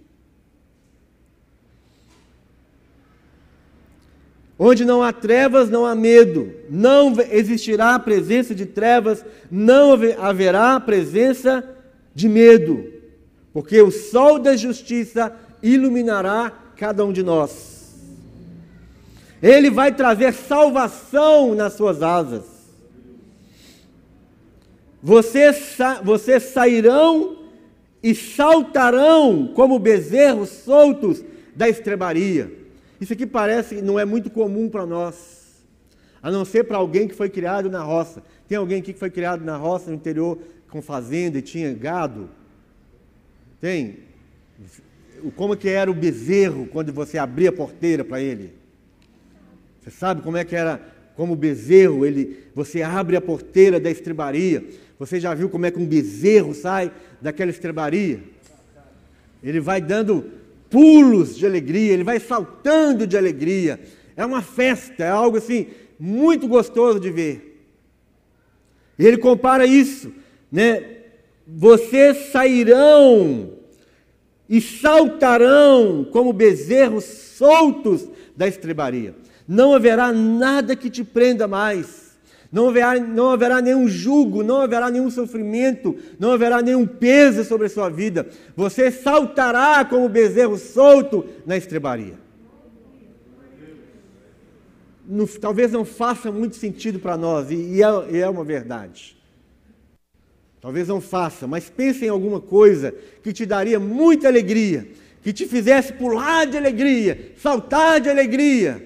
Onde 4.58 4.84
não 4.84 5.02
há 5.02 5.12
trevas, 5.12 5.70
não 5.70 5.86
há 5.86 5.94
medo. 5.94 6.52
Não 6.68 7.14
existirá 7.30 7.98
presença 7.98 8.54
de 8.54 8.66
trevas, 8.66 9.24
não 9.50 9.92
haverá 10.18 10.78
presença 10.80 11.64
de 12.12 12.28
medo. 12.28 12.97
Porque 13.58 13.82
o 13.82 13.90
sol 13.90 14.38
da 14.38 14.54
justiça 14.56 15.36
iluminará 15.60 16.52
cada 16.76 17.04
um 17.04 17.12
de 17.12 17.24
nós. 17.24 17.92
Ele 19.42 19.68
vai 19.68 19.92
trazer 19.92 20.32
salvação 20.32 21.56
nas 21.56 21.72
suas 21.72 22.00
asas. 22.00 22.44
Vocês, 25.02 25.76
vocês 26.04 26.44
sairão 26.44 27.36
e 28.00 28.14
saltarão 28.14 29.50
como 29.56 29.76
bezerros 29.76 30.50
soltos 30.50 31.24
da 31.52 31.68
estrebaria. 31.68 32.52
Isso 33.00 33.12
aqui 33.12 33.26
parece 33.26 33.82
não 33.82 33.98
é 33.98 34.04
muito 34.04 34.30
comum 34.30 34.68
para 34.68 34.86
nós, 34.86 35.64
a 36.22 36.30
não 36.30 36.44
ser 36.44 36.62
para 36.62 36.78
alguém 36.78 37.08
que 37.08 37.14
foi 37.16 37.28
criado 37.28 37.68
na 37.68 37.82
roça. 37.82 38.22
Tem 38.46 38.56
alguém 38.56 38.78
aqui 38.78 38.92
que 38.92 39.00
foi 39.00 39.10
criado 39.10 39.44
na 39.44 39.56
roça, 39.56 39.90
no 39.90 39.96
interior, 39.96 40.38
com 40.70 40.80
fazenda 40.80 41.38
e 41.38 41.42
tinha 41.42 41.74
gado? 41.74 42.37
Tem? 43.60 43.98
Como 45.34 45.56
que 45.56 45.68
era 45.68 45.90
o 45.90 45.94
bezerro 45.94 46.66
quando 46.66 46.92
você 46.92 47.18
abria 47.18 47.48
a 47.48 47.52
porteira 47.52 48.04
para 48.04 48.20
ele? 48.20 48.52
Você 49.80 49.90
sabe 49.90 50.22
como 50.22 50.36
é 50.36 50.44
que 50.44 50.54
era, 50.54 50.80
como 51.16 51.32
o 51.32 51.36
bezerro, 51.36 52.04
ele, 52.06 52.44
você 52.54 52.82
abre 52.82 53.16
a 53.16 53.20
porteira 53.20 53.80
da 53.80 53.90
estrebaria. 53.90 54.64
Você 54.98 55.18
já 55.18 55.34
viu 55.34 55.48
como 55.48 55.66
é 55.66 55.70
que 55.70 55.78
um 55.78 55.86
bezerro 55.86 56.54
sai 56.54 56.92
daquela 57.20 57.50
estrebaria? 57.50 58.20
Ele 59.42 59.60
vai 59.60 59.80
dando 59.80 60.30
pulos 60.68 61.36
de 61.36 61.46
alegria, 61.46 61.92
ele 61.92 62.04
vai 62.04 62.20
saltando 62.20 63.06
de 63.06 63.16
alegria. 63.16 63.80
É 64.16 64.24
uma 64.24 64.42
festa, 64.42 65.04
é 65.04 65.10
algo 65.10 65.38
assim 65.38 65.68
muito 65.98 66.46
gostoso 66.46 67.00
de 67.00 67.10
ver. 67.10 67.64
E 68.98 69.06
ele 69.06 69.16
compara 69.16 69.64
isso, 69.64 70.12
né? 70.50 70.97
Vocês 71.50 72.30
sairão 72.30 73.52
e 74.46 74.60
saltarão 74.60 76.06
como 76.12 76.30
bezerros 76.30 77.04
soltos 77.04 78.06
da 78.36 78.46
estrebaria. 78.46 79.14
Não 79.46 79.72
haverá 79.72 80.12
nada 80.12 80.76
que 80.76 80.90
te 80.90 81.02
prenda 81.02 81.48
mais. 81.48 82.08
Não 82.52 82.68
haverá, 82.68 82.98
não 83.00 83.30
haverá 83.30 83.62
nenhum 83.62 83.88
jugo, 83.88 84.42
não 84.42 84.60
haverá 84.60 84.90
nenhum 84.90 85.10
sofrimento, 85.10 85.96
não 86.18 86.32
haverá 86.32 86.60
nenhum 86.60 86.86
peso 86.86 87.44
sobre 87.44 87.66
a 87.66 87.70
sua 87.70 87.88
vida. 87.88 88.26
Você 88.54 88.90
saltará 88.90 89.84
como 89.84 90.08
bezerro 90.08 90.58
solto 90.58 91.24
na 91.46 91.56
estrebaria. 91.56 92.14
No, 95.06 95.26
talvez 95.26 95.72
não 95.72 95.84
faça 95.84 96.30
muito 96.30 96.56
sentido 96.56 96.98
para 96.98 97.16
nós, 97.16 97.50
e, 97.50 97.54
e, 97.54 97.82
é, 97.82 97.88
e 98.10 98.18
é 98.18 98.28
uma 98.28 98.44
verdade. 98.44 99.17
Talvez 100.60 100.88
não 100.88 101.00
faça, 101.00 101.46
mas 101.46 101.70
pense 101.70 102.04
em 102.04 102.08
alguma 102.08 102.40
coisa 102.40 102.92
que 103.22 103.32
te 103.32 103.46
daria 103.46 103.78
muita 103.78 104.26
alegria, 104.26 104.88
que 105.22 105.32
te 105.32 105.46
fizesse 105.46 105.92
pular 105.92 106.46
de 106.46 106.56
alegria, 106.56 107.32
saltar 107.40 108.00
de 108.00 108.08
alegria. 108.08 108.84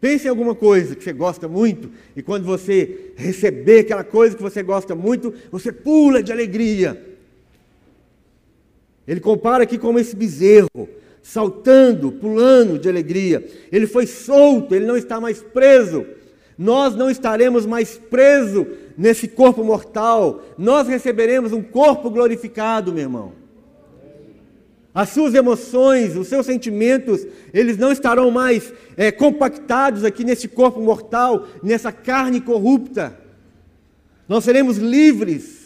Pense 0.00 0.26
em 0.26 0.30
alguma 0.30 0.54
coisa 0.54 0.96
que 0.96 1.04
você 1.04 1.12
gosta 1.12 1.46
muito, 1.46 1.90
e 2.16 2.22
quando 2.22 2.44
você 2.44 3.12
receber 3.16 3.80
aquela 3.80 4.02
coisa 4.02 4.34
que 4.34 4.42
você 4.42 4.62
gosta 4.62 4.94
muito, 4.94 5.32
você 5.52 5.70
pula 5.70 6.22
de 6.22 6.32
alegria. 6.32 7.00
Ele 9.06 9.20
compara 9.20 9.64
aqui 9.64 9.78
como 9.78 9.98
esse 9.98 10.16
bezerro, 10.16 10.88
saltando, 11.22 12.10
pulando 12.12 12.78
de 12.78 12.88
alegria. 12.88 13.46
Ele 13.70 13.86
foi 13.86 14.06
solto, 14.06 14.74
ele 14.74 14.86
não 14.86 14.96
está 14.96 15.20
mais 15.20 15.42
preso. 15.42 16.06
Nós 16.56 16.94
não 16.94 17.10
estaremos 17.10 17.66
mais 17.66 17.96
presos 17.96 18.66
nesse 19.00 19.26
corpo 19.26 19.64
mortal. 19.64 20.42
Nós 20.58 20.86
receberemos 20.86 21.52
um 21.52 21.62
corpo 21.62 22.10
glorificado, 22.10 22.92
meu 22.92 23.02
irmão. 23.04 23.32
As 24.92 25.08
suas 25.08 25.34
emoções, 25.34 26.16
os 26.16 26.28
seus 26.28 26.44
sentimentos, 26.44 27.26
eles 27.54 27.78
não 27.78 27.90
estarão 27.90 28.30
mais 28.30 28.74
é, 28.98 29.10
compactados 29.10 30.04
aqui 30.04 30.22
nesse 30.22 30.48
corpo 30.48 30.80
mortal, 30.82 31.46
nessa 31.62 31.90
carne 31.90 32.42
corrupta. 32.42 33.18
Nós 34.28 34.44
seremos 34.44 34.76
livres. 34.76 35.58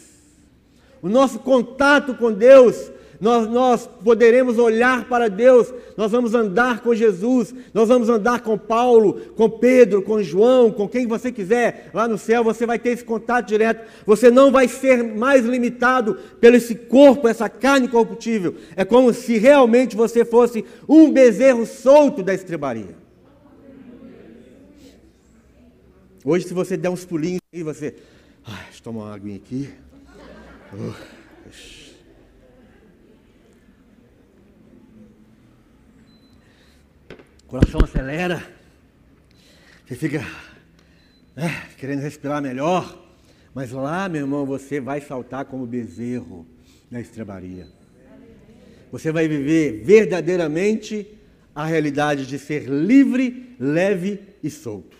O 1.01 1.09
nosso 1.09 1.39
contato 1.39 2.15
com 2.15 2.31
Deus 2.31 2.89
nós, 3.19 3.49
nós 3.49 3.89
poderemos 4.03 4.57
olhar 4.57 5.07
para 5.07 5.29
Deus, 5.29 5.73
nós 5.95 6.11
vamos 6.11 6.33
andar 6.33 6.81
com 6.81 6.93
Jesus, 6.93 7.53
nós 7.73 7.87
vamos 7.87 8.09
andar 8.09 8.41
com 8.41 8.57
Paulo, 8.57 9.21
com 9.35 9.49
Pedro, 9.49 10.01
com 10.01 10.21
João, 10.21 10.71
com 10.71 10.87
quem 10.87 11.07
você 11.07 11.31
quiser, 11.31 11.89
lá 11.93 12.07
no 12.07 12.17
céu 12.17 12.43
você 12.43 12.65
vai 12.65 12.79
ter 12.79 12.89
esse 12.89 13.03
contato 13.03 13.47
direto, 13.47 13.85
você 14.05 14.29
não 14.29 14.51
vai 14.51 14.67
ser 14.67 15.03
mais 15.03 15.45
limitado 15.45 16.17
pelo 16.39 16.55
esse 16.55 16.75
corpo, 16.75 17.27
essa 17.27 17.49
carne 17.49 17.87
corruptível, 17.87 18.55
é 18.75 18.83
como 18.83 19.13
se 19.13 19.37
realmente 19.37 19.95
você 19.95 20.25
fosse 20.25 20.65
um 20.87 21.11
bezerro 21.11 21.65
solto 21.65 22.21
da 22.21 22.33
estrebaria. 22.33 23.05
Hoje, 26.27 26.47
se 26.47 26.55
você 26.55 26.75
der 26.75 26.89
uns 26.89 27.05
pulinhos 27.05 27.39
e 27.53 27.61
você. 27.61 27.95
Ai, 28.43 28.63
deixa 28.63 28.79
eu 28.79 28.83
tomar 28.83 29.03
uma 29.03 29.13
aguinha 29.13 29.35
aqui. 29.35 29.69
Uh, 30.73 31.14
Coração 37.47 37.79
acelera. 37.83 38.43
Você 39.85 39.95
fica 39.95 40.25
né, 41.35 41.67
querendo 41.77 42.01
respirar 42.01 42.41
melhor. 42.41 43.03
Mas 43.53 43.71
lá, 43.71 44.09
meu 44.09 44.21
irmão, 44.21 44.45
você 44.45 44.79
vai 44.79 44.99
saltar 44.99 45.45
como 45.45 45.65
bezerro 45.65 46.45
na 46.89 46.99
estrebaria. 46.99 47.67
Você 48.91 49.11
vai 49.11 49.27
viver 49.27 49.83
verdadeiramente 49.83 51.07
a 51.53 51.65
realidade 51.65 52.25
de 52.25 52.39
ser 52.39 52.67
livre, 52.67 53.55
leve 53.59 54.19
e 54.43 54.49
solto. 54.49 54.97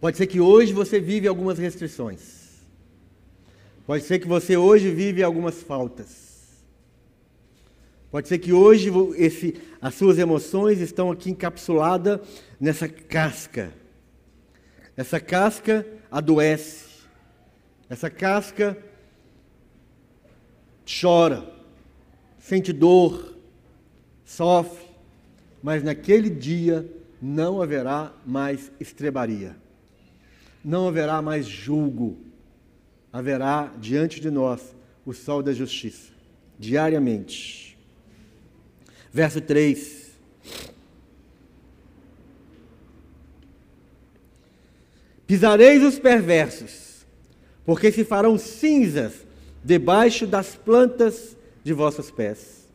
Pode 0.00 0.16
ser 0.16 0.26
que 0.26 0.40
hoje 0.40 0.72
você 0.72 1.00
vive 1.00 1.26
algumas 1.26 1.58
restrições. 1.58 2.60
Pode 3.86 4.04
ser 4.04 4.18
que 4.18 4.28
você 4.28 4.56
hoje 4.56 4.90
vive 4.90 5.22
algumas 5.22 5.62
faltas. 5.62 6.25
Pode 8.16 8.28
ser 8.28 8.38
que 8.38 8.50
hoje 8.50 8.90
esse, 9.18 9.60
as 9.78 9.94
suas 9.94 10.18
emoções 10.18 10.80
estão 10.80 11.10
aqui 11.10 11.32
encapsuladas 11.32 12.18
nessa 12.58 12.88
casca. 12.88 13.74
Essa 14.96 15.20
casca 15.20 15.86
adoece. 16.10 16.86
Essa 17.90 18.08
casca 18.08 18.74
chora, 20.86 21.46
sente 22.38 22.72
dor, 22.72 23.36
sofre, 24.24 24.86
mas 25.62 25.82
naquele 25.82 26.30
dia 26.30 26.90
não 27.20 27.60
haverá 27.60 28.14
mais 28.24 28.72
estrebaria. 28.80 29.54
Não 30.64 30.88
haverá 30.88 31.20
mais 31.20 31.46
julgo. 31.46 32.16
Haverá 33.12 33.70
diante 33.78 34.20
de 34.20 34.30
nós 34.30 34.74
o 35.04 35.12
sol 35.12 35.42
da 35.42 35.52
justiça, 35.52 36.14
diariamente. 36.58 37.65
Verso 39.16 39.40
3. 39.40 40.10
Pisareis 45.26 45.82
os 45.82 45.98
perversos, 45.98 47.06
porque 47.64 47.90
se 47.90 48.04
farão 48.04 48.36
cinzas 48.36 49.14
debaixo 49.64 50.26
das 50.26 50.54
plantas 50.54 51.34
de 51.64 51.72
vossos 51.72 52.10
pés. 52.10 52.68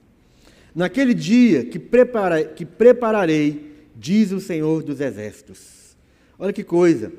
Naquele 0.73 1.13
dia 1.13 1.63
que, 1.63 1.77
prepara, 1.77 2.43
que 2.43 2.65
prepararei, 2.65 3.85
diz 3.95 4.31
o 4.31 4.39
Senhor 4.39 4.81
dos 4.81 4.99
Exércitos. 4.99 5.95
Olha 6.39 6.51
que 6.51 6.63
coisa. 6.63 7.11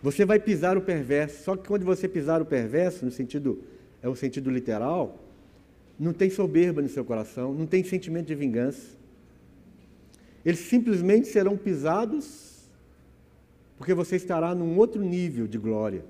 Você 0.00 0.24
vai 0.24 0.38
pisar 0.38 0.78
o 0.78 0.80
perverso, 0.80 1.42
só 1.42 1.56
que 1.56 1.66
quando 1.66 1.84
você 1.84 2.06
pisar 2.06 2.40
o 2.40 2.46
perverso, 2.46 3.04
no 3.04 3.10
sentido, 3.10 3.64
é 4.00 4.08
o 4.08 4.14
sentido 4.14 4.48
literal, 4.48 5.27
não 5.98 6.12
tem 6.12 6.30
soberba 6.30 6.80
no 6.80 6.88
seu 6.88 7.04
coração, 7.04 7.52
não 7.52 7.66
tem 7.66 7.82
sentimento 7.82 8.26
de 8.26 8.34
vingança. 8.34 8.96
Eles 10.44 10.60
simplesmente 10.60 11.26
serão 11.26 11.56
pisados, 11.56 12.68
porque 13.76 13.92
você 13.92 14.16
estará 14.16 14.54
num 14.54 14.78
outro 14.78 15.02
nível 15.02 15.46
de 15.46 15.58
glória, 15.58 16.04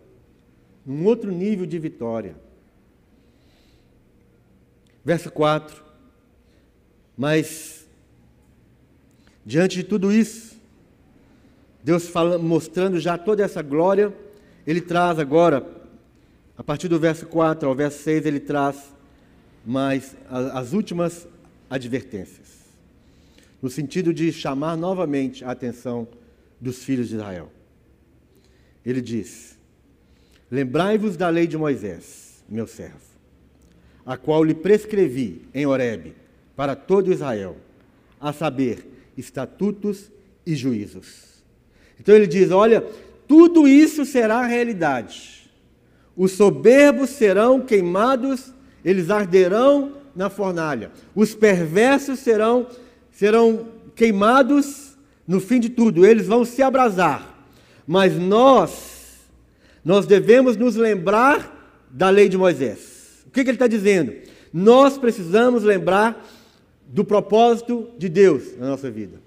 num 0.84 1.06
outro 1.06 1.32
nível 1.32 1.64
de 1.64 1.78
vitória. 1.78 2.36
Verso 5.04 5.30
4. 5.30 5.82
Mas, 7.16 7.88
diante 9.44 9.76
de 9.76 9.84
tudo 9.84 10.12
isso, 10.12 10.56
Deus 11.82 12.06
fala, 12.08 12.38
mostrando 12.38 13.00
já 13.00 13.16
toda 13.16 13.42
essa 13.42 13.62
glória, 13.62 14.14
Ele 14.66 14.82
traz 14.82 15.18
agora, 15.18 15.66
a 16.56 16.62
partir 16.62 16.88
do 16.88 17.00
verso 17.00 17.26
4 17.26 17.66
ao 17.66 17.74
verso 17.74 18.02
6, 18.02 18.26
Ele 18.26 18.38
traz 18.38 18.94
mas 19.64 20.16
as 20.28 20.72
últimas 20.72 21.26
advertências, 21.68 22.58
no 23.60 23.68
sentido 23.68 24.12
de 24.14 24.32
chamar 24.32 24.76
novamente 24.76 25.44
a 25.44 25.50
atenção 25.50 26.06
dos 26.60 26.82
filhos 26.82 27.08
de 27.08 27.16
Israel. 27.16 27.50
Ele 28.84 29.00
diz: 29.00 29.58
Lembrai-vos 30.50 31.16
da 31.16 31.28
lei 31.28 31.46
de 31.46 31.56
Moisés, 31.56 32.42
meu 32.48 32.66
servo, 32.66 32.96
a 34.06 34.16
qual 34.16 34.42
lhe 34.42 34.54
prescrevi 34.54 35.42
em 35.52 35.66
Horebe 35.66 36.14
para 36.56 36.74
todo 36.74 37.12
Israel, 37.12 37.56
a 38.20 38.32
saber, 38.32 38.86
estatutos 39.16 40.10
e 40.46 40.54
juízos. 40.54 41.42
Então 42.00 42.14
ele 42.14 42.26
diz: 42.26 42.50
Olha, 42.50 42.80
tudo 43.26 43.68
isso 43.68 44.04
será 44.04 44.46
realidade. 44.46 45.50
Os 46.16 46.32
soberbos 46.32 47.10
serão 47.10 47.60
queimados, 47.60 48.52
eles 48.84 49.10
arderão 49.10 49.92
na 50.14 50.28
fornalha. 50.28 50.90
Os 51.14 51.34
perversos 51.34 52.18
serão 52.18 52.66
serão 53.10 53.66
queimados 53.96 54.96
no 55.26 55.40
fim 55.40 55.58
de 55.60 55.68
tudo, 55.68 56.06
eles 56.06 56.26
vão 56.26 56.44
se 56.44 56.62
abrasar. 56.62 57.36
Mas 57.86 58.16
nós, 58.16 59.18
nós 59.84 60.06
devemos 60.06 60.56
nos 60.56 60.76
lembrar 60.76 61.76
da 61.90 62.08
lei 62.08 62.28
de 62.28 62.38
Moisés. 62.38 63.24
O 63.26 63.30
que, 63.30 63.42
que 63.42 63.50
ele 63.50 63.56
está 63.56 63.66
dizendo? 63.66 64.14
Nós 64.52 64.96
precisamos 64.96 65.64
lembrar 65.64 66.24
do 66.86 67.04
propósito 67.04 67.90
de 67.98 68.08
Deus 68.08 68.56
na 68.56 68.68
nossa 68.68 68.90
vida. 68.90 69.20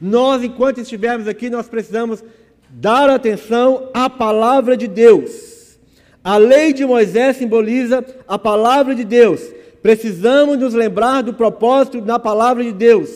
Nós, 0.00 0.42
enquanto 0.42 0.80
estivermos 0.80 1.28
aqui, 1.28 1.50
nós 1.50 1.68
precisamos 1.68 2.24
dar 2.70 3.10
atenção 3.10 3.90
à 3.92 4.08
palavra 4.08 4.76
de 4.76 4.86
Deus. 4.86 5.53
A 6.24 6.38
lei 6.38 6.72
de 6.72 6.86
Moisés 6.86 7.36
simboliza 7.36 8.02
a 8.26 8.38
palavra 8.38 8.94
de 8.94 9.04
Deus. 9.04 9.40
Precisamos 9.82 10.58
nos 10.58 10.72
lembrar 10.72 11.22
do 11.22 11.34
propósito 11.34 12.00
da 12.00 12.18
palavra 12.18 12.64
de 12.64 12.72
Deus. 12.72 13.10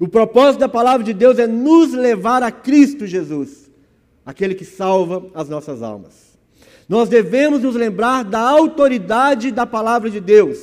O 0.00 0.08
propósito 0.08 0.60
da 0.60 0.68
palavra 0.68 1.04
de 1.04 1.12
Deus 1.12 1.38
é 1.38 1.46
nos 1.46 1.92
levar 1.92 2.42
a 2.42 2.50
Cristo 2.50 3.06
Jesus, 3.06 3.70
aquele 4.24 4.54
que 4.54 4.64
salva 4.64 5.26
as 5.34 5.48
nossas 5.48 5.82
almas. 5.82 6.32
Nós 6.88 7.10
devemos 7.10 7.60
nos 7.60 7.76
lembrar 7.76 8.24
da 8.24 8.40
autoridade 8.40 9.52
da 9.52 9.66
palavra 9.66 10.08
de 10.08 10.18
Deus. 10.18 10.58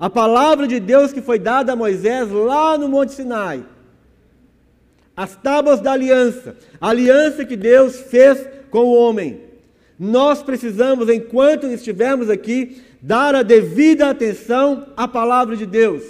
A 0.00 0.08
palavra 0.08 0.66
de 0.66 0.80
Deus 0.80 1.12
que 1.12 1.20
foi 1.20 1.38
dada 1.38 1.74
a 1.74 1.76
Moisés 1.76 2.30
lá 2.30 2.78
no 2.78 2.88
Monte 2.88 3.12
Sinai 3.12 3.62
as 5.18 5.34
tábuas 5.34 5.80
da 5.80 5.94
aliança, 5.94 6.54
a 6.80 6.90
aliança 6.90 7.44
que 7.44 7.56
Deus 7.56 8.02
fez 8.02 8.48
com 8.70 8.84
o 8.84 8.94
homem. 8.94 9.47
Nós 9.98 10.42
precisamos, 10.42 11.08
enquanto 11.08 11.66
estivermos 11.66 12.30
aqui, 12.30 12.82
dar 13.02 13.34
a 13.34 13.42
devida 13.42 14.08
atenção 14.08 14.86
à 14.96 15.08
palavra 15.08 15.56
de 15.56 15.66
Deus. 15.66 16.04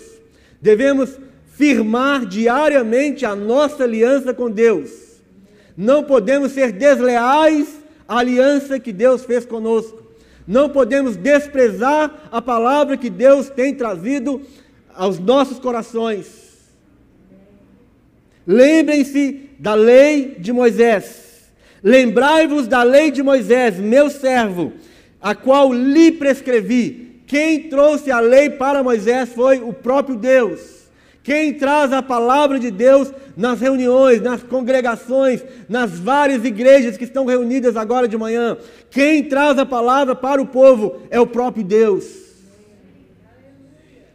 Devemos 0.61 1.19
firmar 1.55 2.27
diariamente 2.27 3.25
a 3.25 3.35
nossa 3.35 3.85
aliança 3.85 4.35
com 4.35 4.51
Deus. 4.51 4.91
Não 5.77 6.05
podemos 6.05 6.53
ser 6.53 6.73
desleais 6.73 7.79
à 8.07 8.19
aliança 8.19 8.79
que 8.79 8.93
Deus 8.93 9.25
fez 9.25 9.47
conosco. 9.47 10.03
Não 10.47 10.69
podemos 10.69 11.17
desprezar 11.17 12.29
a 12.31 12.43
palavra 12.43 12.97
que 12.97 13.11
Deus 13.11 13.49
tem 13.49 13.75
trazido 13.75 14.41
aos 14.95 15.19
nossos 15.19 15.59
corações. 15.59 16.27
Lembrem-se 18.47 19.51
da 19.59 19.75
lei 19.75 20.37
de 20.39 20.53
Moisés. 20.53 21.28
Lembrai-vos 21.83 22.67
da 22.67 22.83
lei 22.83 23.11
de 23.11 23.23
Moisés, 23.23 23.79
meu 23.79 24.11
servo, 24.11 24.73
a 25.21 25.35
qual 25.35 25.73
lhe 25.73 26.13
prescrevi. 26.13 27.23
Quem 27.27 27.65
trouxe 27.69 28.11
a 28.11 28.21
lei 28.21 28.51
para 28.51 28.83
Moisés 28.83 29.29
foi 29.29 29.59
o 29.59 29.73
próprio 29.73 30.17
Deus. 30.17 30.79
Quem 31.23 31.53
traz 31.53 31.93
a 31.93 32.03
palavra 32.03 32.59
de 32.59 32.71
Deus 32.71 33.13
nas 33.37 33.61
reuniões, 33.61 34.23
nas 34.23 34.43
congregações, 34.43 35.45
nas 35.69 35.99
várias 35.99 36.45
igrejas 36.45 36.97
que 36.97 37.05
estão 37.05 37.27
reunidas 37.27 37.77
agora 37.77 38.09
de 38.09 38.17
manhã, 38.17 38.57
quem 38.91 39.23
traz 39.25 39.59
a 39.59 39.67
palavra 39.67 40.15
para 40.15 40.41
o 40.41 40.47
povo 40.47 41.03
é 41.11 41.21
o 41.21 41.27
próprio 41.27 41.63
Deus. 41.63 42.28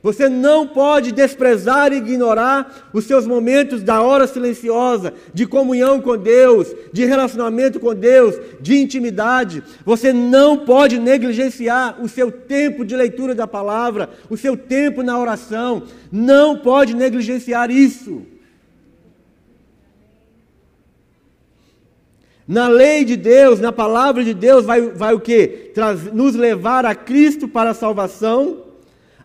Você 0.04 0.28
não 0.28 0.68
pode 0.68 1.14
desprezar 1.14 1.94
e 1.94 1.96
ignorar 1.96 2.90
os 2.92 3.06
seus 3.06 3.26
momentos 3.26 3.82
da 3.82 4.02
hora 4.02 4.28
silenciosa, 4.28 5.14
de 5.34 5.48
comunhão 5.48 6.02
com 6.02 6.18
Deus, 6.18 6.76
de 6.92 7.06
relacionamento 7.06 7.80
com 7.80 7.96
Deus, 7.96 8.36
de 8.60 8.76
intimidade. 8.76 9.64
Você 9.86 10.12
não 10.12 10.58
pode 10.58 11.00
negligenciar 11.00 12.04
o 12.04 12.10
seu 12.10 12.30
tempo 12.30 12.84
de 12.84 12.98
leitura 12.98 13.34
da 13.34 13.48
palavra, 13.48 14.10
o 14.30 14.36
seu 14.36 14.58
tempo 14.58 15.02
na 15.02 15.18
oração. 15.18 15.84
Não 16.12 16.58
pode 16.58 16.94
negligenciar 16.94 17.72
isso. 17.72 18.24
Na 22.46 22.68
lei 22.68 23.06
de 23.06 23.16
Deus, 23.16 23.62
na 23.62 23.72
palavra 23.72 24.22
de 24.22 24.34
Deus, 24.34 24.66
vai, 24.66 24.82
vai 24.82 25.14
o 25.14 25.20
que? 25.22 25.72
Nos 26.12 26.36
levar 26.36 26.86
a 26.86 26.94
Cristo 26.94 27.48
para 27.48 27.70
a 27.70 27.74
salvação 27.74 28.73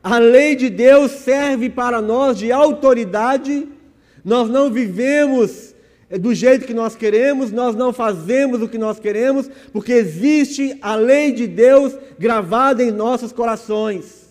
a 0.02 0.18
lei 0.18 0.54
de 0.54 0.70
Deus 0.70 1.12
serve 1.12 1.68
para 1.68 2.00
nós 2.00 2.38
de 2.38 2.52
autoridade. 2.52 3.66
Nós 4.24 4.48
não 4.48 4.70
vivemos 4.70 5.74
eh, 6.08 6.18
do 6.18 6.34
jeito 6.34 6.66
que 6.66 6.74
nós 6.74 6.94
queremos, 6.94 7.50
nós 7.50 7.74
não 7.74 7.92
fazemos 7.92 8.62
o 8.62 8.68
que 8.68 8.78
nós 8.78 8.98
queremos, 9.00 9.50
porque 9.72 9.92
existe 9.92 10.76
a 10.80 10.94
lei 10.94 11.32
de 11.32 11.46
Deus 11.46 11.96
gravada 12.18 12.82
em 12.82 12.90
nossos 12.90 13.32
corações. 13.32 14.28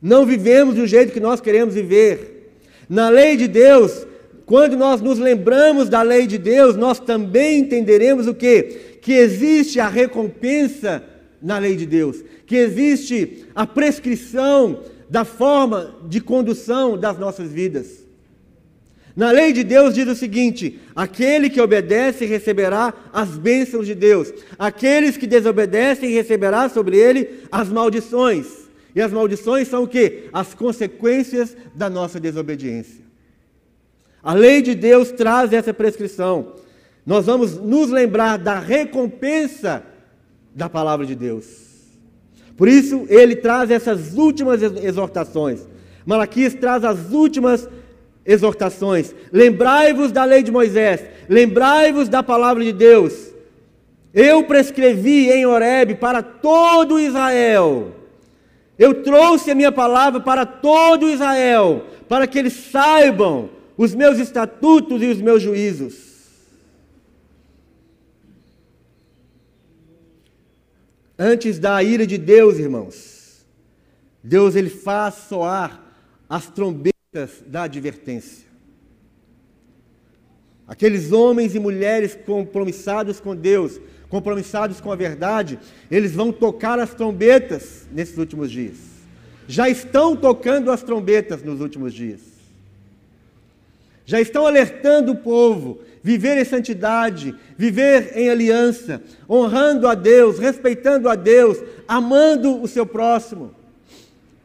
Não 0.00 0.26
vivemos 0.26 0.74
do 0.74 0.86
jeito 0.86 1.12
que 1.12 1.20
nós 1.20 1.40
queremos 1.40 1.74
viver. 1.74 2.50
Na 2.88 3.08
lei 3.08 3.36
de 3.36 3.46
Deus, 3.46 4.06
quando 4.44 4.76
nós 4.76 5.00
nos 5.00 5.18
lembramos 5.18 5.88
da 5.88 6.02
lei 6.02 6.26
de 6.26 6.38
Deus, 6.38 6.76
nós 6.76 6.98
também 6.98 7.60
entenderemos 7.60 8.26
o 8.26 8.34
que? 8.34 8.98
Que 9.00 9.12
existe 9.12 9.78
a 9.78 9.88
recompensa 9.88 11.04
na 11.42 11.58
lei 11.58 11.76
de 11.76 11.84
Deus, 11.86 12.22
que 12.46 12.56
existe 12.56 13.46
a 13.54 13.66
prescrição 13.66 14.82
da 15.10 15.24
forma 15.24 15.96
de 16.08 16.20
condução 16.20 16.96
das 16.96 17.18
nossas 17.18 17.50
vidas. 17.52 18.02
Na 19.14 19.30
lei 19.30 19.52
de 19.52 19.62
Deus 19.62 19.94
diz 19.94 20.08
o 20.08 20.14
seguinte: 20.14 20.80
aquele 20.96 21.50
que 21.50 21.60
obedece 21.60 22.24
receberá 22.24 22.94
as 23.12 23.36
bênçãos 23.36 23.86
de 23.86 23.94
Deus, 23.94 24.32
aqueles 24.58 25.16
que 25.16 25.26
desobedecem 25.26 26.10
receberá 26.10 26.68
sobre 26.68 26.96
ele 26.96 27.40
as 27.50 27.68
maldições. 27.68 28.62
E 28.94 29.00
as 29.00 29.12
maldições 29.12 29.68
são 29.68 29.84
o 29.84 29.88
que? 29.88 30.28
As 30.32 30.54
consequências 30.54 31.56
da 31.74 31.88
nossa 31.88 32.20
desobediência. 32.20 33.02
A 34.22 34.34
lei 34.34 34.62
de 34.62 34.74
Deus 34.74 35.10
traz 35.10 35.52
essa 35.52 35.74
prescrição. 35.74 36.54
Nós 37.04 37.26
vamos 37.26 37.56
nos 37.56 37.90
lembrar 37.90 38.38
da 38.38 38.58
recompensa 38.58 39.82
da 40.54 40.68
palavra 40.68 41.06
de 41.06 41.14
Deus. 41.14 41.44
Por 42.56 42.68
isso, 42.68 43.06
ele 43.08 43.36
traz 43.36 43.70
essas 43.70 44.14
últimas 44.14 44.62
exortações. 44.62 45.66
Malaquias 46.04 46.54
traz 46.54 46.84
as 46.84 47.12
últimas 47.12 47.68
exortações. 48.24 49.14
Lembrai-vos 49.32 50.12
da 50.12 50.24
lei 50.24 50.42
de 50.42 50.52
Moisés, 50.52 51.02
lembrai-vos 51.28 52.08
da 52.08 52.22
palavra 52.22 52.62
de 52.62 52.72
Deus. 52.72 53.32
Eu 54.12 54.44
prescrevi 54.44 55.30
em 55.30 55.46
Horebe 55.46 55.94
para 55.94 56.22
todo 56.22 57.00
Israel. 57.00 57.92
Eu 58.78 59.02
trouxe 59.02 59.50
a 59.50 59.54
minha 59.54 59.72
palavra 59.72 60.20
para 60.20 60.44
todo 60.44 61.08
Israel, 61.08 61.86
para 62.08 62.26
que 62.26 62.38
eles 62.38 62.52
saibam 62.52 63.48
os 63.76 63.94
meus 63.94 64.18
estatutos 64.18 65.02
e 65.02 65.06
os 65.06 65.20
meus 65.20 65.42
juízos. 65.42 66.11
Antes 71.24 71.60
da 71.60 71.80
ira 71.80 72.04
de 72.04 72.18
Deus, 72.18 72.58
irmãos, 72.58 73.46
Deus 74.24 74.56
ele 74.56 74.68
faz 74.68 75.14
soar 75.28 75.80
as 76.28 76.48
trombetas 76.48 77.44
da 77.46 77.62
advertência. 77.62 78.44
Aqueles 80.66 81.12
homens 81.12 81.54
e 81.54 81.60
mulheres 81.60 82.18
compromissados 82.26 83.20
com 83.20 83.36
Deus, 83.36 83.80
compromissados 84.08 84.80
com 84.80 84.90
a 84.90 84.96
verdade, 84.96 85.60
eles 85.88 86.10
vão 86.10 86.32
tocar 86.32 86.80
as 86.80 86.92
trombetas 86.92 87.86
nesses 87.92 88.18
últimos 88.18 88.50
dias. 88.50 88.78
Já 89.46 89.68
estão 89.68 90.16
tocando 90.16 90.72
as 90.72 90.82
trombetas 90.82 91.40
nos 91.44 91.60
últimos 91.60 91.94
dias. 91.94 92.20
Já 94.04 94.20
estão 94.20 94.44
alertando 94.44 95.12
o 95.12 95.16
povo 95.16 95.82
viver 96.02 96.36
em 96.36 96.44
santidade, 96.44 97.34
viver 97.56 98.12
em 98.16 98.28
aliança, 98.28 99.00
honrando 99.30 99.86
a 99.86 99.94
Deus, 99.94 100.38
respeitando 100.38 101.08
a 101.08 101.14
Deus, 101.14 101.58
amando 101.86 102.60
o 102.60 102.66
seu 102.66 102.84
próximo. 102.84 103.54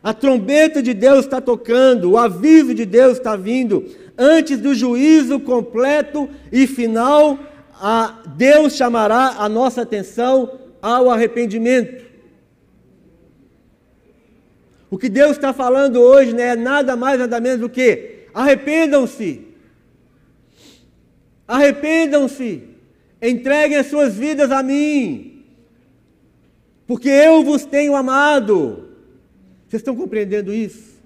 A 0.03 0.14
trombeta 0.14 0.82
de 0.82 0.93
Deus 0.93 1.26
está 1.26 1.41
tocando, 1.41 2.12
o 2.12 2.18
aviso 2.18 2.74
de 2.74 2.86
Deus 2.86 3.18
está 3.18 3.36
vindo. 3.36 3.86
Antes 4.18 4.60
do 4.60 4.74
juízo 4.74 5.39
completo 5.39 6.30
e 6.51 6.68
final, 6.68 7.39
Deus 8.36 8.74
chamará 8.74 9.36
a 9.39 9.49
nossa 9.49 9.82
atenção 9.82 10.60
ao 10.82 11.10
arrependimento. 11.10 12.05
O 14.89 14.97
que 14.97 15.10
Deus 15.10 15.32
está 15.32 15.51
falando 15.51 15.99
hoje 15.99 16.34
não 16.34 16.43
é 16.43 16.55
nada 16.55 16.95
mais, 16.95 17.20
nada 17.20 17.39
menos 17.41 17.60
do 17.60 17.70
que 17.70 18.28
arrependam-se. 18.34 19.46
Arrependam-se. 21.47 22.63
Entreguem 23.21 23.77
as 23.77 23.87
suas 23.87 24.15
vidas 24.15 24.51
a 24.51 24.61
mim. 24.61 25.45
Porque 26.85 27.09
eu 27.09 27.43
vos 27.43 27.65
tenho 27.65 27.95
amado. 27.95 28.89
Vocês 29.67 29.81
estão 29.81 29.95
compreendendo 29.95 30.53
isso? 30.53 30.97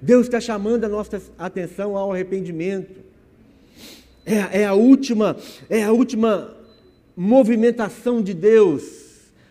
Deus 0.00 0.26
está 0.26 0.40
chamando 0.40 0.84
a 0.84 0.88
nossa 0.88 1.20
atenção 1.36 1.96
ao 1.96 2.12
arrependimento. 2.12 3.00
É, 4.24 4.60
é, 4.60 4.66
a 4.66 4.74
última, 4.74 5.36
é 5.68 5.82
a 5.82 5.90
última 5.90 6.54
movimentação 7.16 8.22
de 8.22 8.34
Deus 8.34 8.82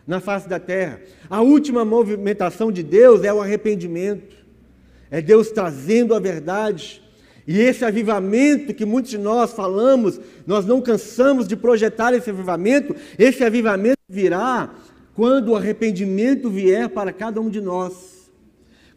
na 0.06 0.22
face 0.22 0.48
da 0.48 0.60
terra. 0.60 1.02
A 1.30 1.42
última 1.42 1.84
movimentação 1.84 2.72
de 2.72 2.82
Deus 2.82 3.24
é 3.24 3.34
o 3.34 3.42
arrependimento. 3.42 4.38
É 5.12 5.22
Deus 5.22 5.52
trazendo 5.52 6.16
a 6.16 6.20
verdade. 6.20 7.02
E 7.48 7.62
esse 7.62 7.86
avivamento 7.86 8.74
que 8.74 8.86
muitos 8.86 9.10
de 9.10 9.18
nós 9.18 9.54
falamos, 9.54 10.20
nós 10.46 10.66
não 10.66 10.82
cansamos 10.82 11.48
de 11.48 11.56
projetar 11.56 12.14
esse 12.14 12.30
avivamento, 12.30 12.94
esse 13.18 13.42
avivamento 13.42 13.98
virá 14.10 14.70
quando 15.14 15.50
o 15.50 15.56
arrependimento 15.56 16.50
vier 16.50 16.90
para 16.90 17.14
cada 17.14 17.40
um 17.40 17.50
de 17.50 17.62
nós. 17.62 18.30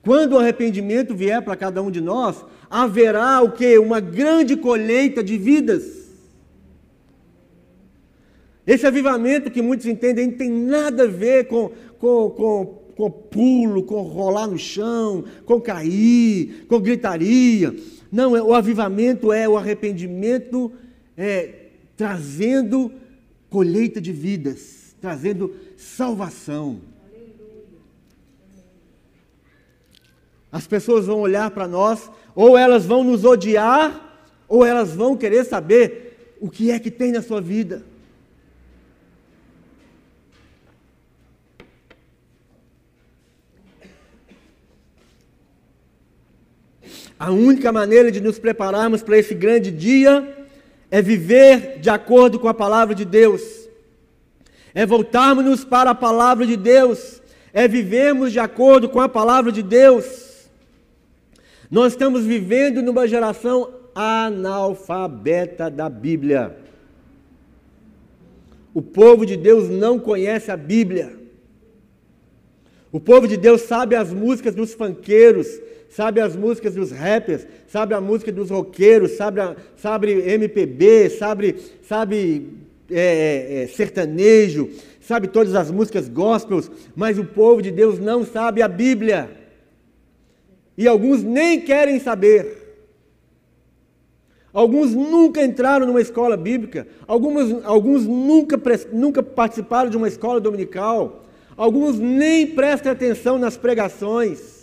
Quando 0.02 0.32
o 0.32 0.38
arrependimento 0.38 1.14
vier 1.14 1.40
para 1.42 1.54
cada 1.54 1.80
um 1.80 1.92
de 1.92 2.00
nós, 2.00 2.44
haverá 2.68 3.40
o 3.40 3.52
que? 3.52 3.78
Uma 3.78 4.00
grande 4.00 4.56
colheita 4.56 5.22
de 5.22 5.38
vidas. 5.38 6.10
Esse 8.66 8.84
avivamento 8.84 9.50
que 9.50 9.62
muitos 9.62 9.86
entendem 9.86 10.26
não 10.26 10.36
tem 10.36 10.50
nada 10.50 11.04
a 11.04 11.08
ver 11.08 11.46
com, 11.46 11.70
com, 11.98 12.30
com, 12.30 12.66
com 12.96 13.10
pulo, 13.10 13.84
com 13.84 14.02
rolar 14.02 14.48
no 14.48 14.58
chão, 14.58 15.24
com 15.44 15.60
cair, 15.60 16.66
com 16.68 16.80
gritaria. 16.80 17.74
Não, 18.10 18.36
é, 18.36 18.42
o 18.42 18.54
avivamento 18.54 19.32
é 19.32 19.48
o 19.48 19.56
arrependimento 19.56 20.72
é, 21.16 21.66
trazendo 21.96 22.92
colheita 23.48 24.00
de 24.00 24.12
vidas, 24.12 24.94
trazendo 25.00 25.54
salvação. 25.76 26.80
As 30.50 30.66
pessoas 30.66 31.06
vão 31.06 31.20
olhar 31.20 31.50
para 31.50 31.68
nós, 31.68 32.10
ou 32.34 32.58
elas 32.58 32.84
vão 32.84 33.04
nos 33.04 33.24
odiar, 33.24 34.26
ou 34.48 34.64
elas 34.64 34.94
vão 34.94 35.16
querer 35.16 35.44
saber 35.44 36.36
o 36.40 36.50
que 36.50 36.70
é 36.70 36.78
que 36.78 36.90
tem 36.90 37.12
na 37.12 37.22
sua 37.22 37.40
vida. 37.40 37.84
A 47.20 47.30
única 47.30 47.70
maneira 47.70 48.10
de 48.10 48.18
nos 48.18 48.38
prepararmos 48.38 49.02
para 49.02 49.18
esse 49.18 49.34
grande 49.34 49.70
dia 49.70 50.46
é 50.90 51.02
viver 51.02 51.78
de 51.78 51.90
acordo 51.90 52.40
com 52.40 52.48
a 52.48 52.54
palavra 52.54 52.94
de 52.94 53.04
Deus, 53.04 53.42
é 54.74 54.86
voltarmos 54.86 55.62
para 55.62 55.90
a 55.90 55.94
palavra 55.94 56.46
de 56.46 56.56
Deus, 56.56 57.20
é 57.52 57.68
vivermos 57.68 58.32
de 58.32 58.38
acordo 58.38 58.88
com 58.88 59.02
a 59.02 59.08
palavra 59.08 59.52
de 59.52 59.62
Deus. 59.62 60.48
Nós 61.70 61.92
estamos 61.92 62.24
vivendo 62.24 62.80
numa 62.80 63.06
geração 63.06 63.70
analfabeta 63.94 65.68
da 65.68 65.90
Bíblia. 65.90 66.56
O 68.72 68.80
povo 68.80 69.26
de 69.26 69.36
Deus 69.36 69.68
não 69.68 69.98
conhece 69.98 70.50
a 70.50 70.56
Bíblia. 70.56 71.18
O 72.90 72.98
povo 72.98 73.28
de 73.28 73.36
Deus 73.36 73.60
sabe 73.60 73.94
as 73.94 74.10
músicas 74.10 74.54
dos 74.54 74.72
fanqueiros, 74.72 75.60
sabe 75.90 76.20
as 76.20 76.36
músicas 76.36 76.74
dos 76.74 76.92
rappers, 76.92 77.46
sabe 77.66 77.94
a 77.94 78.00
música 78.00 78.30
dos 78.30 78.48
roqueiros, 78.48 79.12
sabe, 79.12 79.40
a, 79.40 79.56
sabe 79.76 80.12
MPB, 80.12 81.10
sabe, 81.10 81.56
sabe 81.82 82.48
é, 82.88 83.00
é, 83.00 83.62
é, 83.62 83.66
sertanejo, 83.66 84.70
sabe 85.00 85.26
todas 85.26 85.54
as 85.56 85.70
músicas 85.70 86.08
gospels, 86.08 86.70
mas 86.94 87.18
o 87.18 87.24
povo 87.24 87.60
de 87.60 87.72
Deus 87.72 87.98
não 87.98 88.24
sabe 88.24 88.62
a 88.62 88.68
Bíblia. 88.68 89.30
E 90.78 90.86
alguns 90.86 91.24
nem 91.24 91.60
querem 91.60 91.98
saber. 91.98 92.58
Alguns 94.52 94.94
nunca 94.94 95.44
entraram 95.44 95.86
numa 95.86 96.00
escola 96.00 96.36
bíblica, 96.36 96.86
alguns, 97.06 97.64
alguns 97.64 98.04
nunca, 98.04 98.60
nunca 98.92 99.22
participaram 99.22 99.88
de 99.88 99.96
uma 99.96 100.08
escola 100.08 100.40
dominical, 100.40 101.24
alguns 101.56 102.00
nem 102.00 102.48
prestam 102.48 102.90
atenção 102.90 103.38
nas 103.38 103.56
pregações 103.56 104.59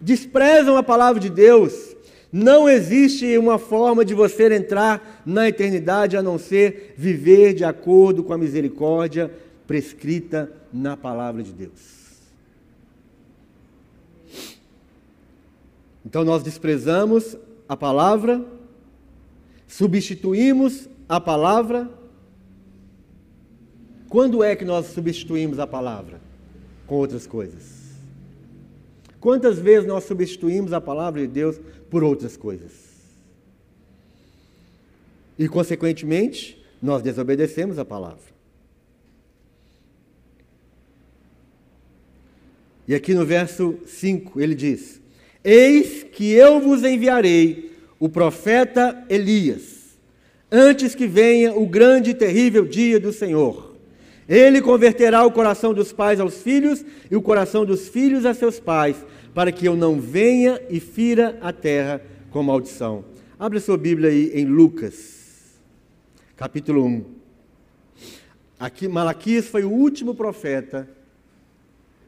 desprezam 0.00 0.76
a 0.76 0.82
palavra 0.82 1.20
de 1.20 1.30
Deus. 1.30 1.96
Não 2.30 2.68
existe 2.68 3.38
uma 3.38 3.58
forma 3.58 4.04
de 4.04 4.14
você 4.14 4.54
entrar 4.54 5.22
na 5.24 5.48
eternidade 5.48 6.16
a 6.16 6.22
não 6.22 6.38
ser 6.38 6.94
viver 6.96 7.54
de 7.54 7.64
acordo 7.64 8.22
com 8.22 8.32
a 8.32 8.38
misericórdia 8.38 9.32
prescrita 9.66 10.50
na 10.72 10.96
palavra 10.96 11.42
de 11.42 11.52
Deus. 11.52 11.98
Então 16.04 16.24
nós 16.24 16.42
desprezamos 16.42 17.36
a 17.68 17.76
palavra, 17.76 18.44
substituímos 19.66 20.88
a 21.08 21.20
palavra. 21.20 21.88
Quando 24.08 24.42
é 24.42 24.56
que 24.56 24.64
nós 24.64 24.86
substituímos 24.86 25.58
a 25.58 25.66
palavra 25.66 26.20
com 26.86 26.94
outras 26.94 27.26
coisas? 27.26 27.87
Quantas 29.20 29.58
vezes 29.58 29.86
nós 29.86 30.04
substituímos 30.04 30.72
a 30.72 30.80
palavra 30.80 31.20
de 31.20 31.26
Deus 31.26 31.60
por 31.90 32.04
outras 32.04 32.36
coisas? 32.36 32.72
E, 35.38 35.48
consequentemente, 35.48 36.62
nós 36.80 37.02
desobedecemos 37.02 37.78
a 37.78 37.84
palavra. 37.84 38.38
E 42.86 42.94
aqui 42.94 43.12
no 43.12 43.26
verso 43.26 43.78
5 43.84 44.40
ele 44.40 44.54
diz: 44.54 45.00
Eis 45.44 46.04
que 46.04 46.32
eu 46.32 46.58
vos 46.60 46.82
enviarei 46.82 47.76
o 48.00 48.08
profeta 48.08 49.04
Elias, 49.10 49.98
antes 50.50 50.94
que 50.94 51.06
venha 51.06 51.52
o 51.52 51.66
grande 51.66 52.10
e 52.10 52.14
terrível 52.14 52.64
dia 52.64 52.98
do 52.98 53.12
Senhor. 53.12 53.67
Ele 54.28 54.60
converterá 54.60 55.24
o 55.24 55.32
coração 55.32 55.72
dos 55.72 55.90
pais 55.90 56.20
aos 56.20 56.42
filhos 56.42 56.84
e 57.10 57.16
o 57.16 57.22
coração 57.22 57.64
dos 57.64 57.88
filhos 57.88 58.26
a 58.26 58.34
seus 58.34 58.60
pais, 58.60 58.96
para 59.32 59.50
que 59.50 59.64
eu 59.64 59.74
não 59.74 59.98
venha 59.98 60.60
e 60.68 60.78
fira 60.78 61.38
a 61.40 61.50
terra 61.50 62.02
com 62.30 62.42
maldição. 62.42 63.06
Abra 63.38 63.58
sua 63.58 63.78
Bíblia 63.78 64.10
aí 64.10 64.32
em 64.34 64.44
Lucas, 64.44 65.54
capítulo 66.36 66.84
1. 66.84 67.04
Aqui, 68.60 68.86
Malaquias 68.86 69.46
foi 69.46 69.64
o 69.64 69.70
último 69.70 70.14
profeta 70.14 70.86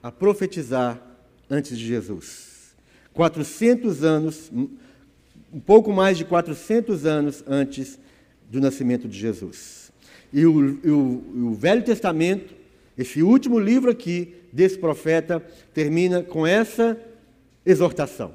a 0.02 0.12
profetizar 0.12 1.00
antes 1.48 1.78
de 1.78 1.86
Jesus. 1.86 2.74
400 3.14 4.04
anos, 4.04 4.50
um 4.52 5.60
pouco 5.60 5.92
mais 5.92 6.18
de 6.18 6.24
400 6.24 7.06
anos 7.06 7.42
antes 7.46 7.98
do 8.50 8.60
nascimento 8.60 9.08
de 9.08 9.18
Jesus. 9.18 9.79
E 10.32 10.46
o, 10.46 10.78
o, 10.84 11.48
o 11.50 11.54
Velho 11.54 11.82
Testamento, 11.82 12.54
esse 12.96 13.22
último 13.22 13.58
livro 13.58 13.90
aqui 13.90 14.34
desse 14.52 14.78
profeta, 14.78 15.42
termina 15.74 16.22
com 16.22 16.46
essa 16.46 16.96
exortação, 17.64 18.32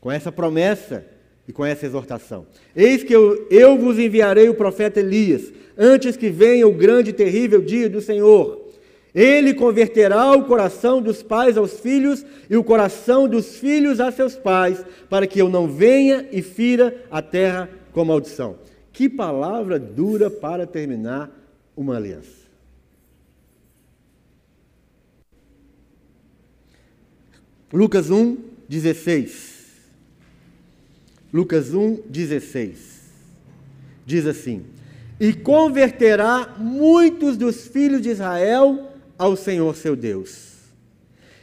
com 0.00 0.10
essa 0.10 0.30
promessa 0.30 1.04
e 1.46 1.52
com 1.52 1.64
essa 1.64 1.86
exortação. 1.86 2.46
Eis 2.74 3.02
que 3.02 3.14
eu, 3.14 3.46
eu 3.50 3.76
vos 3.76 3.98
enviarei 3.98 4.48
o 4.48 4.54
profeta 4.54 5.00
Elias, 5.00 5.52
antes 5.76 6.16
que 6.16 6.30
venha 6.30 6.66
o 6.66 6.72
grande 6.72 7.10
e 7.10 7.14
terrível 7.14 7.60
dia 7.60 7.88
do 7.88 8.00
Senhor. 8.00 8.62
Ele 9.14 9.52
converterá 9.52 10.32
o 10.32 10.44
coração 10.44 11.02
dos 11.02 11.22
pais 11.22 11.58
aos 11.58 11.78
filhos 11.80 12.24
e 12.48 12.56
o 12.56 12.64
coração 12.64 13.28
dos 13.28 13.58
filhos 13.58 14.00
a 14.00 14.10
seus 14.10 14.36
pais, 14.36 14.82
para 15.10 15.26
que 15.26 15.38
eu 15.38 15.50
não 15.50 15.68
venha 15.68 16.26
e 16.32 16.40
fira 16.40 17.04
a 17.10 17.20
terra 17.20 17.68
com 17.92 18.04
maldição. 18.04 18.56
Que 18.92 19.08
palavra 19.08 19.78
dura 19.78 20.30
para 20.30 20.66
terminar 20.66 21.30
uma 21.74 21.96
aliança. 21.96 22.42
Lucas 27.72 28.10
1, 28.10 28.36
16. 28.68 29.52
Lucas 31.32 31.72
1, 31.72 32.02
16. 32.06 33.00
Diz 34.04 34.26
assim: 34.26 34.62
E 35.18 35.32
converterá 35.32 36.54
muitos 36.58 37.38
dos 37.38 37.66
filhos 37.66 38.02
de 38.02 38.10
Israel 38.10 38.92
ao 39.16 39.36
Senhor 39.36 39.74
seu 39.74 39.96
Deus, 39.96 40.52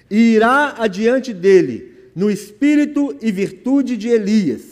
e 0.10 0.36
irá 0.36 0.76
adiante 0.78 1.34
dele 1.34 2.12
no 2.16 2.30
espírito 2.30 3.18
e 3.20 3.32
virtude 3.32 3.97
de 3.97 4.10
Elias 4.10 4.68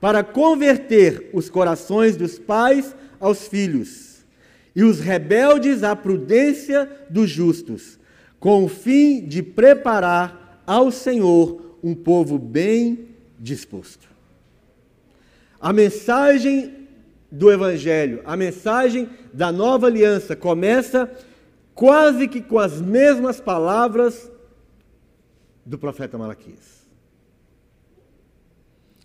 para 0.00 0.22
converter 0.22 1.30
os 1.32 1.48
corações 1.48 2.16
dos 2.16 2.38
pais 2.38 2.94
aos 3.18 3.48
filhos 3.48 4.24
e 4.74 4.82
os 4.82 5.00
rebeldes 5.00 5.82
à 5.82 5.96
prudência 5.96 6.90
dos 7.08 7.30
justos, 7.30 7.98
com 8.38 8.64
o 8.64 8.68
fim 8.68 9.26
de 9.26 9.42
preparar 9.42 10.62
ao 10.66 10.90
Senhor 10.90 11.78
um 11.82 11.94
povo 11.94 12.38
bem 12.38 13.08
disposto. 13.38 14.06
A 15.60 15.72
mensagem 15.72 16.88
do 17.30 17.50
Evangelho, 17.50 18.20
a 18.24 18.36
mensagem 18.36 19.08
da 19.32 19.50
nova 19.50 19.86
aliança 19.86 20.36
começa 20.36 21.10
quase 21.74 22.28
que 22.28 22.40
com 22.40 22.58
as 22.58 22.80
mesmas 22.80 23.40
palavras 23.40 24.30
do 25.64 25.78
profeta 25.78 26.16
Malaquias. 26.16 26.85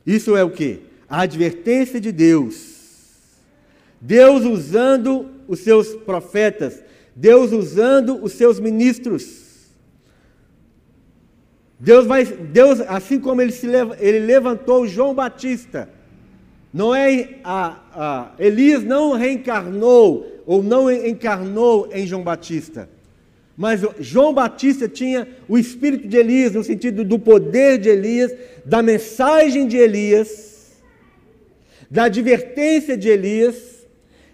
Isso 0.06 0.36
é 0.36 0.44
o 0.44 0.50
que? 0.50 0.82
A 1.08 1.22
advertência 1.22 2.00
de 2.00 2.12
Deus. 2.12 2.72
Deus 4.00 4.44
usando 4.44 5.30
os 5.48 5.60
seus 5.60 5.96
profetas, 5.96 6.84
Deus 7.16 7.52
usando 7.52 8.24
os 8.24 8.34
seus 8.34 8.60
ministros. 8.60 9.42
Deus 11.80 12.06
vai, 12.06 12.26
Deus, 12.26 12.80
assim 12.82 13.20
como 13.20 13.42
ele, 13.42 13.52
se, 13.52 13.68
ele 14.00 14.20
levantou 14.20 14.88
João 14.88 15.14
Batista, 15.14 15.90
não 16.74 16.96
é 16.96 17.40
a, 17.44 17.80
a, 17.94 18.32
Elias 18.40 18.84
não 18.84 19.14
reencarnou 19.14 20.42
ou 20.46 20.64
não 20.64 20.92
encarnou 20.92 21.90
em 21.92 22.08
João 22.08 22.24
Batista. 22.24 22.88
Mas 23.62 23.80
João 24.00 24.34
Batista 24.34 24.90
tinha 24.90 25.28
o 25.48 25.56
espírito 25.56 26.08
de 26.08 26.18
Elias, 26.18 26.54
no 26.54 26.64
sentido 26.64 27.04
do 27.04 27.20
poder 27.20 27.78
de 27.78 27.90
Elias, 27.90 28.34
da 28.66 28.82
mensagem 28.82 29.68
de 29.68 29.78
Elias, 29.78 30.82
da 31.88 32.06
advertência 32.06 32.98
de 32.98 33.08
Elias. 33.08 33.86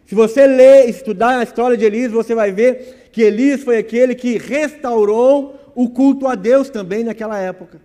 Se 0.05 0.15
você 0.15 0.47
ler, 0.47 0.87
estudar 0.87 1.39
a 1.39 1.43
história 1.43 1.75
de 1.75 1.83
Elias, 1.83 2.09
você 2.09 2.33
vai 2.33 2.53
ver 2.53 3.09
que 3.11 3.21
Elias 3.21 3.65
foi 3.65 3.77
aquele 3.77 4.15
que 4.15 4.37
restaurou 4.37 5.73
o 5.75 5.89
culto 5.89 6.25
a 6.25 6.33
Deus 6.33 6.69
também 6.69 7.03
naquela 7.03 7.37
época. 7.37 7.81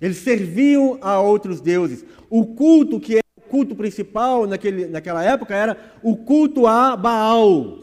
Eles 0.00 0.16
serviam 0.16 0.98
a 1.00 1.20
outros 1.20 1.60
deuses. 1.60 2.04
O 2.28 2.46
culto 2.46 2.98
que 2.98 3.12
era 3.12 3.22
o 3.38 3.48
culto 3.48 3.76
principal 3.76 4.44
naquele, 4.44 4.86
naquela 4.86 5.22
época 5.22 5.54
era 5.54 5.76
o 6.02 6.16
culto 6.16 6.66
a 6.66 6.96
Baal. 6.96 7.81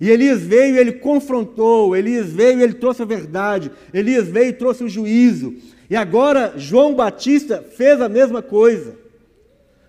E 0.00 0.10
Elias 0.10 0.42
veio 0.42 0.76
e 0.76 0.78
ele 0.78 0.92
confrontou, 0.92 1.96
Elias 1.96 2.26
veio 2.30 2.60
e 2.60 2.62
ele 2.62 2.74
trouxe 2.74 3.02
a 3.02 3.06
verdade, 3.06 3.70
Elias 3.94 4.28
veio 4.28 4.50
e 4.50 4.52
trouxe 4.52 4.84
o 4.84 4.88
juízo. 4.88 5.54
E 5.88 5.96
agora 5.96 6.54
João 6.56 6.94
Batista 6.94 7.64
fez 7.76 8.00
a 8.00 8.08
mesma 8.08 8.42
coisa. 8.42 8.94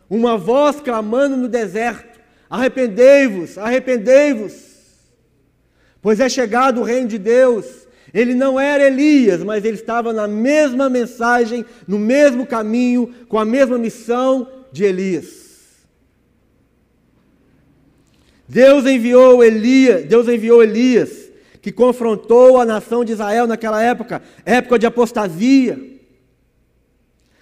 Uma 0.10 0.38
voz 0.38 0.80
clamando 0.80 1.36
no 1.36 1.49
deserto: 1.49 2.20
Arrependei-vos, 2.49 3.58
arrependei-vos, 3.58 4.53
pois 6.01 6.20
é 6.20 6.30
chegado 6.30 6.80
o 6.80 6.84
reino 6.84 7.08
de 7.08 7.18
Deus. 7.18 7.66
Ele 8.14 8.34
não 8.34 8.58
era 8.58 8.88
Elias, 8.88 9.43
mas 9.43 9.66
ele 9.66 9.76
estava 9.76 10.14
na 10.14 10.28
mesma 10.28 10.89
mensagem, 10.89 11.66
no 11.86 11.99
mesmo 11.99 12.45
caminho, 12.45 13.14
com 13.28 13.38
a 13.38 13.43
mesma 13.43 13.78
missão 13.78 14.47
de 14.72 14.86
Elias. 14.86 15.47
Deus 18.48 18.86
enviou 18.86 19.43
Elias, 19.43 20.06
Deus 20.06 20.28
enviou 20.28 20.64
Elias, 20.64 21.30
que 21.62 21.72
confrontou 21.72 22.60
a 22.60 22.66
nação 22.66 23.04
de 23.04 23.12
Israel 23.12 23.45
naquela 23.45 23.82
época, 23.82 24.22
época 24.45 24.80
de 24.80 24.86
apostasia. 24.86 25.78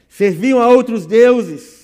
Serviam 0.10 0.60
a 0.60 0.68
outros 0.68 1.06
deuses. 1.06 1.76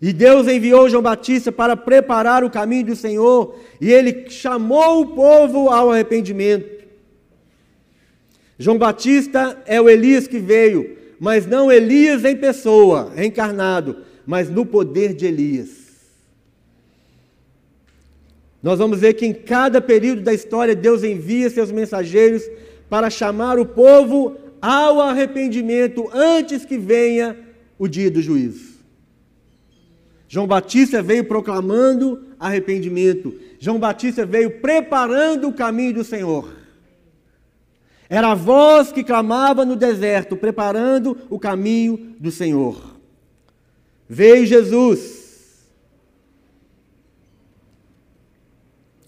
E 0.00 0.12
Deus 0.12 0.46
enviou 0.46 0.88
João 0.88 1.02
Batista 1.02 1.50
para 1.50 1.76
preparar 1.76 2.44
o 2.44 2.50
caminho 2.50 2.86
do 2.86 2.96
Senhor, 2.96 3.58
e 3.80 3.92
ele 3.92 4.30
chamou 4.30 5.02
o 5.02 5.06
povo 5.08 5.68
ao 5.68 5.90
arrependimento. 5.90 6.86
João 8.56 8.78
Batista 8.78 9.60
é 9.66 9.80
o 9.80 9.88
Elias 9.88 10.26
que 10.26 10.38
veio, 10.38 10.96
mas 11.18 11.46
não 11.46 11.70
Elias 11.70 12.24
em 12.24 12.36
pessoa, 12.36 13.12
reencarnado, 13.14 13.98
mas 14.24 14.48
no 14.48 14.64
poder 14.64 15.14
de 15.14 15.26
Elias. 15.26 15.87
Nós 18.62 18.78
vamos 18.78 19.00
ver 19.00 19.14
que 19.14 19.26
em 19.26 19.32
cada 19.32 19.80
período 19.80 20.22
da 20.22 20.34
história 20.34 20.74
Deus 20.74 21.04
envia 21.04 21.48
seus 21.48 21.70
mensageiros 21.70 22.42
para 22.88 23.10
chamar 23.10 23.58
o 23.58 23.66
povo 23.66 24.36
ao 24.60 25.00
arrependimento 25.00 26.08
antes 26.12 26.64
que 26.64 26.76
venha 26.76 27.36
o 27.78 27.86
dia 27.86 28.10
do 28.10 28.20
juízo. 28.20 28.78
João 30.26 30.46
Batista 30.46 31.02
veio 31.02 31.24
proclamando 31.24 32.26
arrependimento. 32.38 33.34
João 33.58 33.78
Batista 33.78 34.26
veio 34.26 34.60
preparando 34.60 35.48
o 35.48 35.52
caminho 35.52 35.94
do 35.94 36.04
Senhor. 36.04 36.52
Era 38.10 38.32
a 38.32 38.34
voz 38.34 38.90
que 38.90 39.04
clamava 39.04 39.64
no 39.64 39.76
deserto, 39.76 40.36
preparando 40.36 41.16
o 41.30 41.38
caminho 41.38 42.14
do 42.18 42.30
Senhor. 42.30 42.96
Veio 44.08 44.46
Jesus. 44.46 45.27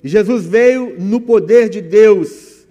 Jesus 0.02 0.46
veio 0.46 0.96
no 0.98 1.20
poder 1.20 1.68
de 1.68 1.80
Deus. 1.80 2.66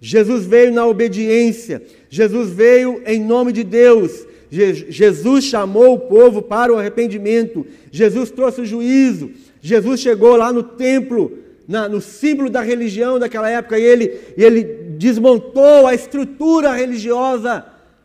Jesus 0.00 0.44
veio 0.44 0.72
na 0.72 0.86
obediência. 0.86 1.82
Jesus 2.08 2.50
veio 2.50 3.02
em 3.06 3.22
nome 3.22 3.52
de 3.52 3.64
Deus. 3.64 4.26
Je 4.50 4.90
Jesus 4.90 5.44
chamou 5.44 5.94
o 5.94 6.00
povo 6.00 6.42
para 6.42 6.72
o 6.72 6.78
arrependimento. 6.78 7.66
Jesus 7.90 8.30
trouxe 8.30 8.60
o 8.60 8.66
juízo. 8.66 9.30
Jesus 9.60 10.00
chegou 10.00 10.36
lá 10.36 10.52
no 10.52 10.62
templo 10.62 11.38
na, 11.66 11.88
no 11.88 12.00
símbolo 12.00 12.50
da 12.50 12.60
religião 12.60 13.18
daquela 13.18 13.48
época, 13.48 13.78
e 13.78 13.82
ele, 13.82 14.20
e 14.36 14.42
ele 14.42 14.62
desmontou 14.98 15.86
a 15.86 15.94
estrutura 15.94 16.72
religiosa 16.72 17.64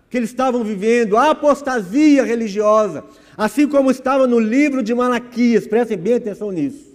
que 0.09 0.17
eles 0.17 0.29
estavam 0.29 0.63
vivendo, 0.63 1.17
a 1.17 1.31
apostasia 1.31 2.23
religiosa, 2.23 3.03
assim 3.35 3.67
como 3.67 3.91
estava 3.91 4.25
no 4.25 4.39
livro 4.39 4.81
de 4.81 4.93
Malaquias, 4.93 5.67
prestem 5.67 5.97
bem 5.97 6.13
atenção 6.13 6.49
nisso. 6.49 6.86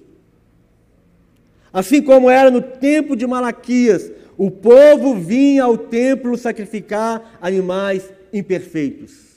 Assim 1.72 2.02
como 2.02 2.28
era 2.28 2.50
no 2.50 2.60
tempo 2.60 3.16
de 3.16 3.26
Malaquias, 3.26 4.10
o 4.36 4.50
povo 4.50 5.14
vinha 5.14 5.64
ao 5.64 5.76
templo 5.76 6.36
sacrificar 6.36 7.38
animais 7.40 8.12
imperfeitos. 8.32 9.32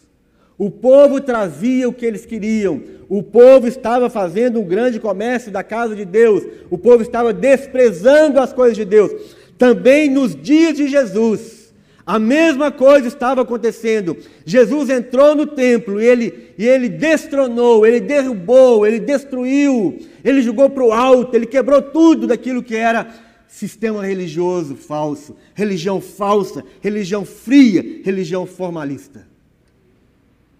O 0.58 0.72
povo 0.72 1.20
trazia 1.20 1.88
o 1.88 1.94
que 1.94 2.06
eles 2.06 2.26
queriam. 2.26 2.82
O 3.10 3.22
povo 3.22 3.68
estava 3.68 4.10
fazendo 4.10 4.60
um 4.60 4.66
grande 4.66 5.00
comércio 5.00 5.52
da 5.52 5.64
casa 5.64 5.96
de 5.96 6.06
Deus. 6.06 6.44
O 6.70 6.78
povo 6.78 7.02
estava 7.02 7.34
desprezando 7.34 8.40
as 8.40 8.54
coisas 8.54 8.76
de 8.76 8.86
Deus. 8.86 9.12
Também 9.58 10.10
nos 10.10 10.36
dias 10.36 10.76
de 10.76 10.88
Jesus, 10.88 11.65
a 12.06 12.20
mesma 12.20 12.72
coisa 12.72 13.08
estava 13.08 13.42
acontecendo. 13.42 14.16
Jesus 14.46 14.90
entrou 14.90 15.34
no 15.34 15.48
templo 15.48 16.00
e 16.00 16.06
ele, 16.06 16.54
e 16.58 16.66
ele 16.68 16.88
destronou, 16.88 17.86
ele 17.86 18.00
derrubou, 18.00 18.86
ele 18.86 19.00
destruiu, 19.00 19.98
ele 20.24 20.42
jogou 20.42 20.70
para 20.70 20.84
o 20.84 20.92
alto, 20.92 21.36
ele 21.36 21.48
quebrou 21.48 21.82
tudo 21.82 22.28
daquilo 22.28 22.62
que 22.62 22.76
era 22.76 23.08
sistema 23.48 24.06
religioso 24.06 24.76
falso, 24.76 25.36
religião 25.54 26.00
falsa, 26.02 26.64
religião 26.82 27.26
fria, 27.26 28.02
religião 28.04 28.46
formalista. 28.46 29.26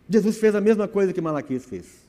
Jesus 0.10 0.38
fez 0.38 0.56
a 0.56 0.62
mesma 0.62 0.88
coisa 0.88 1.14
que 1.14 1.22
Malaquias 1.22 1.66
fez. 1.66 2.05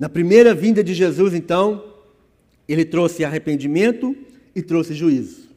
Na 0.00 0.08
primeira 0.08 0.54
vinda 0.54 0.82
de 0.82 0.94
Jesus, 0.94 1.34
então, 1.34 1.94
ele 2.66 2.86
trouxe 2.86 3.22
arrependimento 3.22 4.16
e 4.56 4.62
trouxe 4.62 4.94
juízo. 4.94 5.50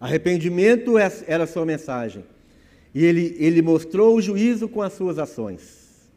Arrependimento 0.00 0.98
é, 0.98 1.12
era 1.28 1.44
a 1.44 1.46
sua 1.46 1.64
mensagem. 1.64 2.24
E 2.92 3.04
ele, 3.04 3.36
ele 3.38 3.62
mostrou 3.62 4.16
o 4.16 4.20
juízo 4.20 4.68
com 4.68 4.82
as 4.82 4.94
suas 4.94 5.16
ações, 5.16 6.10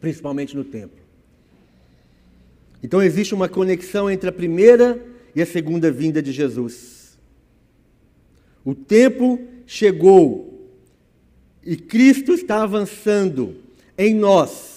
principalmente 0.00 0.56
no 0.56 0.64
templo. 0.64 0.98
Então 2.82 3.02
existe 3.02 3.34
uma 3.34 3.46
conexão 3.46 4.10
entre 4.10 4.30
a 4.30 4.32
primeira 4.32 5.04
e 5.34 5.42
a 5.42 5.46
segunda 5.46 5.92
vinda 5.92 6.22
de 6.22 6.32
Jesus. 6.32 7.18
O 8.64 8.74
tempo 8.74 9.38
chegou 9.66 10.66
e 11.62 11.76
Cristo 11.76 12.32
está 12.32 12.62
avançando 12.62 13.56
em 13.98 14.14
nós, 14.14 14.69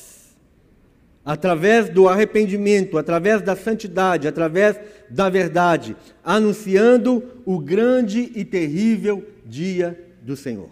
através 1.26 1.90
do 1.90 2.08
arrependimento, 2.08 2.98
através 2.98 3.42
da 3.42 3.56
santidade, 3.56 4.28
através 4.28 4.80
da 5.10 5.30
verdade, 5.30 5.96
anunciando 6.24 7.24
o 7.46 7.60
grande 7.60 8.32
e 8.36 8.44
terrível 8.44 9.26
dia 9.46 10.00
do 10.22 10.36
Senhor. 10.36 10.70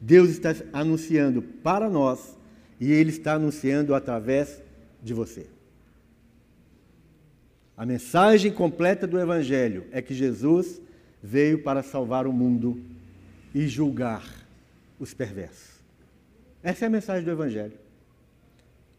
Deus 0.00 0.30
está 0.30 0.54
anunciando 0.72 1.42
para 1.42 1.88
nós 1.88 2.36
e 2.80 2.90
Ele 2.90 3.10
está 3.10 3.34
anunciando 3.34 3.94
através 3.94 4.60
de 5.02 5.12
você. 5.12 5.46
A 7.76 7.84
mensagem 7.84 8.50
completa 8.50 9.06
do 9.06 9.18
Evangelho 9.18 9.84
é 9.92 10.00
que 10.00 10.14
Jesus 10.14 10.80
veio 11.22 11.62
para 11.62 11.82
salvar 11.82 12.26
o 12.26 12.32
mundo 12.32 12.80
e 13.54 13.66
julgar 13.68 14.24
os 14.98 15.14
perversos. 15.14 15.72
Essa 16.62 16.84
é 16.84 16.88
a 16.88 16.90
mensagem 16.90 17.24
do 17.24 17.30
Evangelho. 17.30 17.81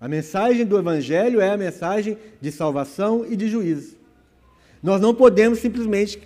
A 0.04 0.08
mensagem 0.10 0.66
do 0.66 0.78
Evangelho 0.78 1.40
é 1.40 1.50
a 1.50 1.56
mensagem 1.56 2.18
de 2.42 2.52
salvação 2.52 3.26
e 3.26 3.38
de 3.38 3.48
juízo. 3.48 3.96
Nós 4.84 5.00
não 5.00 5.16
podemos 5.16 5.60
simplesmente 5.60 6.22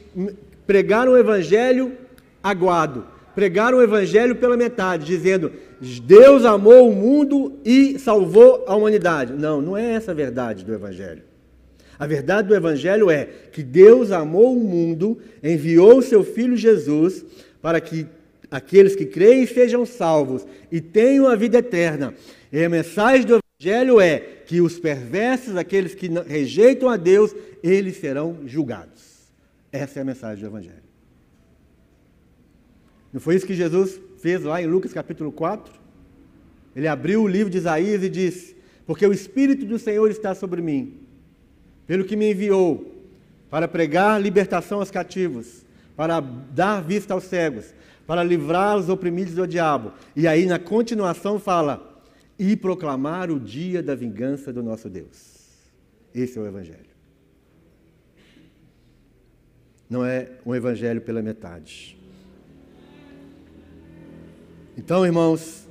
pregar 0.65 1.07
um 1.07 1.15
Evangelho 1.15 1.95
aguado, 2.41 3.05
pregar 3.36 3.75
um 3.75 3.82
Evangelho 3.84 4.36
pela 4.36 4.57
metade, 4.57 5.05
dizendo 5.05 5.51
Deus 6.03 6.43
amou 6.43 6.89
o 6.89 6.95
mundo 6.95 7.59
e 7.63 7.99
salvou 7.99 8.65
a 8.65 8.75
humanidade. 8.75 9.34
Não, 9.34 9.61
não 9.61 9.78
é 9.78 9.91
essa 9.91 10.09
a 10.09 10.15
verdade 10.15 10.65
do 10.65 10.73
Evangelho. 10.73 11.21
A 11.99 12.07
verdade 12.07 12.47
do 12.47 12.55
Evangelho 12.55 13.11
é 13.11 13.25
que 13.51 13.61
Deus 13.61 14.11
amou 14.11 14.57
o 14.57 14.59
mundo, 14.59 15.19
enviou 15.43 15.99
o 15.99 16.01
seu 16.01 16.23
Filho 16.23 16.57
Jesus 16.57 17.23
para 17.61 17.80
que 17.80 18.07
aqueles 18.49 18.95
que 18.95 19.05
creem 19.05 19.45
sejam 19.45 19.86
salvos 19.86 20.47
e 20.71 20.82
tenham 20.82 21.28
a 21.28 21.36
vida 21.36 21.59
eterna. 21.59 22.15
E 22.51 22.63
a 22.63 22.69
mensagem 22.69 23.23
do 23.23 23.38
Evangelho 23.60 23.99
é 23.99 24.20
que 24.20 24.62
os 24.62 24.80
perversos, 24.80 25.55
aqueles 25.55 25.95
que 25.95 26.08
rejeitam 26.08 26.89
a 26.89 26.95
Deus, 26.95 27.36
eles 27.64 27.97
serão 27.97 28.38
julgados. 28.45 29.32
Essa 29.72 29.99
é 29.99 30.01
a 30.03 30.05
mensagem 30.05 30.43
do 30.43 30.47
Evangelho. 30.51 30.84
Não 33.12 33.20
foi 33.20 33.36
isso 33.36 33.47
que 33.47 33.55
Jesus 33.55 33.99
fez 34.20 34.43
lá 34.43 34.62
em 34.62 34.68
Lucas 34.68 34.93
capítulo 34.93 35.32
4? 35.32 35.74
Ele 36.76 36.88
abriu 36.88 37.24
o 37.24 37.28
livro 37.28 37.49
de 37.49 37.58
Isaías 37.58 38.03
e 38.03 38.10
disse: 38.10 38.55
Porque 38.86 39.08
o 39.08 39.12
Espírito 39.12 39.66
do 39.66 39.80
Senhor 39.80 40.08
está 40.12 40.36
sobre 40.36 40.62
mim, 40.62 40.99
pelo 41.88 42.05
que 42.05 42.16
me 42.16 42.30
enviou 42.30 42.95
para 43.49 43.68
pregar 43.68 44.22
libertação 44.22 44.82
aos 44.82 44.91
cativos, 44.91 45.66
para 45.95 46.20
dar 46.20 46.84
vista 46.84 47.16
aos 47.16 47.24
cegos, 47.24 47.74
para 48.05 48.24
livrar 48.24 48.78
os 48.78 48.88
oprimidos 48.88 49.34
do 49.34 49.47
diabo. 49.47 49.93
E 50.16 50.28
aí, 50.28 50.45
na 50.45 50.60
continuação, 50.60 51.39
fala: 51.39 51.86
e 52.39 52.55
proclamar 52.55 53.31
o 53.31 53.39
dia 53.39 53.81
da 53.81 53.95
vingança 53.95 54.53
do 54.53 54.61
nosso 54.61 54.89
Deus. 54.89 55.38
Esse 56.13 56.38
é 56.38 56.41
o 56.41 56.45
Evangelho. 56.45 56.97
Não 59.89 60.05
é 60.05 60.31
um 60.45 60.53
Evangelho 60.53 61.01
pela 61.01 61.21
metade. 61.21 61.97
Então, 64.77 65.05
irmãos, 65.05 65.67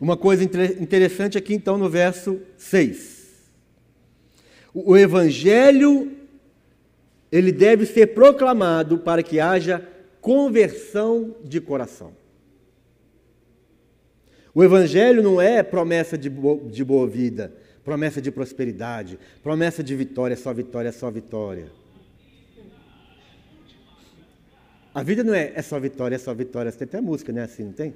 uma 0.00 0.16
coisa 0.16 0.42
interessante 0.42 1.38
aqui, 1.38 1.54
então, 1.54 1.78
no 1.78 1.88
verso 1.88 2.40
6. 2.56 3.18
O 4.74 4.96
Evangelho, 4.96 6.12
ele 7.30 7.52
deve 7.52 7.86
ser 7.86 8.08
proclamado 8.08 8.98
para 8.98 9.22
que 9.22 9.38
haja 9.38 9.86
conversão 10.20 11.36
de 11.44 11.60
coração. 11.60 12.12
O 14.54 14.64
Evangelho 14.64 15.22
não 15.22 15.40
é 15.40 15.62
promessa 15.62 16.16
de 16.16 16.28
boa, 16.30 16.58
de 16.68 16.84
boa 16.84 17.06
vida, 17.06 17.52
promessa 17.84 18.20
de 18.20 18.30
prosperidade, 18.30 19.18
promessa 19.42 19.82
de 19.82 19.94
vitória, 19.94 20.36
só 20.36 20.52
vitória, 20.52 20.92
só 20.92 21.10
vitória. 21.10 21.66
A 24.94 25.02
vida 25.02 25.22
não 25.22 25.34
é, 25.34 25.52
é 25.54 25.62
só 25.62 25.78
vitória, 25.78 26.16
é 26.16 26.18
só 26.18 26.34
vitória. 26.34 26.72
Tem 26.72 26.86
até 26.86 27.00
música, 27.00 27.32
né? 27.32 27.42
Assim, 27.42 27.64
não 27.64 27.72
tem? 27.72 27.94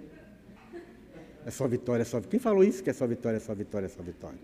É 1.45 1.51
só 1.51 1.67
vitória, 1.67 2.03
é 2.03 2.05
só 2.05 2.21
Quem 2.21 2.39
falou 2.39 2.63
isso 2.63 2.83
que 2.83 2.91
é 2.91 2.93
só 2.93 3.07
vitória, 3.07 3.39
é 3.39 3.41
só 3.41 3.55
vitória, 3.55 3.87
é 3.87 3.89
só 3.89 4.03
vitória? 4.03 4.39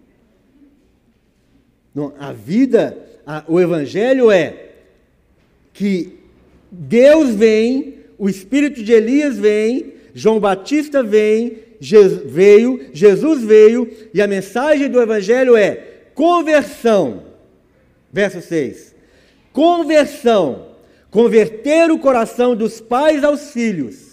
Não, 1.94 2.12
a 2.18 2.32
vida, 2.32 2.98
a, 3.24 3.44
o 3.46 3.60
Evangelho 3.60 4.30
é 4.30 4.72
que 5.72 6.18
Deus 6.70 7.34
vem, 7.34 8.00
o 8.18 8.28
Espírito 8.28 8.82
de 8.82 8.92
Elias 8.92 9.38
vem, 9.38 9.94
João 10.12 10.40
Batista 10.40 11.02
vem, 11.02 11.58
veio, 11.80 12.90
Jesus 12.92 13.42
veio, 13.42 13.90
e 14.12 14.20
a 14.20 14.26
mensagem 14.26 14.88
do 14.88 15.00
Evangelho 15.00 15.56
é 15.56 15.74
conversão. 16.14 17.24
Verso 18.12 18.40
6. 18.40 18.94
Conversão. 19.52 20.68
Converter 21.10 21.90
o 21.90 21.98
coração 21.98 22.54
dos 22.54 22.80
pais 22.80 23.24
aos 23.24 23.50
filhos. 23.50 24.08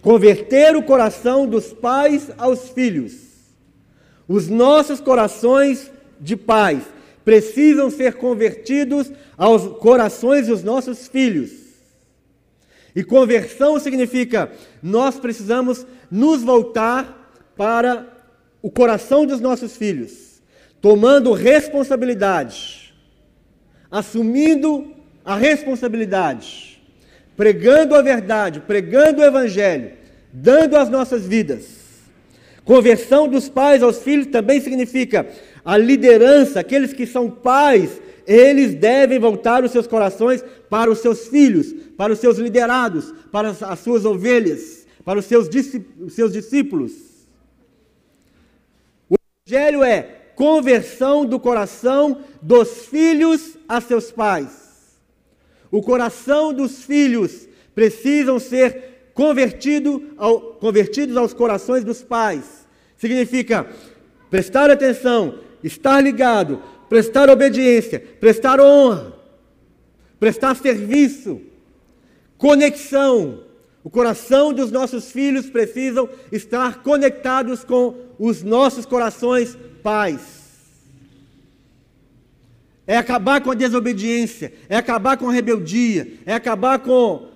Converter 0.00 0.76
o 0.76 0.82
coração 0.82 1.46
dos 1.46 1.72
pais 1.72 2.30
aos 2.38 2.70
filhos. 2.70 3.14
Os 4.26 4.48
nossos 4.48 5.00
corações 5.00 5.90
de 6.20 6.36
pais 6.36 6.82
precisam 7.24 7.90
ser 7.90 8.14
convertidos 8.14 9.10
aos 9.36 9.78
corações 9.78 10.46
dos 10.46 10.62
nossos 10.62 11.08
filhos. 11.08 11.67
E 12.98 13.04
conversão 13.04 13.78
significa 13.78 14.50
nós 14.82 15.20
precisamos 15.20 15.86
nos 16.10 16.42
voltar 16.42 17.32
para 17.56 18.08
o 18.60 18.68
coração 18.72 19.24
dos 19.24 19.40
nossos 19.40 19.76
filhos, 19.76 20.42
tomando 20.80 21.32
responsabilidade, 21.32 22.92
assumindo 23.88 24.92
a 25.24 25.36
responsabilidade, 25.36 26.82
pregando 27.36 27.94
a 27.94 28.02
verdade, 28.02 28.58
pregando 28.66 29.22
o 29.22 29.24
evangelho, 29.24 29.92
dando 30.32 30.76
as 30.76 30.90
nossas 30.90 31.24
vidas. 31.24 31.68
Conversão 32.64 33.28
dos 33.28 33.48
pais 33.48 33.80
aos 33.80 34.02
filhos 34.02 34.26
também 34.26 34.60
significa 34.60 35.24
a 35.64 35.76
liderança, 35.76 36.58
aqueles 36.58 36.92
que 36.92 37.06
são 37.06 37.30
pais 37.30 38.02
eles 38.28 38.74
devem 38.74 39.18
voltar 39.18 39.64
os 39.64 39.70
seus 39.72 39.86
corações 39.86 40.44
para 40.68 40.90
os 40.90 40.98
seus 40.98 41.28
filhos, 41.28 41.72
para 41.96 42.12
os 42.12 42.18
seus 42.18 42.36
liderados, 42.36 43.14
para 43.32 43.48
as 43.48 43.78
suas 43.78 44.04
ovelhas, 44.04 44.86
para 45.02 45.18
os 45.18 45.24
seus, 45.24 45.48
seus 46.10 46.30
discípulos. 46.30 46.92
O 49.08 49.16
Evangelho 49.48 49.82
é 49.82 50.02
conversão 50.36 51.24
do 51.24 51.40
coração 51.40 52.20
dos 52.42 52.84
filhos 52.84 53.56
a 53.66 53.80
seus 53.80 54.12
pais. 54.12 54.98
O 55.70 55.80
coração 55.80 56.52
dos 56.52 56.84
filhos 56.84 57.48
precisam 57.74 58.38
ser 58.38 59.10
convertido 59.14 60.02
ao, 60.18 60.38
convertidos 60.38 61.16
aos 61.16 61.32
corações 61.32 61.82
dos 61.82 62.02
pais. 62.02 62.66
Significa 62.98 63.66
prestar 64.28 64.70
atenção, 64.70 65.38
estar 65.64 66.00
ligado, 66.02 66.62
prestar 66.88 67.28
obediência, 67.28 68.00
prestar 68.00 68.60
honra, 68.60 69.12
prestar 70.18 70.56
serviço, 70.56 71.40
conexão. 72.36 73.44
O 73.84 73.90
coração 73.90 74.52
dos 74.52 74.70
nossos 74.70 75.10
filhos 75.12 75.48
precisam 75.48 76.08
estar 76.32 76.82
conectados 76.82 77.64
com 77.64 77.94
os 78.18 78.42
nossos 78.42 78.84
corações 78.84 79.56
pais. 79.82 80.38
É 82.86 82.96
acabar 82.96 83.40
com 83.40 83.50
a 83.50 83.54
desobediência, 83.54 84.52
é 84.68 84.76
acabar 84.76 85.16
com 85.16 85.28
a 85.28 85.32
rebeldia, 85.32 86.14
é 86.26 86.34
acabar 86.34 86.78
com 86.78 87.28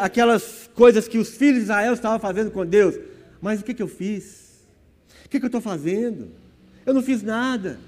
aquelas 0.00 0.70
coisas 0.74 1.06
que 1.06 1.18
os 1.18 1.30
filhos 1.30 1.58
de 1.58 1.62
Israel 1.64 1.92
estavam 1.92 2.18
fazendo 2.18 2.50
com 2.50 2.64
Deus. 2.64 2.96
Mas 3.40 3.60
o 3.60 3.64
que, 3.64 3.74
que 3.74 3.82
eu 3.82 3.88
fiz? 3.88 4.56
O 5.24 5.28
que, 5.28 5.38
que 5.38 5.44
eu 5.44 5.48
estou 5.48 5.60
fazendo? 5.60 6.28
Eu 6.84 6.94
não 6.94 7.02
fiz 7.02 7.22
nada 7.22 7.78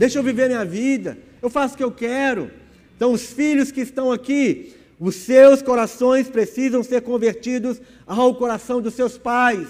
deixa 0.00 0.18
eu 0.18 0.22
viver 0.22 0.48
minha 0.48 0.64
vida, 0.64 1.18
eu 1.42 1.50
faço 1.50 1.74
o 1.74 1.76
que 1.76 1.84
eu 1.84 1.92
quero. 1.92 2.50
Então, 2.96 3.12
os 3.12 3.26
filhos 3.26 3.70
que 3.70 3.82
estão 3.82 4.10
aqui, 4.10 4.72
os 4.98 5.14
seus 5.14 5.60
corações 5.60 6.26
precisam 6.26 6.82
ser 6.82 7.02
convertidos 7.02 7.78
ao 8.06 8.34
coração 8.34 8.80
dos 8.80 8.94
seus 8.94 9.18
pais. 9.18 9.68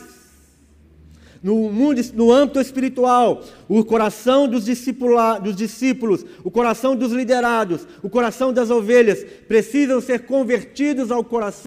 No, 1.43 1.73
mundo, 1.73 2.01
no 2.15 2.31
âmbito 2.31 2.61
espiritual, 2.61 3.43
o 3.69 3.85
coração 3.85 4.47
dos, 4.47 4.67
dos 5.43 5.57
discípulos, 5.57 6.25
o 6.45 6.51
coração 6.51 6.95
dos 6.95 7.11
liderados, 7.11 7.85
o 8.01 8.09
coração 8.09 8.53
das 8.53 8.71
ovelhas 8.71 9.27
precisam 9.49 10.01
ser 10.01 10.27
convertidos 10.27 11.11
ao 11.11 11.25
coração 11.25 11.65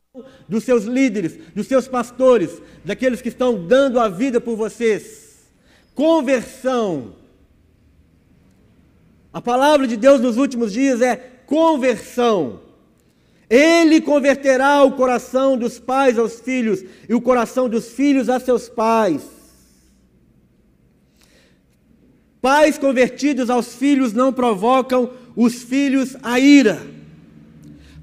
dos 0.47 0.63
seus 0.63 0.85
líderes, 0.85 1.37
dos 1.53 1.67
seus 1.67 1.85
pastores, 1.85 2.61
daqueles 2.85 3.21
que 3.21 3.27
estão 3.27 3.67
dando 3.67 3.99
a 3.99 4.07
vida 4.07 4.39
por 4.39 4.55
vocês. 4.55 5.49
Conversão 5.93 7.22
a 9.33 9.41
palavra 9.41 9.87
de 9.87 9.97
Deus 9.97 10.21
nos 10.21 10.37
últimos 10.37 10.71
dias 10.71 11.01
é 11.01 11.15
conversão. 11.47 12.61
Ele 13.49 13.99
converterá 13.99 14.83
o 14.83 14.91
coração 14.91 15.57
dos 15.57 15.79
pais 15.79 16.19
aos 16.19 16.39
filhos 16.39 16.83
e 17.09 17.13
o 17.15 17.21
coração 17.21 17.67
dos 17.67 17.89
filhos 17.89 18.29
a 18.29 18.39
seus 18.39 18.69
pais. 18.69 19.21
Pais 22.39 22.77
convertidos 22.77 23.49
aos 23.49 23.73
filhos 23.75 24.13
não 24.13 24.31
provocam 24.31 25.11
os 25.35 25.63
filhos 25.63 26.15
a 26.21 26.39
ira. 26.39 26.79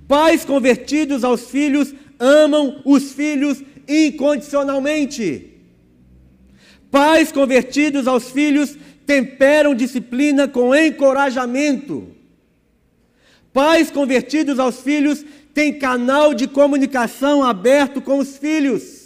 Pais 0.09 0.45
convertidos 0.45 1.22
aos 1.22 1.49
filhos 1.49 1.95
amam 2.18 2.83
os 2.85 3.12
filhos 3.12 3.62
incondicionalmente. 3.87 5.47
Pais 6.91 7.31
convertidos 7.31 8.09
aos 8.09 8.31
filhos 8.31 8.76
temperam 9.11 9.74
disciplina 9.74 10.46
com 10.46 10.72
encorajamento. 10.72 12.14
Pais 13.52 13.90
convertidos 13.90 14.61
aos 14.61 14.82
filhos 14.82 15.24
têm 15.52 15.76
canal 15.76 16.32
de 16.32 16.46
comunicação 16.46 17.42
aberto 17.42 18.00
com 18.00 18.18
os 18.18 18.38
filhos. 18.38 19.00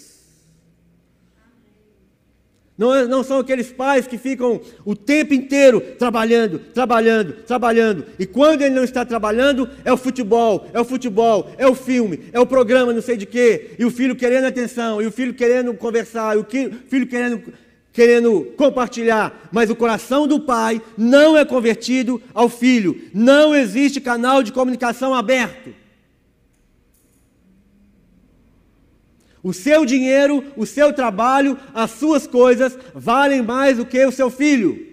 Não, 2.76 2.94
é, 2.94 3.06
não, 3.06 3.22
são 3.24 3.38
aqueles 3.38 3.72
pais 3.72 4.06
que 4.06 4.18
ficam 4.18 4.60
o 4.84 4.94
tempo 4.94 5.32
inteiro 5.32 5.80
trabalhando, 5.80 6.58
trabalhando, 6.58 7.32
trabalhando. 7.46 8.04
E 8.18 8.26
quando 8.26 8.60
ele 8.60 8.74
não 8.74 8.84
está 8.84 9.06
trabalhando, 9.06 9.70
é 9.86 9.92
o 9.92 9.96
futebol, 9.96 10.66
é 10.74 10.80
o 10.80 10.84
futebol, 10.84 11.50
é 11.56 11.66
o 11.66 11.74
filme, 11.74 12.24
é 12.30 12.38
o 12.38 12.46
programa, 12.46 12.92
não 12.92 13.00
sei 13.00 13.16
de 13.16 13.24
quê. 13.24 13.70
E 13.78 13.86
o 13.86 13.90
filho 13.90 14.14
querendo 14.14 14.44
atenção, 14.44 15.00
e 15.00 15.06
o 15.06 15.12
filho 15.12 15.32
querendo 15.32 15.72
conversar, 15.72 16.36
e 16.36 16.40
o 16.40 16.46
filho 16.88 17.06
querendo, 17.06 17.54
querendo 17.94 18.52
compartilhar. 18.56 19.48
Mas 19.50 19.70
o 19.70 19.76
coração 19.76 20.26
do 20.26 20.40
pai 20.40 20.82
não 20.98 21.38
é 21.38 21.44
convertido 21.44 22.20
ao 22.34 22.50
filho. 22.50 23.00
Não 23.14 23.54
existe 23.54 24.00
canal 24.00 24.42
de 24.42 24.52
comunicação 24.52 25.14
aberto. 25.14 25.72
O 29.42 29.52
seu 29.52 29.84
dinheiro, 29.86 30.42
o 30.56 30.66
seu 30.66 30.92
trabalho, 30.92 31.56
as 31.72 31.92
suas 31.92 32.26
coisas 32.26 32.76
valem 32.94 33.42
mais 33.42 33.76
do 33.76 33.86
que 33.86 34.04
o 34.04 34.12
seu 34.12 34.28
filho. 34.28 34.92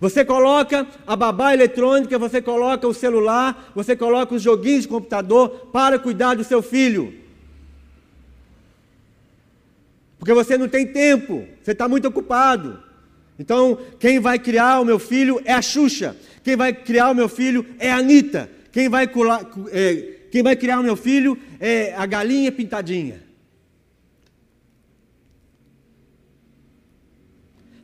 Você 0.00 0.24
coloca 0.24 0.86
a 1.06 1.16
babá 1.16 1.52
eletrônica, 1.52 2.18
você 2.18 2.40
coloca 2.40 2.86
o 2.86 2.94
celular, 2.94 3.72
você 3.74 3.96
coloca 3.96 4.34
os 4.34 4.42
joguinhos 4.42 4.82
de 4.82 4.88
computador 4.88 5.68
para 5.72 5.98
cuidar 5.98 6.34
do 6.34 6.44
seu 6.44 6.62
filho. 6.62 7.23
Porque 10.24 10.32
você 10.32 10.56
não 10.56 10.66
tem 10.66 10.86
tempo, 10.86 11.46
você 11.62 11.72
está 11.72 11.86
muito 11.86 12.08
ocupado. 12.08 12.82
Então, 13.38 13.78
quem 14.00 14.18
vai 14.18 14.38
criar 14.38 14.80
o 14.80 14.84
meu 14.84 14.98
filho 14.98 15.38
é 15.44 15.52
a 15.52 15.60
Xuxa. 15.60 16.16
Quem 16.42 16.56
vai 16.56 16.72
criar 16.72 17.10
o 17.10 17.14
meu 17.14 17.28
filho 17.28 17.66
é 17.78 17.92
a 17.92 17.98
Anitta. 17.98 18.50
Quem 18.72 18.88
vai 18.88 19.04
é, 19.70 19.92
quem 20.30 20.42
vai 20.42 20.56
criar 20.56 20.80
o 20.80 20.82
meu 20.82 20.96
filho 20.96 21.38
é 21.60 21.92
a 21.94 22.06
galinha 22.06 22.50
pintadinha. 22.50 23.22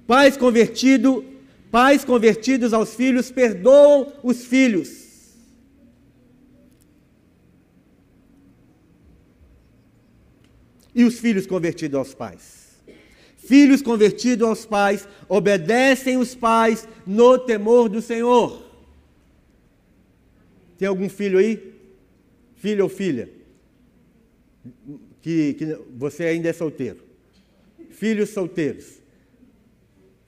Pais 0.06 0.34
convertidos, 0.34 1.22
pais 1.70 2.06
convertidos 2.06 2.72
aos 2.72 2.94
filhos 2.94 3.30
perdoam 3.30 4.14
os 4.22 4.46
filhos. 4.46 4.99
E 10.94 11.04
os 11.04 11.18
filhos 11.18 11.46
convertidos 11.46 11.98
aos 11.98 12.14
pais? 12.14 12.80
Filhos 13.36 13.82
convertidos 13.82 14.46
aos 14.46 14.66
pais 14.66 15.08
obedecem 15.28 16.16
os 16.16 16.34
pais 16.34 16.86
no 17.06 17.38
temor 17.38 17.88
do 17.88 18.02
Senhor. 18.02 18.62
Tem 20.78 20.86
algum 20.86 21.08
filho 21.08 21.38
aí? 21.38 21.70
filho 22.60 22.84
ou 22.84 22.90
filha, 22.90 23.28
que, 25.22 25.54
que 25.54 25.64
você 25.96 26.24
ainda 26.24 26.50
é 26.50 26.52
solteiro. 26.52 27.02
Filhos 27.90 28.30
solteiros. 28.30 29.00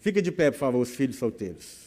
Fica 0.00 0.22
de 0.22 0.32
pé, 0.32 0.50
por 0.50 0.58
favor, 0.58 0.80
os 0.80 0.96
filhos 0.96 1.16
solteiros. 1.16 1.81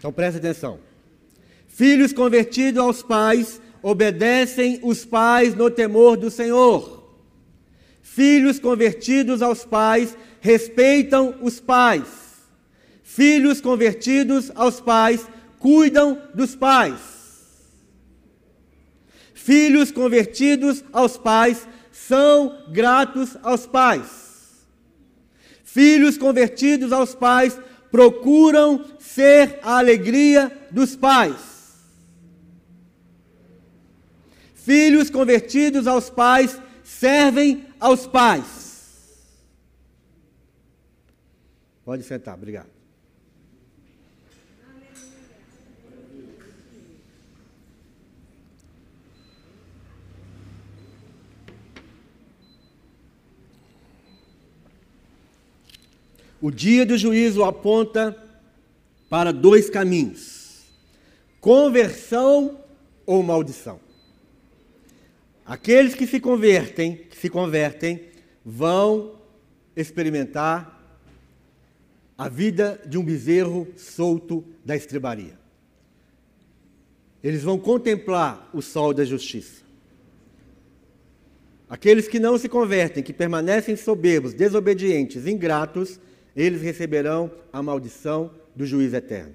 Então 0.00 0.10
preste 0.10 0.38
atenção. 0.38 0.80
Filhos 1.68 2.10
convertidos 2.10 2.82
aos 2.82 3.02
pais 3.02 3.60
obedecem 3.82 4.80
os 4.82 5.04
pais 5.04 5.54
no 5.54 5.70
temor 5.70 6.16
do 6.16 6.30
Senhor. 6.30 7.06
Filhos 8.00 8.58
convertidos 8.58 9.42
aos 9.42 9.66
pais 9.66 10.16
respeitam 10.40 11.34
os 11.42 11.60
pais. 11.60 12.08
Filhos 13.02 13.60
convertidos 13.60 14.50
aos 14.54 14.80
pais 14.80 15.26
cuidam 15.58 16.18
dos 16.34 16.56
pais. 16.56 16.98
Filhos 19.34 19.92
convertidos 19.92 20.82
aos 20.94 21.18
pais 21.18 21.68
são 21.92 22.64
gratos 22.72 23.36
aos 23.42 23.66
pais. 23.66 24.66
Filhos 25.62 26.16
convertidos 26.16 26.90
aos 26.90 27.14
pais 27.14 27.60
procuram 27.90 28.84
ser 28.98 29.58
a 29.62 29.78
alegria 29.78 30.68
dos 30.70 30.96
pais. 30.96 31.36
Filhos 34.54 35.10
convertidos 35.10 35.86
aos 35.86 36.08
pais 36.08 36.60
servem 36.84 37.66
aos 37.80 38.06
pais. 38.06 38.60
Pode 41.84 42.04
sentar, 42.04 42.34
obrigado. 42.34 42.79
O 56.40 56.50
dia 56.50 56.86
do 56.86 56.96
juízo 56.96 57.44
aponta 57.44 58.16
para 59.08 59.32
dois 59.32 59.68
caminhos: 59.68 60.62
conversão 61.40 62.58
ou 63.04 63.22
maldição. 63.22 63.78
Aqueles 65.44 65.94
que 65.94 66.06
se 66.06 66.20
convertem, 66.20 66.96
que 66.96 67.16
se 67.16 67.28
convertem, 67.28 68.04
vão 68.44 69.16
experimentar 69.76 70.78
a 72.16 72.28
vida 72.28 72.80
de 72.86 72.96
um 72.96 73.04
bezerro 73.04 73.66
solto 73.76 74.44
da 74.64 74.76
estrebaria. 74.76 75.38
Eles 77.22 77.42
vão 77.42 77.58
contemplar 77.58 78.48
o 78.52 78.62
sol 78.62 78.94
da 78.94 79.04
justiça. 79.04 79.62
Aqueles 81.68 82.08
que 82.08 82.18
não 82.18 82.38
se 82.38 82.48
convertem, 82.48 83.02
que 83.02 83.12
permanecem 83.12 83.76
soberbos, 83.76 84.34
desobedientes, 84.34 85.26
ingratos, 85.26 86.00
eles 86.36 86.62
receberão 86.62 87.30
a 87.52 87.62
maldição 87.62 88.30
do 88.54 88.64
juiz 88.66 88.92
eterno. 88.92 89.34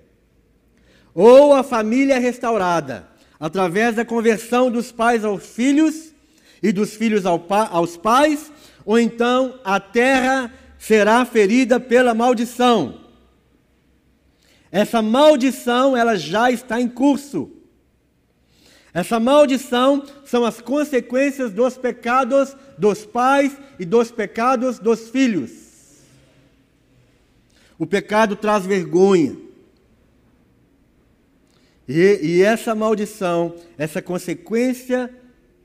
Ou 1.14 1.54
a 1.54 1.64
família 1.64 2.20
restaurada, 2.20 3.08
através 3.40 3.96
da 3.96 4.06
conversão 4.06 4.70
dos 4.70 4.92
pais 4.92 5.24
aos 5.24 5.46
filhos 5.46 6.14
e 6.62 6.72
dos 6.72 6.96
filhos 6.96 7.26
aos 7.26 7.98
pais, 7.98 8.52
ou 8.86 9.00
então 9.00 9.60
a 9.64 9.80
terra 9.80 10.54
será 10.78 11.26
ferida 11.26 11.80
pela 11.80 12.14
maldição. 12.14 13.02
Essa 14.72 15.02
maldição, 15.02 15.96
ela 15.96 16.18
já 16.18 16.52
está 16.52 16.82
em 16.82 16.88
curso. 16.90 17.52
Essa 18.94 19.20
maldição 19.20 20.06
são 20.24 20.46
as 20.46 20.62
consequências 20.62 21.52
dos 21.52 21.78
pecados 21.78 22.56
dos 22.78 23.06
pais 23.06 23.58
e 23.80 23.86
dos 23.86 24.12
pecados 24.12 24.80
dos 24.80 25.10
filhos. 25.10 25.65
O 27.78 27.86
pecado 27.86 28.36
traz 28.36 28.66
vergonha. 28.66 29.38
E, 31.88 32.20
e, 32.22 32.42
essa 32.42 32.74
maldição, 32.74 33.56
essa 33.78 34.02
consequência 34.02 35.14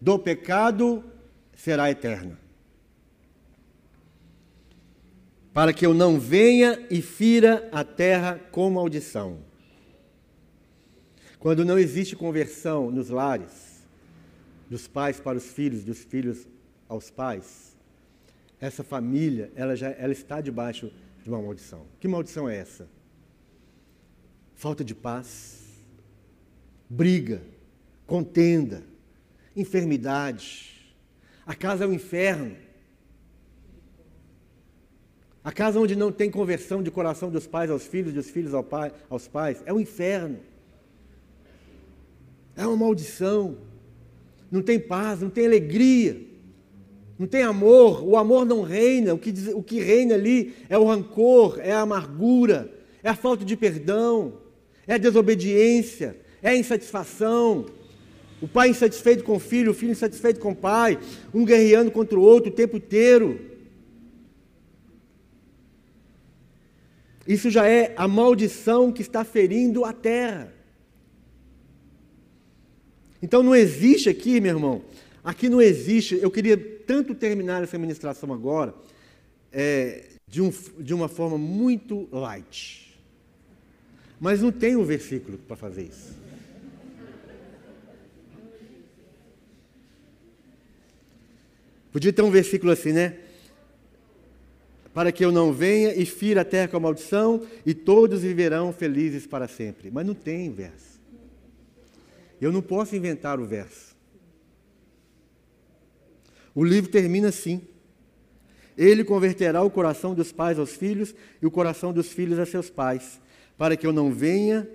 do 0.00 0.18
pecado 0.18 1.02
será 1.54 1.90
eterna. 1.90 2.40
para 5.52 5.72
que 5.72 5.84
eu 5.84 5.92
não 5.92 6.18
venha 6.18 6.86
e 6.90 7.02
fira 7.02 7.68
a 7.72 7.82
terra 7.84 8.40
com 8.50 8.70
maldição. 8.70 9.38
Quando 11.38 11.64
não 11.64 11.78
existe 11.78 12.14
conversão 12.14 12.90
nos 12.90 13.08
lares, 13.08 13.80
dos 14.68 14.86
pais 14.86 15.18
para 15.18 15.38
os 15.38 15.46
filhos, 15.46 15.82
dos 15.82 15.98
filhos 16.04 16.46
aos 16.88 17.10
pais, 17.10 17.76
essa 18.60 18.84
família, 18.84 19.50
ela 19.56 19.74
já 19.74 19.90
ela 19.90 20.12
está 20.12 20.40
debaixo 20.40 20.92
de 21.22 21.28
uma 21.28 21.40
maldição. 21.40 21.86
Que 21.98 22.08
maldição 22.08 22.48
é 22.48 22.56
essa? 22.56 22.88
Falta 24.54 24.84
de 24.84 24.94
paz, 24.94 25.60
briga, 26.88 27.42
contenda, 28.06 28.82
enfermidade. 29.56 30.94
A 31.46 31.54
casa 31.54 31.84
é 31.84 31.86
o 31.86 31.90
um 31.90 31.94
inferno. 31.94 32.56
A 35.42 35.50
casa 35.50 35.80
onde 35.80 35.96
não 35.96 36.12
tem 36.12 36.30
conversão 36.30 36.82
de 36.82 36.90
coração 36.90 37.30
dos 37.30 37.46
pais 37.46 37.70
aos 37.70 37.86
filhos, 37.86 38.12
dos 38.12 38.28
filhos 38.28 38.52
ao 38.52 38.62
pai, 38.62 38.92
aos 39.08 39.26
pais, 39.26 39.62
é 39.64 39.72
um 39.72 39.80
inferno. 39.80 40.38
É 42.54 42.66
uma 42.66 42.76
maldição. 42.76 43.56
Não 44.50 44.60
tem 44.60 44.78
paz, 44.78 45.20
não 45.20 45.30
tem 45.30 45.46
alegria, 45.46 46.29
não 47.20 47.26
tem 47.26 47.42
amor. 47.42 48.02
O 48.02 48.16
amor 48.16 48.46
não 48.46 48.62
reina. 48.62 49.12
O 49.12 49.18
que, 49.18 49.30
o 49.52 49.62
que 49.62 49.78
reina 49.78 50.14
ali 50.14 50.54
é 50.70 50.78
o 50.78 50.86
rancor, 50.86 51.60
é 51.60 51.70
a 51.70 51.80
amargura, 51.80 52.72
é 53.02 53.10
a 53.10 53.14
falta 53.14 53.44
de 53.44 53.54
perdão, 53.58 54.38
é 54.86 54.94
a 54.94 54.98
desobediência, 54.98 56.16
é 56.42 56.48
a 56.48 56.56
insatisfação. 56.56 57.66
O 58.40 58.48
pai 58.48 58.70
insatisfeito 58.70 59.22
com 59.22 59.36
o 59.36 59.38
filho, 59.38 59.72
o 59.72 59.74
filho 59.74 59.92
insatisfeito 59.92 60.40
com 60.40 60.52
o 60.52 60.56
pai, 60.56 60.98
um 61.34 61.44
guerreando 61.44 61.90
contra 61.90 62.18
o 62.18 62.22
outro 62.22 62.50
o 62.50 62.54
tempo 62.54 62.78
inteiro. 62.78 63.38
Isso 67.26 67.50
já 67.50 67.68
é 67.68 67.92
a 67.98 68.08
maldição 68.08 68.90
que 68.90 69.02
está 69.02 69.24
ferindo 69.24 69.84
a 69.84 69.92
terra. 69.92 70.54
Então 73.20 73.42
não 73.42 73.54
existe 73.54 74.08
aqui, 74.08 74.40
meu 74.40 74.54
irmão, 74.54 74.82
aqui 75.22 75.50
não 75.50 75.60
existe. 75.60 76.18
Eu 76.22 76.30
queria 76.30 76.69
tanto 76.86 77.14
terminar 77.14 77.62
essa 77.62 77.78
ministração 77.78 78.32
agora 78.32 78.74
é, 79.52 80.04
de, 80.26 80.40
um, 80.40 80.52
de 80.78 80.94
uma 80.94 81.08
forma 81.08 81.36
muito 81.36 82.08
light. 82.12 82.98
Mas 84.20 84.40
não 84.42 84.52
tem 84.52 84.76
um 84.76 84.84
versículo 84.84 85.38
para 85.38 85.56
fazer 85.56 85.84
isso. 85.84 86.20
Podia 91.92 92.12
ter 92.12 92.22
um 92.22 92.30
versículo 92.30 92.70
assim, 92.70 92.92
né? 92.92 93.18
Para 94.94 95.10
que 95.10 95.24
eu 95.24 95.32
não 95.32 95.52
venha 95.52 95.94
e 95.94 96.04
fira 96.04 96.42
a 96.42 96.44
terra 96.44 96.68
com 96.68 96.76
a 96.76 96.80
maldição, 96.80 97.46
e 97.64 97.74
todos 97.74 98.22
viverão 98.22 98.72
felizes 98.72 99.26
para 99.26 99.48
sempre. 99.48 99.90
Mas 99.90 100.06
não 100.06 100.14
tem 100.14 100.52
verso. 100.52 101.00
Eu 102.40 102.52
não 102.52 102.62
posso 102.62 102.94
inventar 102.94 103.40
o 103.40 103.44
verso. 103.44 103.89
O 106.54 106.64
livro 106.64 106.90
termina 106.90 107.28
assim: 107.28 107.62
Ele 108.76 109.04
converterá 109.04 109.62
o 109.62 109.70
coração 109.70 110.14
dos 110.14 110.32
pais 110.32 110.58
aos 110.58 110.74
filhos 110.74 111.14
e 111.40 111.46
o 111.46 111.50
coração 111.50 111.92
dos 111.92 112.12
filhos 112.12 112.38
a 112.38 112.46
seus 112.46 112.70
pais, 112.70 113.20
para 113.56 113.76
que 113.76 113.86
eu 113.86 113.92
não 113.92 114.12
venha 114.12 114.68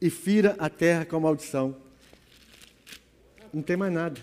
e 0.00 0.08
fira 0.08 0.56
a 0.58 0.68
terra 0.68 1.04
com 1.04 1.16
a 1.16 1.20
maldição. 1.20 1.76
Não 3.52 3.62
tem 3.62 3.76
mais 3.76 3.92
nada. 3.92 4.20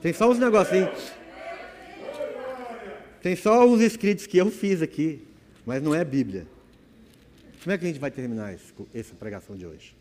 Tem 0.00 0.12
só 0.12 0.30
uns 0.30 0.38
negocinhos. 0.38 1.12
Tem 3.20 3.34
só 3.34 3.66
os 3.68 3.80
escritos 3.80 4.26
que 4.26 4.38
eu 4.38 4.50
fiz 4.52 4.80
aqui, 4.80 5.26
mas 5.64 5.82
não 5.82 5.92
é 5.92 6.04
Bíblia. 6.04 6.46
Como 7.60 7.74
é 7.74 7.78
que 7.78 7.84
a 7.84 7.88
gente 7.88 7.98
vai 7.98 8.12
terminar 8.12 8.54
essa 8.94 9.14
pregação 9.16 9.56
de 9.56 9.66
hoje? 9.66 9.95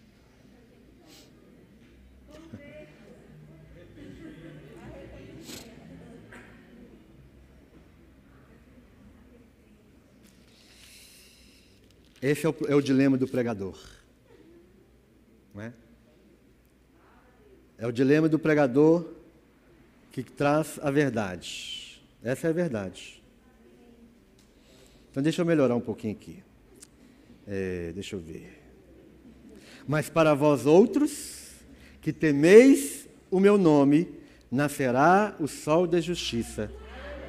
Esse 12.26 12.48
é 12.48 12.50
o, 12.50 12.56
é 12.68 12.74
o 12.74 12.82
dilema 12.82 13.20
do 13.20 13.28
pregador. 13.28 13.78
Não 15.54 15.62
é? 15.62 15.72
é 17.78 17.86
o 17.86 17.92
dilema 17.92 18.28
do 18.28 18.40
pregador 18.40 19.06
que 20.12 20.24
traz 20.24 20.80
a 20.82 20.90
verdade. 20.90 22.02
Essa 22.24 22.48
é 22.48 22.50
a 22.50 22.54
verdade. 22.54 23.22
Então 25.12 25.22
deixa 25.22 25.44
eu 25.44 25.46
melhorar 25.46 25.76
um 25.76 25.82
pouquinho 25.82 26.14
aqui. 26.14 26.42
É, 27.48 27.92
deixa 27.94 28.16
eu 28.16 28.20
ver. 28.20 28.60
Mas 29.88 30.10
para 30.10 30.34
vós 30.34 30.66
outros, 30.66 31.52
que 32.02 32.12
temeis 32.12 33.08
o 33.30 33.40
meu 33.40 33.56
nome, 33.56 34.10
nascerá 34.50 35.36
o 35.40 35.48
sol 35.48 35.86
da 35.86 36.02
justiça, 36.02 36.72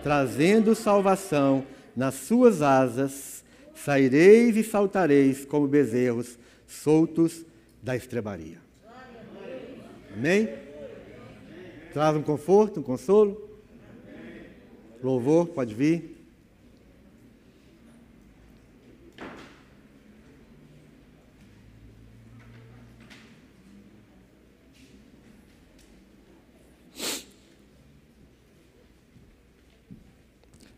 trazendo 0.03 0.75
salvação 0.75 1.67
nas 1.95 2.15
suas 2.15 2.63
asas, 2.63 3.36
saireis 3.77 4.57
e 4.57 4.65
saltareis 4.65 5.45
como 5.45 5.69
bezerros 5.69 6.39
soltos 6.67 7.45
da 7.83 7.95
estrebaria. 7.95 8.59
Amém? 10.13 10.49
Traz 11.93 12.17
um 12.17 12.23
conforto, 12.23 12.81
um 12.81 12.83
consolo. 12.83 13.41
Louvor, 15.03 15.47
pode 15.47 15.75
vir. 15.75 16.17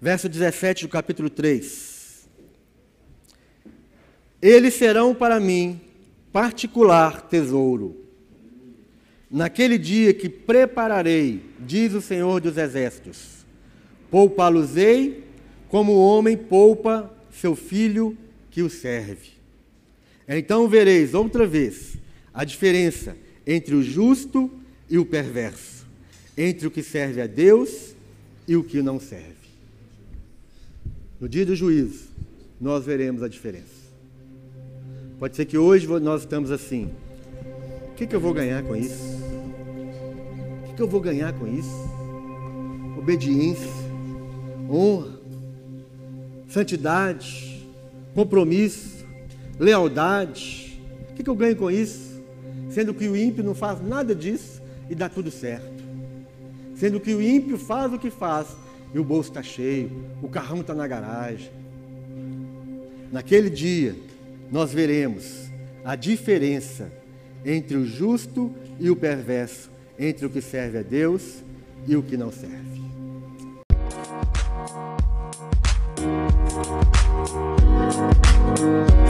Verso 0.01 0.29
17 0.29 0.87
do 0.87 0.89
capítulo 0.89 1.29
3. 1.29 1.88
Eles 4.41 4.75
serão 4.75 5.15
para 5.15 5.41
mim 5.41 5.81
particular 6.33 7.23
tesouro 7.23 8.09
Naquele 9.31 9.77
dia 9.77 10.15
que 10.15 10.29
prepararei, 10.29 11.43
diz 11.61 11.93
o 11.93 12.01
Senhor 12.01 12.41
dos 12.41 12.57
Exércitos, 12.57 13.45
poupá-los-ei 14.11 15.25
como 15.69 15.93
o 15.93 16.01
homem 16.03 16.35
poupa 16.35 17.13
seu 17.31 17.55
filho 17.55 18.17
que 18.51 18.63
o 18.63 18.71
serve. 18.71 19.33
Então 20.27 20.67
vereis 20.67 21.13
outra 21.13 21.47
vez 21.47 21.97
a 22.33 22.43
diferença 22.43 23.17
entre 23.47 23.75
o 23.75 23.83
justo 23.83 24.51
e 24.89 24.97
o 24.97 25.05
perverso, 25.05 25.87
entre 26.37 26.67
o 26.67 26.71
que 26.71 26.83
serve 26.83 27.21
a 27.21 27.27
Deus 27.27 27.95
e 28.47 28.57
o 28.57 28.65
que 28.65 28.81
não 28.81 28.99
serve. 28.99 29.37
No 31.21 31.29
dia 31.29 31.45
do 31.45 31.55
juízo, 31.55 32.09
nós 32.59 32.87
veremos 32.87 33.23
a 33.23 33.29
diferença. 33.29 33.78
Pode 35.19 35.37
ser 35.37 35.45
que 35.45 35.59
hoje 35.59 35.87
nós 35.87 36.23
estamos 36.23 36.51
assim, 36.51 36.91
que, 37.99 38.07
que 38.07 38.15
eu 38.15 38.21
vou 38.21 38.33
ganhar 38.33 38.63
com 38.63 38.77
isso? 38.77 39.19
O 40.63 40.67
que, 40.69 40.75
que 40.75 40.83
eu 40.83 40.87
vou 40.87 41.01
ganhar 41.01 41.33
com 41.33 41.49
isso? 41.49 41.75
Obediência, 42.97 43.69
honra, 44.71 45.19
santidade, 46.49 47.69
compromisso, 48.15 49.05
lealdade. 49.59 50.81
O 51.11 51.15
que, 51.15 51.25
que 51.25 51.29
eu 51.29 51.35
ganho 51.35 51.57
com 51.57 51.69
isso? 51.69 52.23
Sendo 52.71 52.95
que 52.95 53.09
o 53.09 53.17
ímpio 53.17 53.43
não 53.43 53.53
faz 53.53 53.83
nada 53.83 54.15
disso 54.15 54.63
e 54.89 54.95
dá 54.95 55.09
tudo 55.09 55.29
certo. 55.29 55.83
Sendo 56.77 57.01
que 57.01 57.13
o 57.13 57.21
ímpio 57.21 57.59
faz 57.59 57.93
o 57.93 57.99
que 57.99 58.13
faz 58.13 58.47
e 58.95 58.99
o 59.01 59.03
bolso 59.03 59.31
está 59.31 59.43
cheio, 59.43 59.91
o 60.23 60.29
carrão 60.29 60.61
está 60.61 60.73
na 60.73 60.87
garagem. 60.87 61.51
Naquele 63.11 63.51
dia, 63.51 63.97
nós 64.51 64.73
veremos 64.73 65.51
a 65.85 65.95
diferença 65.95 66.91
entre 67.45 67.77
o 67.77 67.87
justo 67.87 68.55
e 68.79 68.91
o 68.91 68.97
perverso, 68.97 69.71
entre 69.99 70.27
o 70.27 70.31
que 70.31 70.41
serve 70.41 70.79
a 70.79 70.83
Deus 70.83 71.43
e 71.87 71.97
o 71.97 72.03
que 72.03 72.17
não 72.17 72.31
serve. 72.31 72.79
Música 78.59 79.08